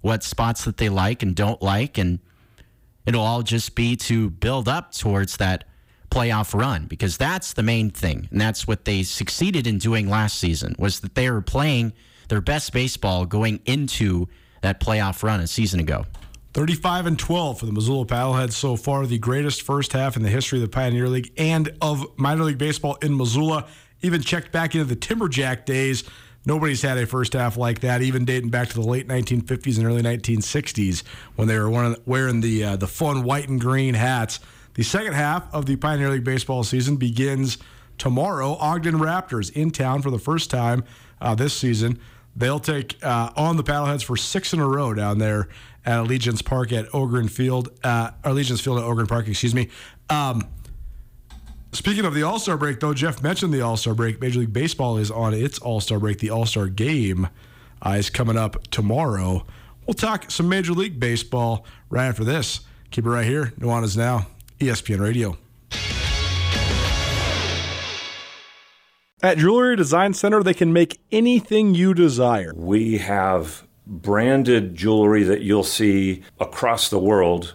what 0.03 0.23
spots 0.23 0.65
that 0.65 0.77
they 0.77 0.89
like 0.89 1.23
and 1.23 1.35
don't 1.35 1.61
like, 1.63 1.99
and 1.99 2.21
it'll 3.07 3.23
all 3.23 3.43
just 3.43 3.75
be 3.75 3.97
to 3.97 4.31
build 4.31 4.69
up 4.69 4.93
towards 4.93 5.37
that 5.39 5.65
playoff 6.11 6.59
run 6.59 6.87
because 6.87 7.17
that's 7.17 7.53
the 7.55 7.63
main 7.63 7.91
thing 7.91 8.29
and 8.31 8.41
that's 8.41 8.67
what 8.67 8.85
they 8.85 9.03
succeeded 9.03 9.67
in 9.67 9.79
doing 9.79 10.09
last 10.09 10.39
season 10.39 10.75
was 10.79 11.01
that 11.01 11.15
they 11.15 11.29
were 11.31 11.43
playing 11.43 11.93
their 12.29 12.41
best 12.41 12.73
baseball 12.73 13.27
going 13.27 13.61
into 13.67 14.27
that 14.63 14.81
playoff 14.81 15.23
run 15.23 15.41
a 15.41 15.47
season 15.47 15.81
ago 15.81 16.05
35 16.57 17.05
and 17.05 17.19
12 17.19 17.61
for 17.61 17.67
the 17.67 17.73
Missoula 17.73 18.07
Paddleheads 18.07 18.53
so 18.53 18.77
far, 18.77 19.05
the 19.05 19.19
greatest 19.19 19.61
first 19.61 19.93
half 19.93 20.17
in 20.17 20.23
the 20.23 20.31
history 20.31 20.57
of 20.57 20.63
the 20.63 20.71
Pioneer 20.71 21.07
League 21.07 21.31
and 21.37 21.71
of 21.83 22.07
minor 22.17 22.45
league 22.45 22.57
baseball 22.57 22.97
in 23.03 23.15
Missoula. 23.15 23.67
Even 24.01 24.23
checked 24.23 24.53
back 24.53 24.75
into 24.75 24.87
the 24.87 24.97
Timberjack 24.97 25.67
days. 25.67 26.05
Nobody's 26.47 26.81
had 26.81 26.97
a 26.97 27.07
first 27.07 27.33
half 27.33 27.57
like 27.57 27.81
that, 27.81 28.03
even 28.03 28.25
dating 28.25 28.51
back 28.51 28.69
to 28.69 28.75
the 28.75 28.87
late 28.87 29.09
1950s 29.09 29.79
and 29.79 29.87
early 29.87 30.03
1960s 30.03 31.03
when 31.35 31.49
they 31.49 31.59
were 31.59 31.97
wearing 32.07 32.41
the 32.41 32.65
uh, 32.65 32.77
the 32.77 32.87
fun 32.87 33.25
white 33.25 33.49
and 33.49 33.61
green 33.61 33.95
hats. 33.95 34.39
The 34.75 34.85
second 34.85 35.15
half 35.15 35.53
of 35.53 35.67
the 35.67 35.77
Pioneer 35.77 36.11
League 36.11 36.25
baseball 36.25 36.63
season 36.63 36.97
begins 36.97 37.59
tomorrow. 37.99 38.57
Ogden 38.61 38.95
Raptors 38.97 39.51
in 39.51 39.71
town 39.71 40.03
for 40.03 40.11
the 40.11 40.19
first 40.19 40.49
time 40.51 40.85
uh, 41.21 41.35
this 41.35 41.53
season. 41.53 41.99
They'll 42.37 42.61
take 42.61 43.03
uh, 43.03 43.31
on 43.37 43.57
the 43.57 43.65
Paddleheads 43.65 44.05
for 44.05 44.17
six 44.17 44.53
in 44.53 44.61
a 44.61 44.69
row 44.69 44.93
down 44.93 45.19
there 45.19 45.49
at 45.87 46.01
Allegiance 46.01 46.43
Park 46.43 46.73
at 46.73 46.95
Ogren 46.95 47.29
Field, 47.29 47.71
uh, 47.83 48.11
Allegiance 48.25 48.61
Field 48.61 48.79
at 48.79 48.85
Ogren 48.85 49.07
Park, 49.07 49.27
excuse 49.29 49.55
me. 49.55 49.71
Um, 50.11 50.47
speaking 51.77 52.05
of 52.05 52.15
the 52.15 52.23
All 52.23 52.39
Star 52.39 52.57
break, 52.57 52.81
though, 52.81 52.95
Jeff 52.95 53.23
mentioned 53.23 53.53
the 53.53 53.61
All 53.61 53.77
Star 53.77 53.95
break. 53.95 54.21
Major 54.21 54.41
League 54.41 54.53
Baseball 54.53 54.97
is 54.97 55.11
on 55.11 55.35
its 55.35 55.59
All 55.59 55.81
Star 55.81 55.99
break. 55.99 56.19
The 56.19 56.31
All 56.31 56.47
Star 56.47 56.69
game 56.69 57.29
uh, 57.85 57.91
is 57.91 58.11
coming 58.11 58.37
up 58.37 58.67
tomorrow. 58.71 59.47
We'll 59.87 59.95
talk 59.95 60.31
some 60.31 60.49
Major 60.49 60.73
League 60.73 60.99
Baseball 60.99 61.65
right 61.91 62.07
after 62.07 62.25
this. 62.25 62.61
Keep 62.91 63.07
it 63.07 63.11
right 63.11 63.27
here. 63.27 63.53
Nuanez 63.59 63.97
Now, 63.97 64.27
ESPN 64.59 65.01
Radio. 65.01 65.37
At 69.23 69.39
Jewelry 69.39 69.77
Design 69.77 70.15
Center, 70.15 70.43
they 70.43 70.55
can 70.55 70.73
make 70.73 71.01
anything 71.11 71.75
you 71.75 71.95
desire. 71.95 72.53
We 72.55 72.99
have 72.99 73.67
branded 73.87 74.75
jewelry 74.75 75.23
that 75.25 75.43
you'll 75.43 75.65
see 75.65 76.23
across 76.39 76.89
the 76.89 76.99
world 76.99 77.55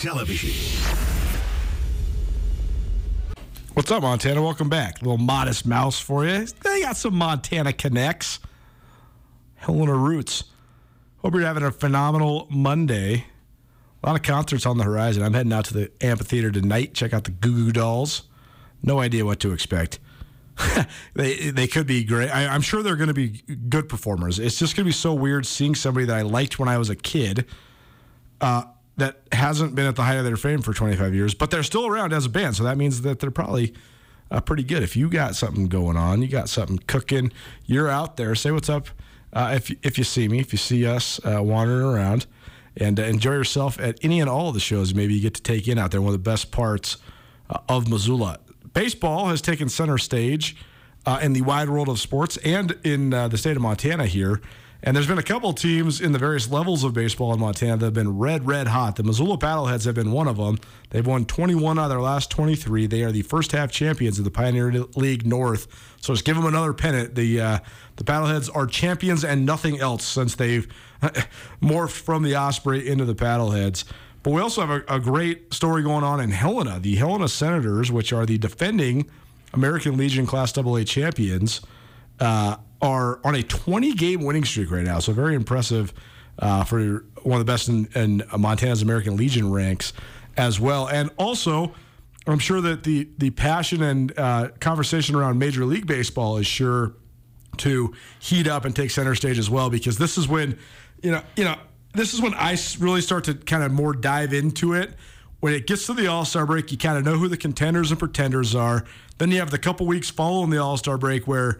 Television. 0.00 0.50
What's 3.74 3.90
up, 3.90 4.00
Montana? 4.00 4.40
Welcome 4.40 4.70
back. 4.70 5.02
little 5.02 5.18
modest 5.18 5.66
mouse 5.66 6.00
for 6.00 6.24
you. 6.24 6.46
They 6.46 6.80
got 6.80 6.96
some 6.96 7.14
Montana 7.14 7.74
connects. 7.74 8.38
Helena 9.56 9.94
Roots. 9.94 10.44
Hope 11.18 11.34
you're 11.34 11.42
having 11.42 11.64
a 11.64 11.70
phenomenal 11.70 12.46
Monday. 12.48 13.26
A 14.02 14.06
lot 14.06 14.16
of 14.16 14.22
concerts 14.22 14.64
on 14.64 14.78
the 14.78 14.84
horizon. 14.84 15.22
I'm 15.22 15.34
heading 15.34 15.52
out 15.52 15.66
to 15.66 15.74
the 15.74 15.90
amphitheater 16.00 16.50
tonight. 16.50 16.94
Check 16.94 17.12
out 17.12 17.24
the 17.24 17.32
Goo 17.32 17.66
Goo 17.66 17.72
Dolls. 17.72 18.22
No 18.82 19.00
idea 19.00 19.26
what 19.26 19.38
to 19.40 19.52
expect. 19.52 19.98
they 21.14 21.50
they 21.50 21.66
could 21.66 21.86
be 21.86 22.04
great. 22.04 22.30
I, 22.30 22.46
I'm 22.46 22.62
sure 22.62 22.82
they're 22.82 22.96
going 22.96 23.08
to 23.08 23.14
be 23.14 23.42
good 23.68 23.86
performers. 23.86 24.38
It's 24.38 24.58
just 24.58 24.76
going 24.76 24.84
to 24.84 24.88
be 24.88 24.92
so 24.92 25.12
weird 25.12 25.44
seeing 25.44 25.74
somebody 25.74 26.06
that 26.06 26.16
I 26.16 26.22
liked 26.22 26.58
when 26.58 26.70
I 26.70 26.78
was 26.78 26.88
a 26.88 26.96
kid 26.96 27.44
uh, 28.40 28.62
that 29.00 29.20
hasn't 29.32 29.74
been 29.74 29.86
at 29.86 29.96
the 29.96 30.02
height 30.02 30.16
of 30.16 30.24
their 30.24 30.36
fame 30.36 30.62
for 30.62 30.72
25 30.72 31.14
years, 31.14 31.34
but 31.34 31.50
they're 31.50 31.62
still 31.62 31.86
around 31.86 32.12
as 32.12 32.26
a 32.26 32.28
band. 32.28 32.56
So 32.56 32.64
that 32.64 32.78
means 32.78 33.02
that 33.02 33.18
they're 33.18 33.30
probably 33.30 33.74
uh, 34.30 34.40
pretty 34.40 34.62
good. 34.62 34.82
If 34.82 34.96
you 34.96 35.10
got 35.10 35.34
something 35.34 35.66
going 35.66 35.96
on, 35.96 36.22
you 36.22 36.28
got 36.28 36.48
something 36.48 36.78
cooking, 36.86 37.32
you're 37.66 37.88
out 37.88 38.16
there. 38.16 38.34
Say 38.34 38.50
what's 38.50 38.68
up 38.68 38.88
uh, 39.32 39.52
if 39.54 39.70
if 39.84 39.98
you 39.98 40.04
see 40.04 40.28
me, 40.28 40.40
if 40.40 40.52
you 40.52 40.58
see 40.58 40.86
us 40.86 41.20
uh, 41.24 41.42
wandering 41.42 41.84
around, 41.84 42.26
and 42.76 42.98
uh, 42.98 43.04
enjoy 43.04 43.32
yourself 43.32 43.78
at 43.80 43.98
any 44.02 44.20
and 44.20 44.30
all 44.30 44.48
of 44.48 44.54
the 44.54 44.60
shows. 44.60 44.94
Maybe 44.94 45.14
you 45.14 45.20
get 45.20 45.34
to 45.34 45.42
take 45.42 45.68
in 45.68 45.78
out 45.78 45.90
there. 45.90 46.00
One 46.00 46.14
of 46.14 46.24
the 46.24 46.30
best 46.30 46.50
parts 46.50 46.96
uh, 47.48 47.58
of 47.68 47.88
Missoula. 47.88 48.38
Baseball 48.72 49.28
has 49.28 49.42
taken 49.42 49.68
center 49.68 49.98
stage 49.98 50.56
uh, 51.06 51.18
in 51.22 51.32
the 51.32 51.42
wide 51.42 51.68
world 51.68 51.88
of 51.88 51.98
sports 51.98 52.36
and 52.38 52.78
in 52.84 53.10
the 53.10 53.36
state 53.36 53.56
of 53.56 53.62
Montana 53.62 54.06
here 54.06 54.40
And 54.82 54.96
there's 54.96 55.06
been 55.06 55.18
a 55.18 55.22
couple 55.22 55.52
teams 55.52 56.00
in 56.00 56.12
the 56.12 56.18
various 56.18 56.50
levels 56.50 56.84
of 56.84 56.94
baseball 56.94 57.34
in 57.34 57.40
Montana 57.40 57.76
that 57.76 57.84
have 57.84 57.94
been 57.94 58.18
red, 58.18 58.46
red 58.46 58.68
hot. 58.68 58.96
The 58.96 59.02
Missoula 59.02 59.36
Paddleheads 59.36 59.84
have 59.84 59.94
been 59.94 60.10
one 60.10 60.26
of 60.26 60.38
them. 60.38 60.58
They've 60.88 61.06
won 61.06 61.26
21 61.26 61.78
out 61.78 61.84
of 61.84 61.90
their 61.90 62.00
last 62.00 62.30
23. 62.30 62.86
They 62.86 63.02
are 63.02 63.12
the 63.12 63.22
first 63.22 63.52
half 63.52 63.70
champions 63.70 64.18
of 64.18 64.24
the 64.24 64.30
Pioneer 64.30 64.72
League 64.96 65.26
North. 65.26 65.66
So 66.00 66.14
just 66.14 66.24
give 66.24 66.36
them 66.36 66.46
another 66.46 66.72
pennant. 66.72 67.14
The 67.14 67.40
uh, 67.40 67.58
the 67.96 68.04
Paddleheads 68.04 68.48
are 68.54 68.66
champions 68.66 69.22
and 69.22 69.44
nothing 69.44 69.78
else 69.78 70.04
since 70.04 70.34
they've 70.34 70.66
morphed 71.62 71.90
from 71.90 72.22
the 72.22 72.36
Osprey 72.36 72.88
into 72.88 73.04
the 73.04 73.14
Paddleheads. 73.14 73.84
But 74.22 74.32
we 74.32 74.40
also 74.40 74.66
have 74.66 74.70
a, 74.70 74.94
a 74.96 75.00
great 75.00 75.52
story 75.52 75.82
going 75.82 76.04
on 76.04 76.20
in 76.20 76.30
Helena. 76.30 76.80
The 76.80 76.96
Helena 76.96 77.28
Senators, 77.28 77.92
which 77.92 78.12
are 78.12 78.24
the 78.24 78.38
defending 78.38 79.10
American 79.52 79.96
Legion 79.96 80.26
Class 80.26 80.56
AA 80.56 80.84
champions, 80.84 81.60
uh, 82.20 82.56
are 82.82 83.20
on 83.24 83.34
a 83.34 83.42
20 83.42 83.94
game 83.94 84.22
winning 84.22 84.44
streak 84.44 84.70
right 84.70 84.84
now. 84.84 84.98
So 84.98 85.12
very 85.12 85.34
impressive 85.34 85.92
uh, 86.38 86.64
for 86.64 87.04
one 87.22 87.40
of 87.40 87.46
the 87.46 87.52
best 87.52 87.68
in, 87.68 87.86
in, 87.94 88.22
Montana's 88.38 88.82
American 88.82 89.16
Legion 89.16 89.50
ranks 89.50 89.92
as 90.36 90.58
well. 90.58 90.88
And 90.88 91.10
also, 91.18 91.74
I'm 92.26 92.38
sure 92.38 92.60
that 92.60 92.84
the 92.84 93.08
the 93.18 93.30
passion 93.30 93.82
and 93.82 94.18
uh, 94.18 94.48
conversation 94.60 95.14
around 95.14 95.38
Major 95.38 95.64
League 95.64 95.86
Baseball 95.86 96.38
is 96.38 96.46
sure 96.46 96.94
to 97.58 97.94
heat 98.20 98.46
up 98.46 98.64
and 98.64 98.74
take 98.74 98.90
center 98.90 99.14
stage 99.14 99.38
as 99.38 99.50
well 99.50 99.68
because 99.68 99.98
this 99.98 100.16
is 100.16 100.28
when 100.28 100.58
you 101.02 101.10
know 101.10 101.22
you 101.36 101.44
know 101.44 101.56
this 101.92 102.14
is 102.14 102.22
when 102.22 102.34
I 102.34 102.56
really 102.78 103.00
start 103.00 103.24
to 103.24 103.34
kind 103.34 103.62
of 103.62 103.72
more 103.72 103.92
dive 103.92 104.32
into 104.32 104.74
it. 104.74 104.94
When 105.40 105.54
it 105.54 105.66
gets 105.66 105.86
to 105.86 105.94
the 105.94 106.06
All 106.06 106.24
Star 106.24 106.46
break, 106.46 106.70
you 106.70 106.78
kind 106.78 106.98
of 106.98 107.04
know 107.04 107.16
who 107.16 107.26
the 107.26 107.36
contenders 107.36 107.90
and 107.90 107.98
pretenders 107.98 108.54
are. 108.54 108.84
Then 109.18 109.30
you 109.30 109.38
have 109.38 109.50
the 109.50 109.58
couple 109.58 109.86
weeks 109.86 110.10
following 110.10 110.50
the 110.50 110.58
All 110.58 110.76
Star 110.76 110.98
break 110.98 111.26
where 111.26 111.58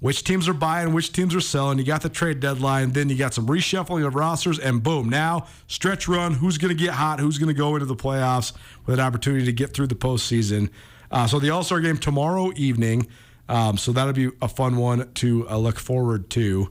which 0.00 0.24
teams 0.24 0.48
are 0.48 0.54
buying, 0.54 0.92
which 0.92 1.12
teams 1.12 1.34
are 1.34 1.40
selling. 1.40 1.78
You 1.78 1.84
got 1.84 2.02
the 2.02 2.08
trade 2.08 2.40
deadline, 2.40 2.92
then 2.92 3.08
you 3.08 3.16
got 3.16 3.34
some 3.34 3.46
reshuffling 3.46 4.06
of 4.06 4.14
rosters, 4.14 4.58
and 4.58 4.82
boom, 4.82 5.08
now 5.08 5.46
stretch 5.66 6.06
run. 6.06 6.34
Who's 6.34 6.58
going 6.58 6.76
to 6.76 6.80
get 6.82 6.94
hot? 6.94 7.18
Who's 7.18 7.38
going 7.38 7.48
to 7.48 7.58
go 7.58 7.74
into 7.74 7.86
the 7.86 7.96
playoffs 7.96 8.52
with 8.84 8.98
an 8.98 9.04
opportunity 9.04 9.46
to 9.46 9.52
get 9.52 9.72
through 9.72 9.86
the 9.86 9.94
postseason? 9.94 10.70
Uh, 11.10 11.26
so 11.26 11.38
the 11.38 11.50
All 11.50 11.62
Star 11.62 11.80
game 11.80 11.96
tomorrow 11.96 12.52
evening. 12.56 13.06
Um, 13.48 13.78
so 13.78 13.92
that'll 13.92 14.12
be 14.12 14.30
a 14.42 14.48
fun 14.48 14.76
one 14.76 15.12
to 15.14 15.48
uh, 15.48 15.56
look 15.56 15.78
forward 15.78 16.30
to. 16.30 16.70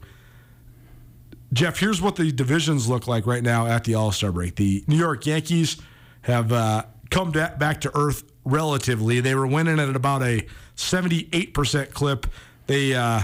Jeff, 1.54 1.80
here's 1.80 2.02
what 2.02 2.18
the 2.18 2.32
divisions 2.32 2.90
look 2.90 3.08
like 3.08 3.26
right 3.26 3.44
now 3.44 3.66
at 3.66 3.86
the 3.86 3.96
All 3.96 4.12
Star 4.12 4.32
break. 4.32 4.56
The 4.56 4.84
New 4.88 4.98
York 4.98 5.26
Yankees 5.26 5.78
have 6.24 6.52
uh, 6.52 6.84
come 7.10 7.32
back 7.32 7.82
to 7.82 7.92
earth 7.96 8.24
relatively. 8.44 9.20
They 9.20 9.36
were 9.36 9.48
winning 9.48 9.80
at 9.80 9.96
about 9.96 10.22
a 10.22 10.46
78% 10.76 11.92
clip. 11.92 12.28
They 12.68 12.96
uh, 12.96 13.24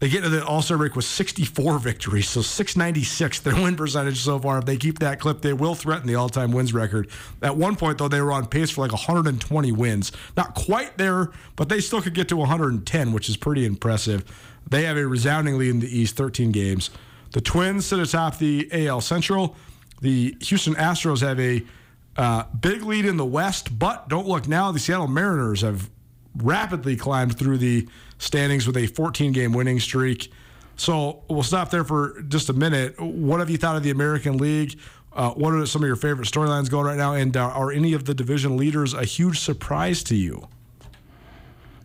they 0.00 0.08
get 0.08 0.22
to 0.22 0.28
the 0.28 0.44
All 0.44 0.62
Star 0.62 0.78
break 0.78 0.94
with 0.94 1.04
64 1.04 1.78
victories, 1.80 2.28
so 2.28 2.40
696 2.40 3.40
their 3.40 3.54
win 3.54 3.74
percentage 3.74 4.20
so 4.20 4.38
far. 4.38 4.58
If 4.58 4.64
they 4.64 4.76
keep 4.76 5.00
that 5.00 5.18
clip, 5.18 5.42
they 5.42 5.52
will 5.52 5.74
threaten 5.74 6.06
the 6.06 6.14
all 6.14 6.28
time 6.28 6.52
wins 6.52 6.72
record. 6.72 7.10
At 7.42 7.56
one 7.56 7.74
point, 7.74 7.98
though, 7.98 8.08
they 8.08 8.20
were 8.20 8.32
on 8.32 8.46
pace 8.46 8.70
for 8.70 8.82
like 8.82 8.92
120 8.92 9.72
wins. 9.72 10.12
Not 10.36 10.54
quite 10.54 10.98
there, 10.98 11.30
but 11.56 11.68
they 11.68 11.80
still 11.80 12.00
could 12.00 12.14
get 12.14 12.28
to 12.28 12.36
110, 12.36 13.12
which 13.12 13.28
is 13.28 13.36
pretty 13.36 13.64
impressive. 13.66 14.24
They 14.68 14.84
have 14.84 14.96
a 14.96 15.06
resounding 15.06 15.58
lead 15.58 15.70
in 15.70 15.80
the 15.80 15.98
East, 15.98 16.16
13 16.16 16.52
games. 16.52 16.90
The 17.32 17.40
Twins 17.40 17.86
sit 17.86 17.98
atop 17.98 18.38
the 18.38 18.68
AL 18.86 19.00
Central. 19.00 19.56
The 20.00 20.36
Houston 20.42 20.74
Astros 20.76 21.22
have 21.22 21.40
a 21.40 21.64
uh, 22.16 22.44
big 22.60 22.82
lead 22.82 23.04
in 23.04 23.16
the 23.16 23.26
West, 23.26 23.76
but 23.78 24.08
don't 24.08 24.28
look 24.28 24.46
now. 24.46 24.70
The 24.70 24.78
Seattle 24.78 25.08
Mariners 25.08 25.62
have 25.62 25.90
rapidly 26.36 26.96
climbed 26.96 27.36
through 27.36 27.58
the 27.58 27.88
standings 28.18 28.66
with 28.66 28.76
a 28.76 28.86
14 28.86 29.32
game 29.32 29.52
winning 29.52 29.80
streak. 29.80 30.32
So 30.76 31.24
we'll 31.28 31.42
stop 31.42 31.70
there 31.70 31.84
for 31.84 32.20
just 32.28 32.48
a 32.48 32.52
minute. 32.52 33.00
What 33.00 33.40
have 33.40 33.50
you 33.50 33.58
thought 33.58 33.76
of 33.76 33.82
the 33.82 33.90
American 33.90 34.36
League? 34.36 34.78
Uh, 35.12 35.30
what 35.30 35.52
are 35.52 35.66
some 35.66 35.82
of 35.82 35.86
your 35.86 35.96
favorite 35.96 36.28
storylines 36.28 36.70
going 36.70 36.86
right 36.86 36.96
now? 36.96 37.14
And 37.14 37.36
uh, 37.36 37.48
are 37.48 37.72
any 37.72 37.94
of 37.94 38.04
the 38.04 38.14
division 38.14 38.56
leaders 38.56 38.94
a 38.94 39.04
huge 39.04 39.40
surprise 39.40 40.02
to 40.04 40.14
you? 40.14 40.46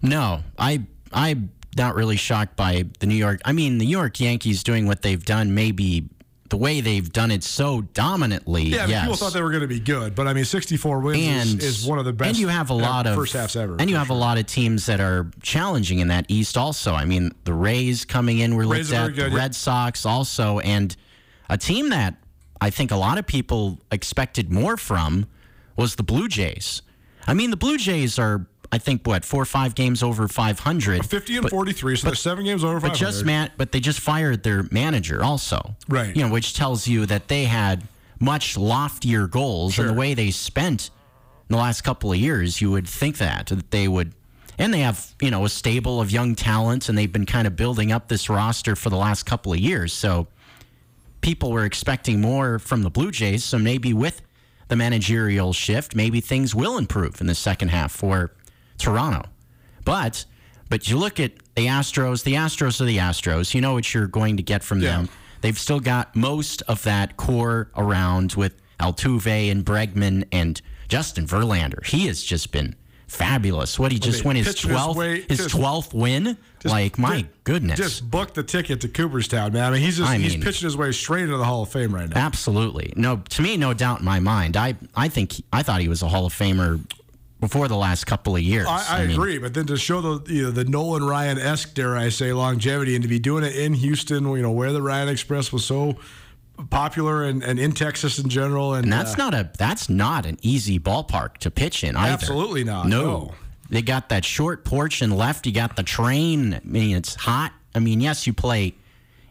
No, 0.01 0.43
I 0.59 0.83
I'm 1.11 1.51
not 1.75 1.95
really 1.95 2.17
shocked 2.17 2.55
by 2.55 2.85
the 2.99 3.07
New 3.07 3.15
York. 3.15 3.41
I 3.45 3.51
mean, 3.51 3.77
the 3.77 3.85
New 3.85 3.91
York 3.91 4.19
Yankees 4.19 4.61
doing 4.61 4.85
what 4.85 5.01
they've 5.01 5.23
done 5.23 5.55
maybe 5.55 6.09
the 6.53 6.57
way 6.57 6.81
they've 6.81 7.11
done 7.11 7.31
it 7.31 7.43
so 7.43 7.81
dominantly. 7.81 8.65
Yeah, 8.65 8.85
yes. 8.85 9.01
people 9.05 9.17
thought 9.17 9.33
they 9.33 9.41
were 9.41 9.49
going 9.49 9.61
to 9.61 9.67
be 9.67 9.79
good, 9.79 10.13
but 10.13 10.27
I 10.27 10.33
mean, 10.33 10.45
64 10.45 10.99
wins 10.99 11.17
and, 11.17 11.63
is, 11.63 11.79
is, 11.79 11.87
one 11.87 11.97
of 11.97 12.05
the 12.05 12.13
best. 12.13 12.27
And 12.27 12.37
you 12.37 12.47
have 12.47 12.69
a 12.69 12.75
lot 12.75 13.07
of 13.07 13.15
first 13.15 13.33
halves 13.33 13.55
ever. 13.55 13.75
And 13.79 13.89
you 13.89 13.95
have 13.95 14.05
sure. 14.05 14.15
a 14.15 14.19
lot 14.19 14.37
of 14.37 14.45
teams 14.45 14.85
that 14.85 14.99
are 14.99 15.31
challenging 15.41 15.97
in 15.97 16.09
that 16.09 16.27
East. 16.27 16.55
Also, 16.55 16.93
I 16.93 17.05
mean, 17.05 17.31
the 17.45 17.55
Rays 17.55 18.05
coming 18.05 18.37
in 18.37 18.53
were 18.53 18.67
looked 18.67 18.93
at, 18.93 19.15
good, 19.15 19.31
the 19.31 19.35
Red 19.35 19.55
Sox 19.55 20.05
also, 20.05 20.59
and 20.59 20.95
a 21.49 21.57
team 21.57 21.89
that 21.89 22.17
I 22.61 22.69
think 22.69 22.91
a 22.91 22.97
lot 22.97 23.17
of 23.17 23.25
people 23.25 23.79
expected 23.91 24.51
more 24.51 24.77
from 24.77 25.25
was 25.75 25.95
the 25.95 26.03
Blue 26.03 26.27
Jays. 26.27 26.83
I 27.25 27.33
mean, 27.33 27.49
the 27.49 27.57
Blue 27.57 27.79
Jays 27.79 28.19
are 28.19 28.45
I 28.73 28.79
think 28.79 29.05
what 29.05 29.23
four 29.23 29.43
or 29.43 29.45
five 29.45 29.75
games 29.75 30.01
over 30.01 30.27
500. 30.27 31.05
50 31.05 31.33
and 31.35 31.43
but, 31.43 31.51
43, 31.51 31.95
so 31.95 32.01
but, 32.01 32.09
they're 32.09 32.15
seven 32.15 32.43
games 32.43 32.63
over 32.63 32.79
500. 32.79 32.89
But 32.89 32.97
just 32.97 33.23
man, 33.23 33.51
but 33.55 33.71
they 33.71 33.79
just 33.79 33.99
fired 33.99 34.41
their 34.41 34.63
manager 34.71 35.23
also. 35.23 35.75
Right. 35.87 36.15
You 36.15 36.23
know, 36.23 36.33
which 36.33 36.55
tells 36.55 36.87
you 36.87 37.05
that 37.05 37.27
they 37.27 37.43
had 37.43 37.87
much 38.19 38.57
loftier 38.57 39.27
goals 39.27 39.75
sure. 39.75 39.85
and 39.85 39.93
the 39.93 39.99
way 39.99 40.15
they 40.15 40.31
spent 40.31 40.89
in 41.49 41.55
the 41.55 41.61
last 41.61 41.81
couple 41.81 42.11
of 42.11 42.17
years. 42.17 42.61
You 42.61 42.71
would 42.71 42.87
think 42.87 43.19
that 43.19 43.45
that 43.47 43.69
they 43.69 43.87
would, 43.87 44.13
and 44.57 44.73
they 44.73 44.79
have 44.79 45.13
you 45.21 45.29
know 45.29 45.45
a 45.45 45.49
stable 45.49 46.01
of 46.01 46.09
young 46.09 46.33
talent, 46.33 46.89
and 46.89 46.97
they've 46.97 47.13
been 47.13 47.27
kind 47.27 47.45
of 47.45 47.55
building 47.55 47.91
up 47.91 48.07
this 48.07 48.27
roster 48.27 48.75
for 48.75 48.89
the 48.89 48.97
last 48.97 49.27
couple 49.27 49.53
of 49.53 49.59
years. 49.59 49.93
So 49.93 50.25
people 51.21 51.51
were 51.51 51.65
expecting 51.65 52.21
more 52.21 52.57
from 52.57 52.81
the 52.81 52.89
Blue 52.89 53.11
Jays. 53.11 53.43
So 53.43 53.59
maybe 53.59 53.93
with 53.93 54.23
the 54.67 54.75
managerial 54.75 55.53
shift, 55.53 55.95
maybe 55.95 56.21
things 56.21 56.55
will 56.55 56.79
improve 56.79 57.21
in 57.21 57.27
the 57.27 57.35
second 57.35 57.67
half 57.67 57.91
for 57.91 58.31
Toronto. 58.83 59.27
But 59.85 60.25
but 60.69 60.89
you 60.89 60.97
look 60.97 61.19
at 61.19 61.31
the 61.55 61.67
Astros, 61.67 62.23
the 62.23 62.33
Astros 62.33 62.81
are 62.81 62.85
the 62.85 62.97
Astros. 62.97 63.53
You 63.53 63.61
know 63.61 63.73
what 63.73 63.93
you're 63.93 64.07
going 64.07 64.37
to 64.37 64.43
get 64.43 64.63
from 64.63 64.81
yeah. 64.81 64.97
them. 64.97 65.09
They've 65.41 65.57
still 65.57 65.79
got 65.79 66.15
most 66.15 66.61
of 66.63 66.83
that 66.83 67.17
core 67.17 67.69
around 67.75 68.33
with 68.33 68.53
Altuve 68.79 69.51
and 69.51 69.65
Bregman 69.65 70.25
and 70.31 70.61
Justin 70.87 71.27
Verlander. 71.27 71.85
He 71.85 72.07
has 72.07 72.23
just 72.23 72.51
been 72.51 72.75
fabulous. 73.07 73.77
What 73.77 73.91
he 73.91 73.99
just 73.99 74.25
won 74.25 74.35
his 74.35 74.55
twelfth 74.55 75.29
his 75.29 75.47
twelfth 75.47 75.93
win. 75.93 76.37
Just, 76.59 76.73
like 76.73 76.97
my 76.97 77.21
just, 77.21 77.43
goodness, 77.43 77.77
just 77.77 78.09
booked 78.09 78.35
the 78.35 78.43
ticket 78.43 78.81
to 78.81 78.87
Cooperstown, 78.87 79.53
man. 79.53 79.65
I 79.65 79.71
mean, 79.71 79.81
he's 79.81 79.97
just 79.97 80.09
I 80.09 80.17
he's 80.17 80.33
mean, 80.33 80.41
pitching 80.41 80.65
his 80.65 80.77
way 80.77 80.91
straight 80.91 81.23
into 81.23 81.37
the 81.37 81.43
Hall 81.43 81.63
of 81.63 81.69
Fame 81.69 81.93
right 81.93 82.09
now. 82.09 82.17
Absolutely, 82.17 82.93
no. 82.95 83.17
To 83.17 83.41
me, 83.41 83.57
no 83.57 83.73
doubt 83.73 83.99
in 83.99 84.05
my 84.05 84.19
mind. 84.19 84.55
I 84.55 84.75
I 84.95 85.09
think 85.09 85.33
he, 85.33 85.45
I 85.51 85.61
thought 85.61 85.81
he 85.81 85.89
was 85.89 86.01
a 86.01 86.07
Hall 86.07 86.25
of 86.25 86.33
Famer 86.33 86.81
before 87.43 87.67
the 87.67 87.75
last 87.75 88.05
couple 88.05 88.37
of 88.37 88.41
years. 88.41 88.65
I, 88.67 88.71
I, 88.71 89.01
I 89.01 89.05
mean, 89.05 89.17
agree, 89.17 89.37
but 89.37 89.53
then 89.53 89.65
to 89.65 89.75
show 89.75 89.99
the 89.99 90.33
you 90.33 90.43
know, 90.43 90.51
the 90.51 90.63
Nolan 90.63 91.03
Ryan 91.03 91.37
esque, 91.37 91.73
dare 91.73 91.97
I 91.97 92.07
say, 92.07 92.31
longevity, 92.31 92.95
and 92.95 93.01
to 93.01 93.09
be 93.09 93.19
doing 93.19 93.43
it 93.43 93.53
in 93.53 93.73
Houston, 93.73 94.23
you 94.29 94.41
know, 94.41 94.51
where 94.51 94.71
the 94.71 94.81
Ryan 94.81 95.09
Express 95.09 95.51
was 95.51 95.65
so 95.65 95.97
popular 96.69 97.25
and, 97.25 97.43
and 97.43 97.59
in 97.59 97.73
Texas 97.73 98.17
in 98.17 98.29
general, 98.29 98.75
and, 98.75 98.85
and 98.85 98.93
that's 98.93 99.15
uh, 99.15 99.17
not 99.17 99.33
a 99.33 99.51
that's 99.57 99.89
not 99.89 100.25
an 100.25 100.37
easy 100.41 100.79
ballpark 100.79 101.35
to 101.39 101.51
pitch 101.51 101.83
in 101.83 101.97
either. 101.97 102.13
Absolutely 102.13 102.63
not. 102.63 102.87
No. 102.87 103.03
no. 103.03 103.35
They 103.69 103.81
got 103.81 104.07
that 104.07 104.23
short 104.23 104.63
porch 104.63 105.01
and 105.01 105.17
left. 105.17 105.45
You 105.45 105.51
got 105.51 105.75
the 105.75 105.83
train. 105.83 106.53
I 106.53 106.61
mean, 106.63 106.95
it's 106.95 107.15
hot. 107.15 107.51
I 107.75 107.79
mean, 107.79 107.99
yes, 107.99 108.25
you 108.25 108.31
play 108.31 108.75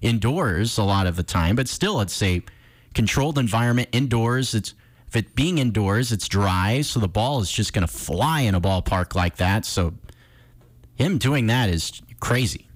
indoors 0.03 0.77
a 0.77 0.83
lot 0.83 1.07
of 1.07 1.17
the 1.17 1.23
time, 1.23 1.57
but 1.57 1.67
still, 1.67 2.03
it's 2.03 2.21
a 2.23 2.43
controlled 2.93 3.39
environment 3.39 3.89
indoors. 3.93 4.55
It's 4.55 4.75
if 5.13 5.17
it 5.17 5.35
being 5.35 5.59
indoors, 5.59 6.11
it's 6.11 6.27
dry, 6.27 6.81
so 6.81 6.99
the 6.99 7.07
ball 7.07 7.43
is 7.43 7.53
just 7.53 7.75
going 7.75 7.87
to 7.87 7.93
fly 7.93 8.41
in 8.41 8.55
a 8.55 8.61
ballpark 8.63 9.15
like 9.15 9.37
that. 9.37 9.67
So 9.67 9.93
him 10.95 11.19
doing 11.19 11.49
that 11.49 11.69
is 11.69 12.01
crazy. 12.19 12.67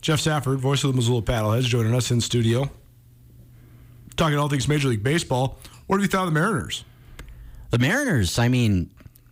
Jeff 0.00 0.18
Safford, 0.18 0.58
voice 0.58 0.82
of 0.82 0.90
the 0.90 0.96
Missoula 0.96 1.22
Paddleheads, 1.22 1.66
joining 1.66 1.94
us 1.94 2.10
in 2.10 2.20
studio. 2.20 2.68
Talking 4.16 4.36
all 4.36 4.48
things 4.48 4.66
Major 4.66 4.88
League 4.88 5.04
Baseball. 5.04 5.60
What 5.86 5.98
have 5.98 6.02
you 6.02 6.08
thought 6.08 6.26
of 6.26 6.34
the 6.34 6.40
Mariners? 6.40 6.84
The 7.70 7.78
Mariners, 7.78 8.36
I 8.40 8.48
mean, 8.48 8.90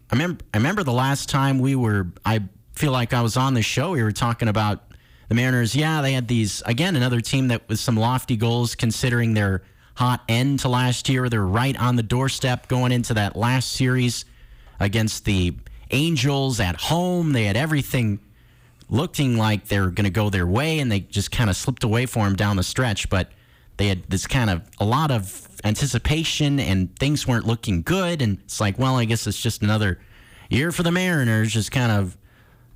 I 0.09 0.15
remember, 0.15 0.45
I 0.55 0.59
remember 0.59 0.85
the 0.85 0.93
last 0.93 1.29
time 1.29 1.59
we 1.59 1.75
were, 1.75 2.07
I 2.25 2.45
feel 2.73 2.93
like 2.93 3.13
I 3.13 3.23
was 3.23 3.37
on 3.37 3.55
the 3.55 3.63
show, 3.63 3.91
we 3.91 4.03
were 4.05 4.13
talking 4.13 4.47
about 4.47 4.85
the 5.29 5.35
Mariners. 5.35 5.75
Yeah, 5.75 6.03
they 6.03 6.13
had 6.13 6.29
these, 6.29 6.63
again, 6.67 6.95
another 6.95 7.21
team 7.21 7.49
that 7.49 7.69
with 7.69 7.81
some 7.81 7.97
lofty 7.97 8.37
goals 8.37 8.77
considering 8.77 9.35
their– 9.35 9.65
hot 9.99 10.23
end 10.29 10.61
to 10.61 10.69
last 10.69 11.09
year. 11.09 11.29
They're 11.29 11.45
right 11.45 11.77
on 11.77 11.97
the 11.97 12.05
doorstep 12.05 12.69
going 12.69 12.93
into 12.93 13.15
that 13.15 13.35
last 13.35 13.73
series 13.73 14.25
against 14.79 15.25
the 15.25 15.57
Angels 15.91 16.61
at 16.61 16.81
home. 16.81 17.33
They 17.33 17.45
had 17.45 17.57
everything 17.57 18.21
looking 18.89 19.37
like 19.37 19.67
they 19.67 19.81
were 19.81 19.91
going 19.91 20.05
to 20.05 20.11
go 20.11 20.31
their 20.31 20.47
way, 20.47 20.79
and 20.79 20.93
they 20.93 21.01
just 21.01 21.33
kind 21.33 21.51
of 21.51 21.57
slipped 21.57 21.83
away 21.83 22.07
for 22.07 22.25
them 22.25 22.37
down 22.37 22.57
the 22.57 22.63
stretch. 22.63 23.11
But 23.11 23.33
they 23.77 23.89
had 23.89 24.09
this 24.09 24.29
kind 24.29 24.51
of 24.51 24.63
a 24.79 24.85
lot 24.85 25.11
of 25.11 25.49
anticipation, 25.65 26.61
and 26.61 26.97
things 26.97 27.27
weren't 27.27 27.47
looking 27.47 27.83
good. 27.83 28.23
And 28.23 28.39
it's 28.45 28.61
like, 28.61 28.79
well, 28.79 28.97
I 28.97 29.05
guess 29.05 29.27
it's 29.27 29.41
just 29.41 29.63
another 29.63 29.99
year 30.49 30.71
for 30.71 30.85
the 30.85 30.93
Mariners, 30.93 31.53
just 31.53 31.73
kind 31.73 31.91
of 31.91 32.17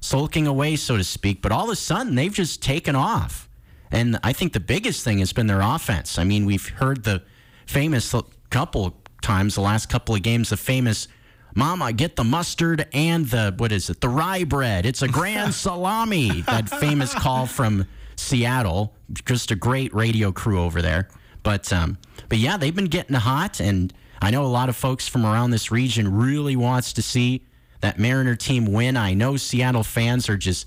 sulking 0.00 0.48
away, 0.48 0.74
so 0.74 0.96
to 0.96 1.04
speak. 1.04 1.40
But 1.40 1.52
all 1.52 1.64
of 1.66 1.70
a 1.70 1.76
sudden, 1.76 2.16
they've 2.16 2.34
just 2.34 2.62
taken 2.62 2.96
off. 2.96 3.48
And 3.92 4.18
I 4.24 4.32
think 4.32 4.54
the 4.54 4.60
biggest 4.60 5.04
thing 5.04 5.18
has 5.18 5.32
been 5.32 5.46
their 5.46 5.60
offense. 5.60 6.18
I 6.18 6.24
mean, 6.24 6.46
we've 6.46 6.66
heard 6.66 7.04
the 7.04 7.22
famous 7.66 8.14
couple 8.50 8.96
times, 9.20 9.54
the 9.54 9.60
last 9.60 9.88
couple 9.88 10.14
of 10.14 10.22
games, 10.22 10.50
the 10.50 10.56
famous 10.56 11.08
Mama, 11.54 11.92
get 11.92 12.16
the 12.16 12.24
mustard 12.24 12.86
and 12.92 13.26
the 13.26 13.54
what 13.56 13.72
is 13.72 13.90
it? 13.90 14.00
The 14.00 14.08
rye 14.08 14.44
bread. 14.44 14.86
It's 14.86 15.02
a 15.02 15.08
grand 15.08 15.54
salami. 15.66 16.42
That 16.42 16.68
famous 16.68 17.14
call 17.14 17.46
from 17.46 17.86
Seattle. 18.16 18.94
Just 19.26 19.50
a 19.50 19.54
great 19.54 19.92
radio 19.94 20.32
crew 20.32 20.60
over 20.62 20.80
there. 20.80 21.08
But 21.42 21.72
um, 21.72 21.98
but 22.28 22.38
yeah, 22.38 22.56
they've 22.56 22.74
been 22.74 22.86
getting 22.86 23.16
hot, 23.16 23.60
and 23.60 23.92
I 24.22 24.30
know 24.30 24.44
a 24.44 24.46
lot 24.46 24.68
of 24.68 24.76
folks 24.76 25.08
from 25.08 25.26
around 25.26 25.50
this 25.50 25.70
region 25.70 26.14
really 26.16 26.56
wants 26.56 26.92
to 26.94 27.02
see 27.02 27.42
that 27.80 27.98
Mariner 27.98 28.36
team 28.36 28.72
win. 28.72 28.96
I 28.96 29.12
know 29.12 29.36
Seattle 29.36 29.82
fans 29.82 30.28
are 30.28 30.36
just 30.36 30.66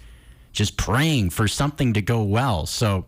just 0.51 0.77
praying 0.77 1.31
for 1.31 1.47
something 1.47 1.93
to 1.93 2.01
go 2.01 2.21
well. 2.21 2.65
So 2.65 3.05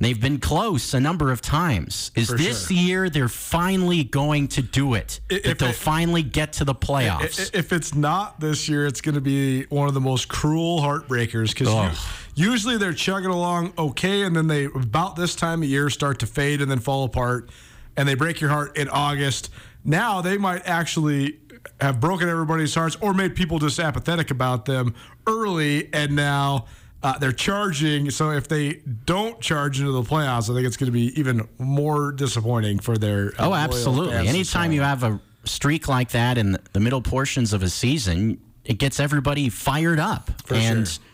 they've 0.00 0.20
been 0.20 0.38
close 0.40 0.92
a 0.94 1.00
number 1.00 1.30
of 1.30 1.40
times. 1.40 2.10
Is 2.14 2.28
For 2.30 2.36
this 2.36 2.68
sure. 2.68 2.76
year 2.76 3.10
they're 3.10 3.28
finally 3.28 4.04
going 4.04 4.48
to 4.48 4.62
do 4.62 4.94
it? 4.94 5.20
If 5.30 5.42
that 5.44 5.58
they'll 5.58 5.70
it- 5.70 5.74
finally 5.76 6.22
get 6.22 6.52
to 6.54 6.64
the 6.64 6.74
playoffs. 6.74 7.54
If 7.54 7.72
it's 7.72 7.94
not 7.94 8.40
this 8.40 8.68
year, 8.68 8.86
it's 8.86 9.00
going 9.00 9.14
to 9.14 9.20
be 9.20 9.64
one 9.64 9.88
of 9.88 9.94
the 9.94 10.00
most 10.00 10.28
cruel 10.28 10.80
heartbreakers 10.80 11.50
because 11.50 11.68
Ugh. 11.68 11.96
usually 12.34 12.76
they're 12.76 12.92
chugging 12.92 13.30
along 13.30 13.72
okay, 13.78 14.22
and 14.22 14.34
then 14.34 14.46
they 14.46 14.64
about 14.66 15.16
this 15.16 15.34
time 15.34 15.62
of 15.62 15.68
year 15.68 15.88
start 15.90 16.18
to 16.20 16.26
fade 16.26 16.60
and 16.60 16.70
then 16.70 16.80
fall 16.80 17.04
apart, 17.04 17.50
and 17.96 18.08
they 18.08 18.14
break 18.14 18.40
your 18.40 18.50
heart 18.50 18.76
in 18.76 18.88
August. 18.88 19.50
Now 19.84 20.20
they 20.20 20.38
might 20.38 20.66
actually 20.66 21.38
have 21.80 21.98
broken 22.00 22.28
everybody's 22.28 22.74
hearts 22.74 22.96
or 23.00 23.14
made 23.14 23.34
people 23.34 23.58
just 23.58 23.78
apathetic 23.78 24.30
about 24.30 24.64
them 24.66 24.94
early, 25.26 25.92
and 25.94 26.14
now. 26.16 26.66
Uh, 27.04 27.18
they're 27.18 27.32
charging, 27.32 28.10
so 28.10 28.30
if 28.30 28.48
they 28.48 28.80
don't 29.04 29.38
charge 29.38 29.78
into 29.78 29.92
the 29.92 30.02
playoffs, 30.02 30.50
I 30.50 30.54
think 30.54 30.66
it's 30.66 30.78
going 30.78 30.86
to 30.86 30.92
be 30.92 31.12
even 31.20 31.46
more 31.58 32.12
disappointing 32.12 32.78
for 32.78 32.96
their. 32.96 33.26
uh, 33.38 33.50
Oh, 33.50 33.54
absolutely. 33.54 34.26
Anytime 34.26 34.72
you 34.72 34.80
have 34.80 35.02
a 35.02 35.20
streak 35.44 35.86
like 35.86 36.12
that 36.12 36.38
in 36.38 36.56
the 36.72 36.80
middle 36.80 37.02
portions 37.02 37.52
of 37.52 37.62
a 37.62 37.68
season, 37.68 38.40
it 38.64 38.78
gets 38.78 38.98
everybody 38.98 39.50
fired 39.50 40.00
up. 40.00 40.30
For 40.46 40.54
and 40.54 40.88
sure. 40.88 41.04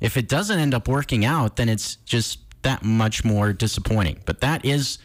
if 0.00 0.16
it 0.16 0.28
doesn't 0.28 0.58
end 0.58 0.72
up 0.72 0.88
working 0.88 1.26
out, 1.26 1.56
then 1.56 1.68
it's 1.68 1.96
just 2.06 2.38
that 2.62 2.82
much 2.82 3.22
more 3.22 3.52
disappointing. 3.52 4.20
But 4.24 4.40
that 4.40 4.64
is 4.64 4.96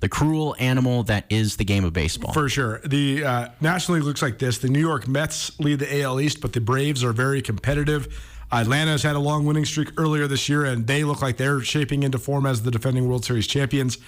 the 0.00 0.10
cruel 0.10 0.54
animal 0.58 1.04
that 1.04 1.24
is 1.30 1.56
the 1.56 1.64
game 1.64 1.86
of 1.86 1.94
baseball. 1.94 2.34
For 2.34 2.50
sure. 2.50 2.82
The 2.84 3.24
uh, 3.24 3.48
National 3.62 3.96
League 3.96 4.04
looks 4.04 4.20
like 4.20 4.38
this. 4.38 4.58
The 4.58 4.68
New 4.68 4.80
York 4.80 5.08
Mets 5.08 5.58
lead 5.58 5.78
the 5.78 6.02
AL 6.02 6.20
East, 6.20 6.42
but 6.42 6.52
the 6.52 6.60
Braves 6.60 7.02
are 7.02 7.14
very 7.14 7.40
competitive. 7.40 8.34
Atlanta's 8.60 9.02
had 9.02 9.16
a 9.16 9.20
long 9.20 9.44
winning 9.44 9.64
streak 9.64 9.90
earlier 9.98 10.26
this 10.26 10.48
year, 10.48 10.64
and 10.64 10.86
they 10.86 11.04
look 11.04 11.22
like 11.22 11.36
they're 11.36 11.60
shaping 11.60 12.02
into 12.02 12.18
form 12.18 12.46
as 12.46 12.62
the 12.62 12.70
defending 12.70 13.08
World 13.08 13.24
Series 13.24 13.46
champions. 13.46 13.98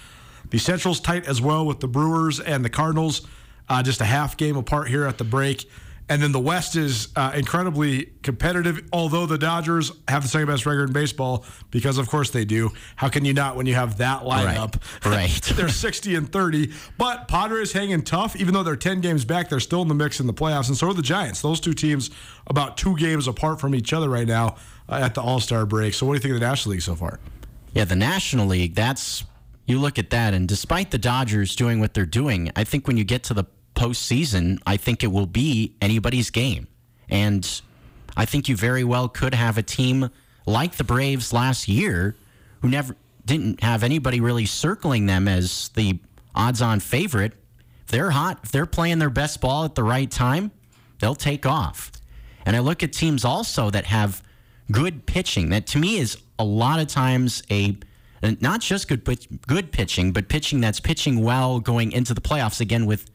The 0.49 0.57
Central's 0.57 0.99
tight 0.99 1.27
as 1.27 1.41
well 1.41 1.65
with 1.65 1.79
the 1.79 1.87
Brewers 1.87 2.39
and 2.39 2.63
the 2.63 2.69
Cardinals, 2.69 3.27
uh, 3.67 3.83
just 3.83 4.01
a 4.01 4.05
half 4.05 4.37
game 4.37 4.55
apart 4.55 4.87
here 4.87 5.05
at 5.05 5.17
the 5.17 5.23
break. 5.23 5.69
And 6.09 6.23
then 6.23 6.31
the 6.31 6.39
West 6.39 6.75
is 6.75 7.09
uh, 7.15 7.31
incredibly 7.35 8.05
competitive, 8.23 8.81
although 8.91 9.27
the 9.27 9.37
Dodgers 9.37 9.91
have 10.07 10.23
the 10.23 10.27
second 10.27 10.47
best 10.47 10.65
record 10.65 10.87
in 10.87 10.93
baseball 10.93 11.45
because, 11.69 11.99
of 11.99 12.09
course, 12.09 12.31
they 12.31 12.45
do. 12.45 12.71
How 12.95 13.09
can 13.09 13.25
you 13.25 13.33
not 13.33 13.55
when 13.55 13.67
you 13.67 13.75
have 13.75 13.99
that 13.99 14.23
lineup? 14.23 14.81
Right. 15.05 15.31
right. 15.31 15.41
they're 15.55 15.69
60 15.69 16.15
and 16.15 16.31
30. 16.31 16.73
But 16.97 17.27
Padres 17.27 17.73
hanging 17.73 18.01
tough, 18.01 18.35
even 18.35 18.55
though 18.55 18.63
they're 18.63 18.75
10 18.75 19.01
games 19.01 19.23
back, 19.23 19.49
they're 19.49 19.59
still 19.59 19.83
in 19.83 19.87
the 19.87 19.93
mix 19.93 20.19
in 20.19 20.25
the 20.25 20.33
playoffs. 20.33 20.67
And 20.67 20.75
so 20.75 20.89
are 20.89 20.93
the 20.95 21.03
Giants. 21.03 21.41
Those 21.41 21.59
two 21.59 21.73
teams 21.73 22.09
about 22.47 22.75
two 22.75 22.97
games 22.97 23.27
apart 23.27 23.61
from 23.61 23.75
each 23.75 23.93
other 23.93 24.09
right 24.09 24.27
now 24.27 24.55
uh, 24.89 24.95
at 24.95 25.13
the 25.13 25.21
All 25.21 25.39
Star 25.39 25.67
break. 25.67 25.93
So, 25.93 26.07
what 26.07 26.13
do 26.13 26.17
you 26.17 26.21
think 26.21 26.33
of 26.33 26.39
the 26.39 26.47
National 26.47 26.71
League 26.71 26.81
so 26.81 26.95
far? 26.95 27.19
Yeah, 27.73 27.85
the 27.85 27.95
National 27.95 28.47
League, 28.47 28.73
that's 28.73 29.25
you 29.67 29.79
look 29.79 29.99
at 29.99 30.09
that 30.09 30.33
and 30.33 30.47
despite 30.47 30.89
the 30.89 30.97
Dodgers 30.97 31.55
doing 31.55 31.79
what 31.79 31.93
they're 31.93 32.07
doing, 32.07 32.51
I 32.55 32.63
think 32.63 32.87
when 32.87 32.97
you 32.97 33.03
get 33.03 33.21
to 33.25 33.35
the 33.35 33.45
postseason, 33.79 34.59
I 34.67 34.75
think 34.75 35.03
it 35.03 35.07
will 35.07 35.25
be 35.25 35.75
anybody's 35.81 36.29
game. 36.29 36.67
And 37.09 37.61
I 38.17 38.25
think 38.25 38.49
you 38.49 38.57
very 38.57 38.83
well 38.83 39.07
could 39.07 39.33
have 39.33 39.57
a 39.57 39.63
team 39.63 40.09
like 40.45 40.75
the 40.75 40.83
Braves 40.83 41.31
last 41.31 41.67
year 41.69 42.15
who 42.61 42.67
never 42.67 42.95
didn't 43.25 43.63
have 43.63 43.83
anybody 43.83 44.19
really 44.19 44.45
circling 44.45 45.05
them 45.05 45.27
as 45.27 45.69
the 45.75 45.99
odds 46.35 46.61
on 46.61 46.81
favorite. 46.81 47.33
If 47.85 47.91
they're 47.91 48.11
hot, 48.11 48.41
if 48.43 48.51
they're 48.51 48.65
playing 48.65 48.99
their 48.99 49.09
best 49.09 49.39
ball 49.39 49.63
at 49.63 49.75
the 49.75 49.83
right 49.83 50.11
time, 50.11 50.51
they'll 50.99 51.15
take 51.15 51.45
off. 51.45 51.91
And 52.45 52.55
I 52.55 52.59
look 52.59 52.83
at 52.83 52.91
teams 52.91 53.23
also 53.23 53.69
that 53.69 53.85
have 53.85 54.21
good 54.71 55.05
pitching. 55.05 55.49
That 55.49 55.67
to 55.67 55.77
me 55.77 55.99
is 55.99 56.17
a 56.37 56.43
lot 56.43 56.79
of 56.79 56.87
times 56.87 57.43
a 57.49 57.77
not 58.21 58.59
just 58.59 58.89
good 58.89 59.05
good 59.47 59.71
pitching, 59.71 60.11
but 60.11 60.27
pitching 60.27 60.59
that's 60.59 60.81
pitching 60.81 61.23
well 61.23 61.61
going 61.61 61.93
into 61.93 62.13
the 62.13 62.21
playoffs 62.21 62.59
again 62.59 62.85
with 62.85 63.09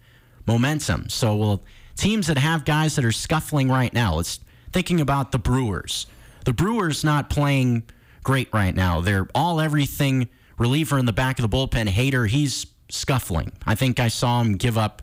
momentum. 0.47 1.09
So, 1.09 1.37
well, 1.37 1.63
teams 1.97 2.27
that 2.27 2.39
have 2.39 2.65
guys 2.65 2.97
that 2.97 3.05
are 3.05 3.13
scuffling 3.13 3.69
right 3.69 3.93
now. 3.93 4.15
Let's 4.15 4.41
thinking 4.73 5.01
about 5.01 5.33
the 5.33 5.39
Brewers. 5.39 6.07
The 6.45 6.53
Brewers 6.53 7.05
not 7.05 7.31
playing 7.31 7.85
great 8.23 8.49
right 8.53 8.75
now. 8.75 9.01
They're 9.01 9.29
all 9.35 9.61
everything 9.61 10.29
reliever 10.59 10.99
in 10.99 11.07
the 11.07 11.13
back 11.13 11.39
of 11.39 11.49
the 11.49 11.57
bullpen. 11.57 11.89
Hader, 11.89 12.29
he's 12.29 12.67
scuffling. 12.89 13.53
I 13.67 13.75
think 13.75 14.01
I 14.01 14.09
saw 14.09 14.41
him 14.41 14.57
give 14.57 14.77
up 14.77 15.03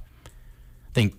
I 0.91 0.93
think 0.93 1.15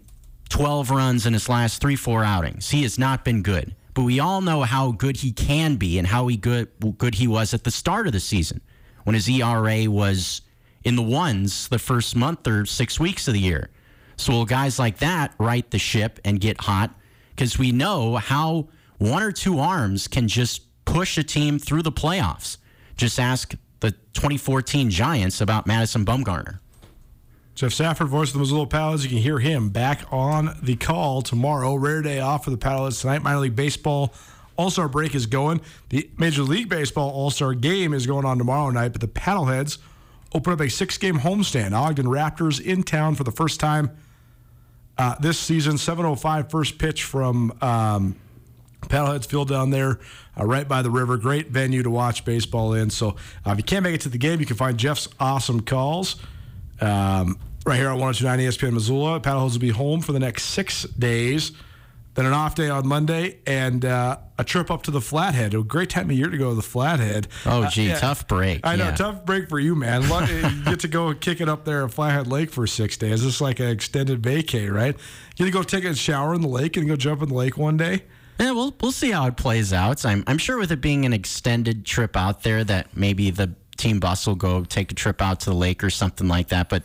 12 0.50 0.90
runs 0.90 1.24
in 1.24 1.32
his 1.32 1.48
last 1.48 1.80
three, 1.80 1.96
four 1.96 2.22
outings. 2.24 2.68
He 2.68 2.82
has 2.82 2.98
not 2.98 3.24
been 3.24 3.42
good. 3.42 3.74
But 3.94 4.02
we 4.02 4.20
all 4.20 4.40
know 4.40 4.62
how 4.62 4.92
good 4.92 5.18
he 5.18 5.32
can 5.32 5.76
be 5.76 5.98
and 5.98 6.06
how 6.06 6.26
he 6.28 6.36
good, 6.36 6.68
good 6.98 7.14
he 7.14 7.26
was 7.26 7.54
at 7.54 7.64
the 7.64 7.70
start 7.70 8.06
of 8.06 8.12
the 8.12 8.20
season 8.20 8.60
when 9.04 9.14
his 9.14 9.28
ERA 9.28 9.90
was 9.90 10.42
in 10.84 10.96
the 10.96 11.02
ones 11.02 11.68
the 11.68 11.78
first 11.78 12.16
month 12.16 12.46
or 12.46 12.66
six 12.66 13.00
weeks 13.00 13.28
of 13.28 13.34
the 13.34 13.40
year. 13.40 13.70
So 14.22 14.32
will 14.32 14.44
guys 14.44 14.78
like 14.78 14.98
that 14.98 15.34
right 15.38 15.68
the 15.68 15.80
ship 15.80 16.20
and 16.24 16.40
get 16.40 16.60
hot? 16.60 16.94
Because 17.30 17.58
we 17.58 17.72
know 17.72 18.16
how 18.16 18.68
one 18.98 19.20
or 19.20 19.32
two 19.32 19.58
arms 19.58 20.06
can 20.06 20.28
just 20.28 20.62
push 20.84 21.18
a 21.18 21.24
team 21.24 21.58
through 21.58 21.82
the 21.82 21.90
playoffs. 21.90 22.58
Just 22.96 23.18
ask 23.18 23.52
the 23.80 23.90
2014 23.90 24.90
Giants 24.90 25.40
about 25.40 25.66
Madison 25.66 26.04
Bumgarner. 26.04 26.60
Jeff 27.56 27.72
Safford, 27.72 28.06
voice 28.06 28.28
of 28.28 28.34
the 28.34 28.38
Missoula 28.38 28.68
Paddleheads. 28.68 29.02
You 29.02 29.08
can 29.08 29.18
hear 29.18 29.40
him 29.40 29.70
back 29.70 30.04
on 30.12 30.56
the 30.62 30.76
call 30.76 31.22
tomorrow. 31.22 31.74
Rare 31.74 32.00
day 32.00 32.20
off 32.20 32.44
for 32.44 32.50
the 32.50 32.56
Paddleheads 32.56 33.00
tonight. 33.00 33.22
Minor 33.24 33.40
League 33.40 33.56
Baseball 33.56 34.14
All 34.56 34.70
Star 34.70 34.86
break 34.86 35.16
is 35.16 35.26
going. 35.26 35.60
The 35.88 36.08
Major 36.16 36.42
League 36.42 36.68
Baseball 36.68 37.10
All 37.10 37.32
Star 37.32 37.54
game 37.54 37.92
is 37.92 38.06
going 38.06 38.24
on 38.24 38.38
tomorrow 38.38 38.70
night, 38.70 38.92
but 38.92 39.00
the 39.00 39.08
Paddleheads 39.08 39.78
open 40.32 40.52
up 40.52 40.60
a 40.60 40.70
six 40.70 40.96
game 40.96 41.18
homestand. 41.18 41.72
Ogden 41.72 42.06
Raptors 42.06 42.60
in 42.60 42.84
town 42.84 43.16
for 43.16 43.24
the 43.24 43.32
first 43.32 43.58
time 43.58 43.90
uh, 44.98 45.14
this 45.20 45.38
season. 45.38 45.74
7.05 45.74 46.50
first 46.50 46.78
pitch 46.78 47.04
from 47.04 47.52
um, 47.60 48.16
Paddleheads 48.82 49.26
Field 49.26 49.48
down 49.48 49.70
there, 49.70 50.00
uh, 50.38 50.44
right 50.44 50.66
by 50.68 50.82
the 50.82 50.90
river. 50.90 51.16
Great 51.16 51.48
venue 51.48 51.82
to 51.82 51.90
watch 51.90 52.24
baseball 52.24 52.74
in. 52.74 52.90
So 52.90 53.16
uh, 53.46 53.52
if 53.52 53.58
you 53.58 53.64
can't 53.64 53.82
make 53.82 53.94
it 53.94 54.00
to 54.02 54.08
the 54.08 54.18
game, 54.18 54.40
you 54.40 54.46
can 54.46 54.56
find 54.56 54.78
Jeff's 54.78 55.08
awesome 55.20 55.60
calls 55.60 56.16
um, 56.80 57.38
right 57.64 57.78
here 57.78 57.88
on 57.88 57.98
1029 57.98 58.38
ESPN 58.38 58.74
Missoula. 58.74 59.20
Paddleheads 59.20 59.52
will 59.52 59.60
be 59.60 59.70
home 59.70 60.00
for 60.00 60.12
the 60.12 60.20
next 60.20 60.44
six 60.44 60.84
days. 60.84 61.52
Then 62.14 62.26
an 62.26 62.34
off 62.34 62.54
day 62.54 62.68
on 62.68 62.86
Monday 62.86 63.38
and 63.46 63.86
uh, 63.86 64.18
a 64.38 64.44
trip 64.44 64.70
up 64.70 64.82
to 64.82 64.90
the 64.90 65.00
Flathead. 65.00 65.54
A 65.54 65.62
great 65.62 65.88
time 65.88 66.10
of 66.10 66.16
year 66.16 66.28
to 66.28 66.36
go 66.36 66.50
to 66.50 66.54
the 66.54 66.60
Flathead. 66.60 67.26
Oh, 67.46 67.62
Uh, 67.62 67.70
gee, 67.70 67.88
yeah. 67.88 67.98
tough 67.98 68.28
break. 68.28 68.60
I 68.64 68.76
know, 68.76 68.84
yeah. 68.88 68.94
tough 68.94 69.24
break 69.24 69.48
for 69.48 69.58
you, 69.58 69.74
man. 69.74 70.02
You 70.02 70.64
get 70.64 70.80
to 70.80 70.88
go 70.88 71.14
kick 71.20 71.40
it 71.40 71.48
up 71.48 71.64
there 71.64 71.84
at 71.84 71.92
Flathead 71.94 72.26
Lake 72.26 72.50
for 72.50 72.66
six 72.66 72.98
days. 72.98 73.24
It's 73.24 73.40
like 73.40 73.60
an 73.60 73.68
extended 73.68 74.20
vacay, 74.20 74.70
right? 74.70 74.94
You 75.36 75.38
get 75.38 75.44
to 75.46 75.50
go 75.50 75.62
take 75.62 75.84
a 75.84 75.94
shower 75.94 76.34
in 76.34 76.42
the 76.42 76.48
lake 76.48 76.76
and 76.76 76.86
go 76.86 76.96
jump 76.96 77.22
in 77.22 77.28
the 77.30 77.34
lake 77.34 77.56
one 77.56 77.78
day. 77.78 78.02
Yeah, 78.38 78.50
we'll 78.52 78.74
we'll 78.80 78.92
see 78.92 79.12
how 79.12 79.26
it 79.28 79.36
plays 79.36 79.72
out. 79.72 80.04
I'm 80.04 80.22
I'm 80.26 80.38
sure 80.38 80.58
with 80.58 80.72
it 80.72 80.80
being 80.80 81.06
an 81.06 81.12
extended 81.12 81.86
trip 81.86 82.16
out 82.16 82.42
there 82.42 82.62
that 82.64 82.94
maybe 82.96 83.30
the 83.30 83.54
team 83.76 84.00
bus 84.00 84.26
will 84.26 84.34
go 84.34 84.64
take 84.64 84.90
a 84.92 84.94
trip 84.94 85.22
out 85.22 85.40
to 85.40 85.50
the 85.50 85.56
lake 85.56 85.82
or 85.84 85.90
something 85.90 86.28
like 86.28 86.48
that. 86.48 86.68
But 86.68 86.82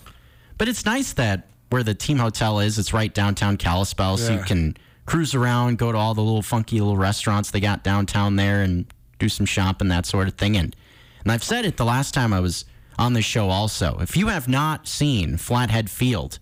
but 0.57 0.67
it's 0.69 0.85
nice 0.85 1.13
that 1.13 1.47
where 1.69 1.83
the 1.83 1.95
team 1.95 2.19
hotel 2.19 2.59
is, 2.59 2.77
it's 2.79 2.93
right 2.93 3.13
downtown 3.13 3.57
Kalispell, 3.57 4.17
so 4.17 4.33
you 4.33 4.39
can 4.39 4.77
cruise 5.07 5.33
around, 5.33 5.79
go 5.79 5.91
to 5.91 5.97
all 5.97 6.13
the 6.13 6.21
little 6.21 6.43
funky 6.43 6.79
little 6.79 6.97
restaurants 6.97 7.49
they 7.49 7.59
got 7.59 7.83
downtown 7.83 8.35
there, 8.35 8.61
and 8.61 8.85
do 9.17 9.27
some 9.27 9.47
shopping 9.47 9.87
that 9.87 10.05
sort 10.05 10.27
of 10.27 10.35
thing. 10.35 10.55
And 10.55 10.75
and 11.23 11.31
I've 11.31 11.43
said 11.43 11.65
it 11.65 11.77
the 11.77 11.85
last 11.85 12.13
time 12.13 12.31
I 12.31 12.39
was 12.39 12.65
on 12.99 13.13
this 13.13 13.25
show 13.25 13.49
also. 13.49 13.97
If 13.99 14.15
you 14.15 14.27
have 14.27 14.47
not 14.47 14.87
seen 14.87 15.37
Flathead 15.37 15.89
Field, 15.89 16.37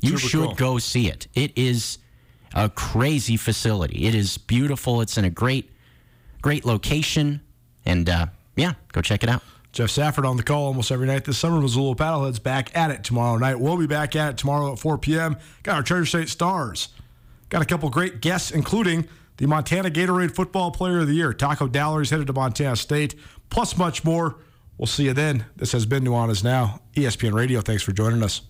you 0.00 0.18
Super 0.18 0.28
should 0.28 0.46
cool. 0.48 0.54
go 0.54 0.78
see 0.78 1.08
it. 1.08 1.26
It 1.34 1.56
is 1.56 1.98
a 2.54 2.68
crazy 2.68 3.36
facility. 3.36 4.04
It 4.06 4.14
is 4.14 4.36
beautiful. 4.36 5.00
It's 5.00 5.16
in 5.16 5.24
a 5.24 5.30
great, 5.30 5.70
great 6.42 6.64
location, 6.66 7.40
and 7.86 8.08
uh, 8.08 8.26
yeah, 8.56 8.74
go 8.92 9.00
check 9.00 9.22
it 9.22 9.28
out. 9.28 9.42
Jeff 9.72 9.90
Safford 9.90 10.26
on 10.26 10.36
the 10.36 10.42
call 10.42 10.66
almost 10.66 10.90
every 10.90 11.06
night 11.06 11.24
this 11.24 11.38
summer. 11.38 11.60
Missoula 11.60 11.94
Paddleheads 11.94 12.42
back 12.42 12.76
at 12.76 12.90
it 12.90 13.04
tomorrow 13.04 13.38
night. 13.38 13.60
We'll 13.60 13.76
be 13.76 13.86
back 13.86 14.16
at 14.16 14.30
it 14.30 14.36
tomorrow 14.36 14.72
at 14.72 14.80
4 14.80 14.98
p.m. 14.98 15.36
Got 15.62 15.76
our 15.76 15.82
Treasure 15.84 16.06
State 16.06 16.28
Stars. 16.28 16.88
Got 17.50 17.62
a 17.62 17.66
couple 17.66 17.90
great 17.90 18.20
guests, 18.20 18.52
including 18.52 19.08
the 19.38 19.46
Montana 19.46 19.90
Gatorade 19.90 20.36
Football 20.36 20.70
Player 20.70 21.00
of 21.00 21.08
the 21.08 21.14
Year. 21.14 21.32
Taco 21.32 21.66
Dowler's 21.66 22.10
headed 22.10 22.28
to 22.28 22.32
Montana 22.32 22.76
State, 22.76 23.16
plus 23.50 23.76
much 23.76 24.04
more. 24.04 24.36
We'll 24.78 24.86
see 24.86 25.06
you 25.06 25.12
then. 25.12 25.46
This 25.56 25.72
has 25.72 25.84
been 25.84 26.04
Nuanez 26.04 26.44
Now, 26.44 26.80
ESPN 26.94 27.34
Radio. 27.34 27.60
Thanks 27.60 27.82
for 27.82 27.90
joining 27.90 28.22
us. 28.22 28.42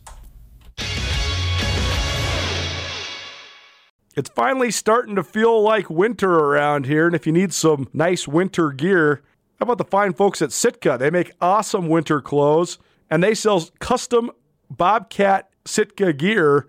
It's 4.14 4.28
finally 4.34 4.70
starting 4.70 5.16
to 5.16 5.24
feel 5.24 5.62
like 5.62 5.88
winter 5.88 6.30
around 6.30 6.84
here, 6.84 7.06
and 7.06 7.16
if 7.16 7.26
you 7.26 7.32
need 7.32 7.54
some 7.54 7.88
nice 7.94 8.28
winter 8.28 8.70
gear, 8.70 9.22
how 9.58 9.64
about 9.64 9.78
the 9.78 9.84
fine 9.84 10.12
folks 10.12 10.42
at 10.42 10.52
Sitka? 10.52 10.98
They 11.00 11.08
make 11.08 11.32
awesome 11.40 11.88
winter 11.88 12.20
clothes, 12.20 12.78
and 13.08 13.24
they 13.24 13.34
sell 13.34 13.66
custom 13.78 14.30
Bobcat 14.68 15.48
Sitka 15.64 16.12
gear 16.12 16.68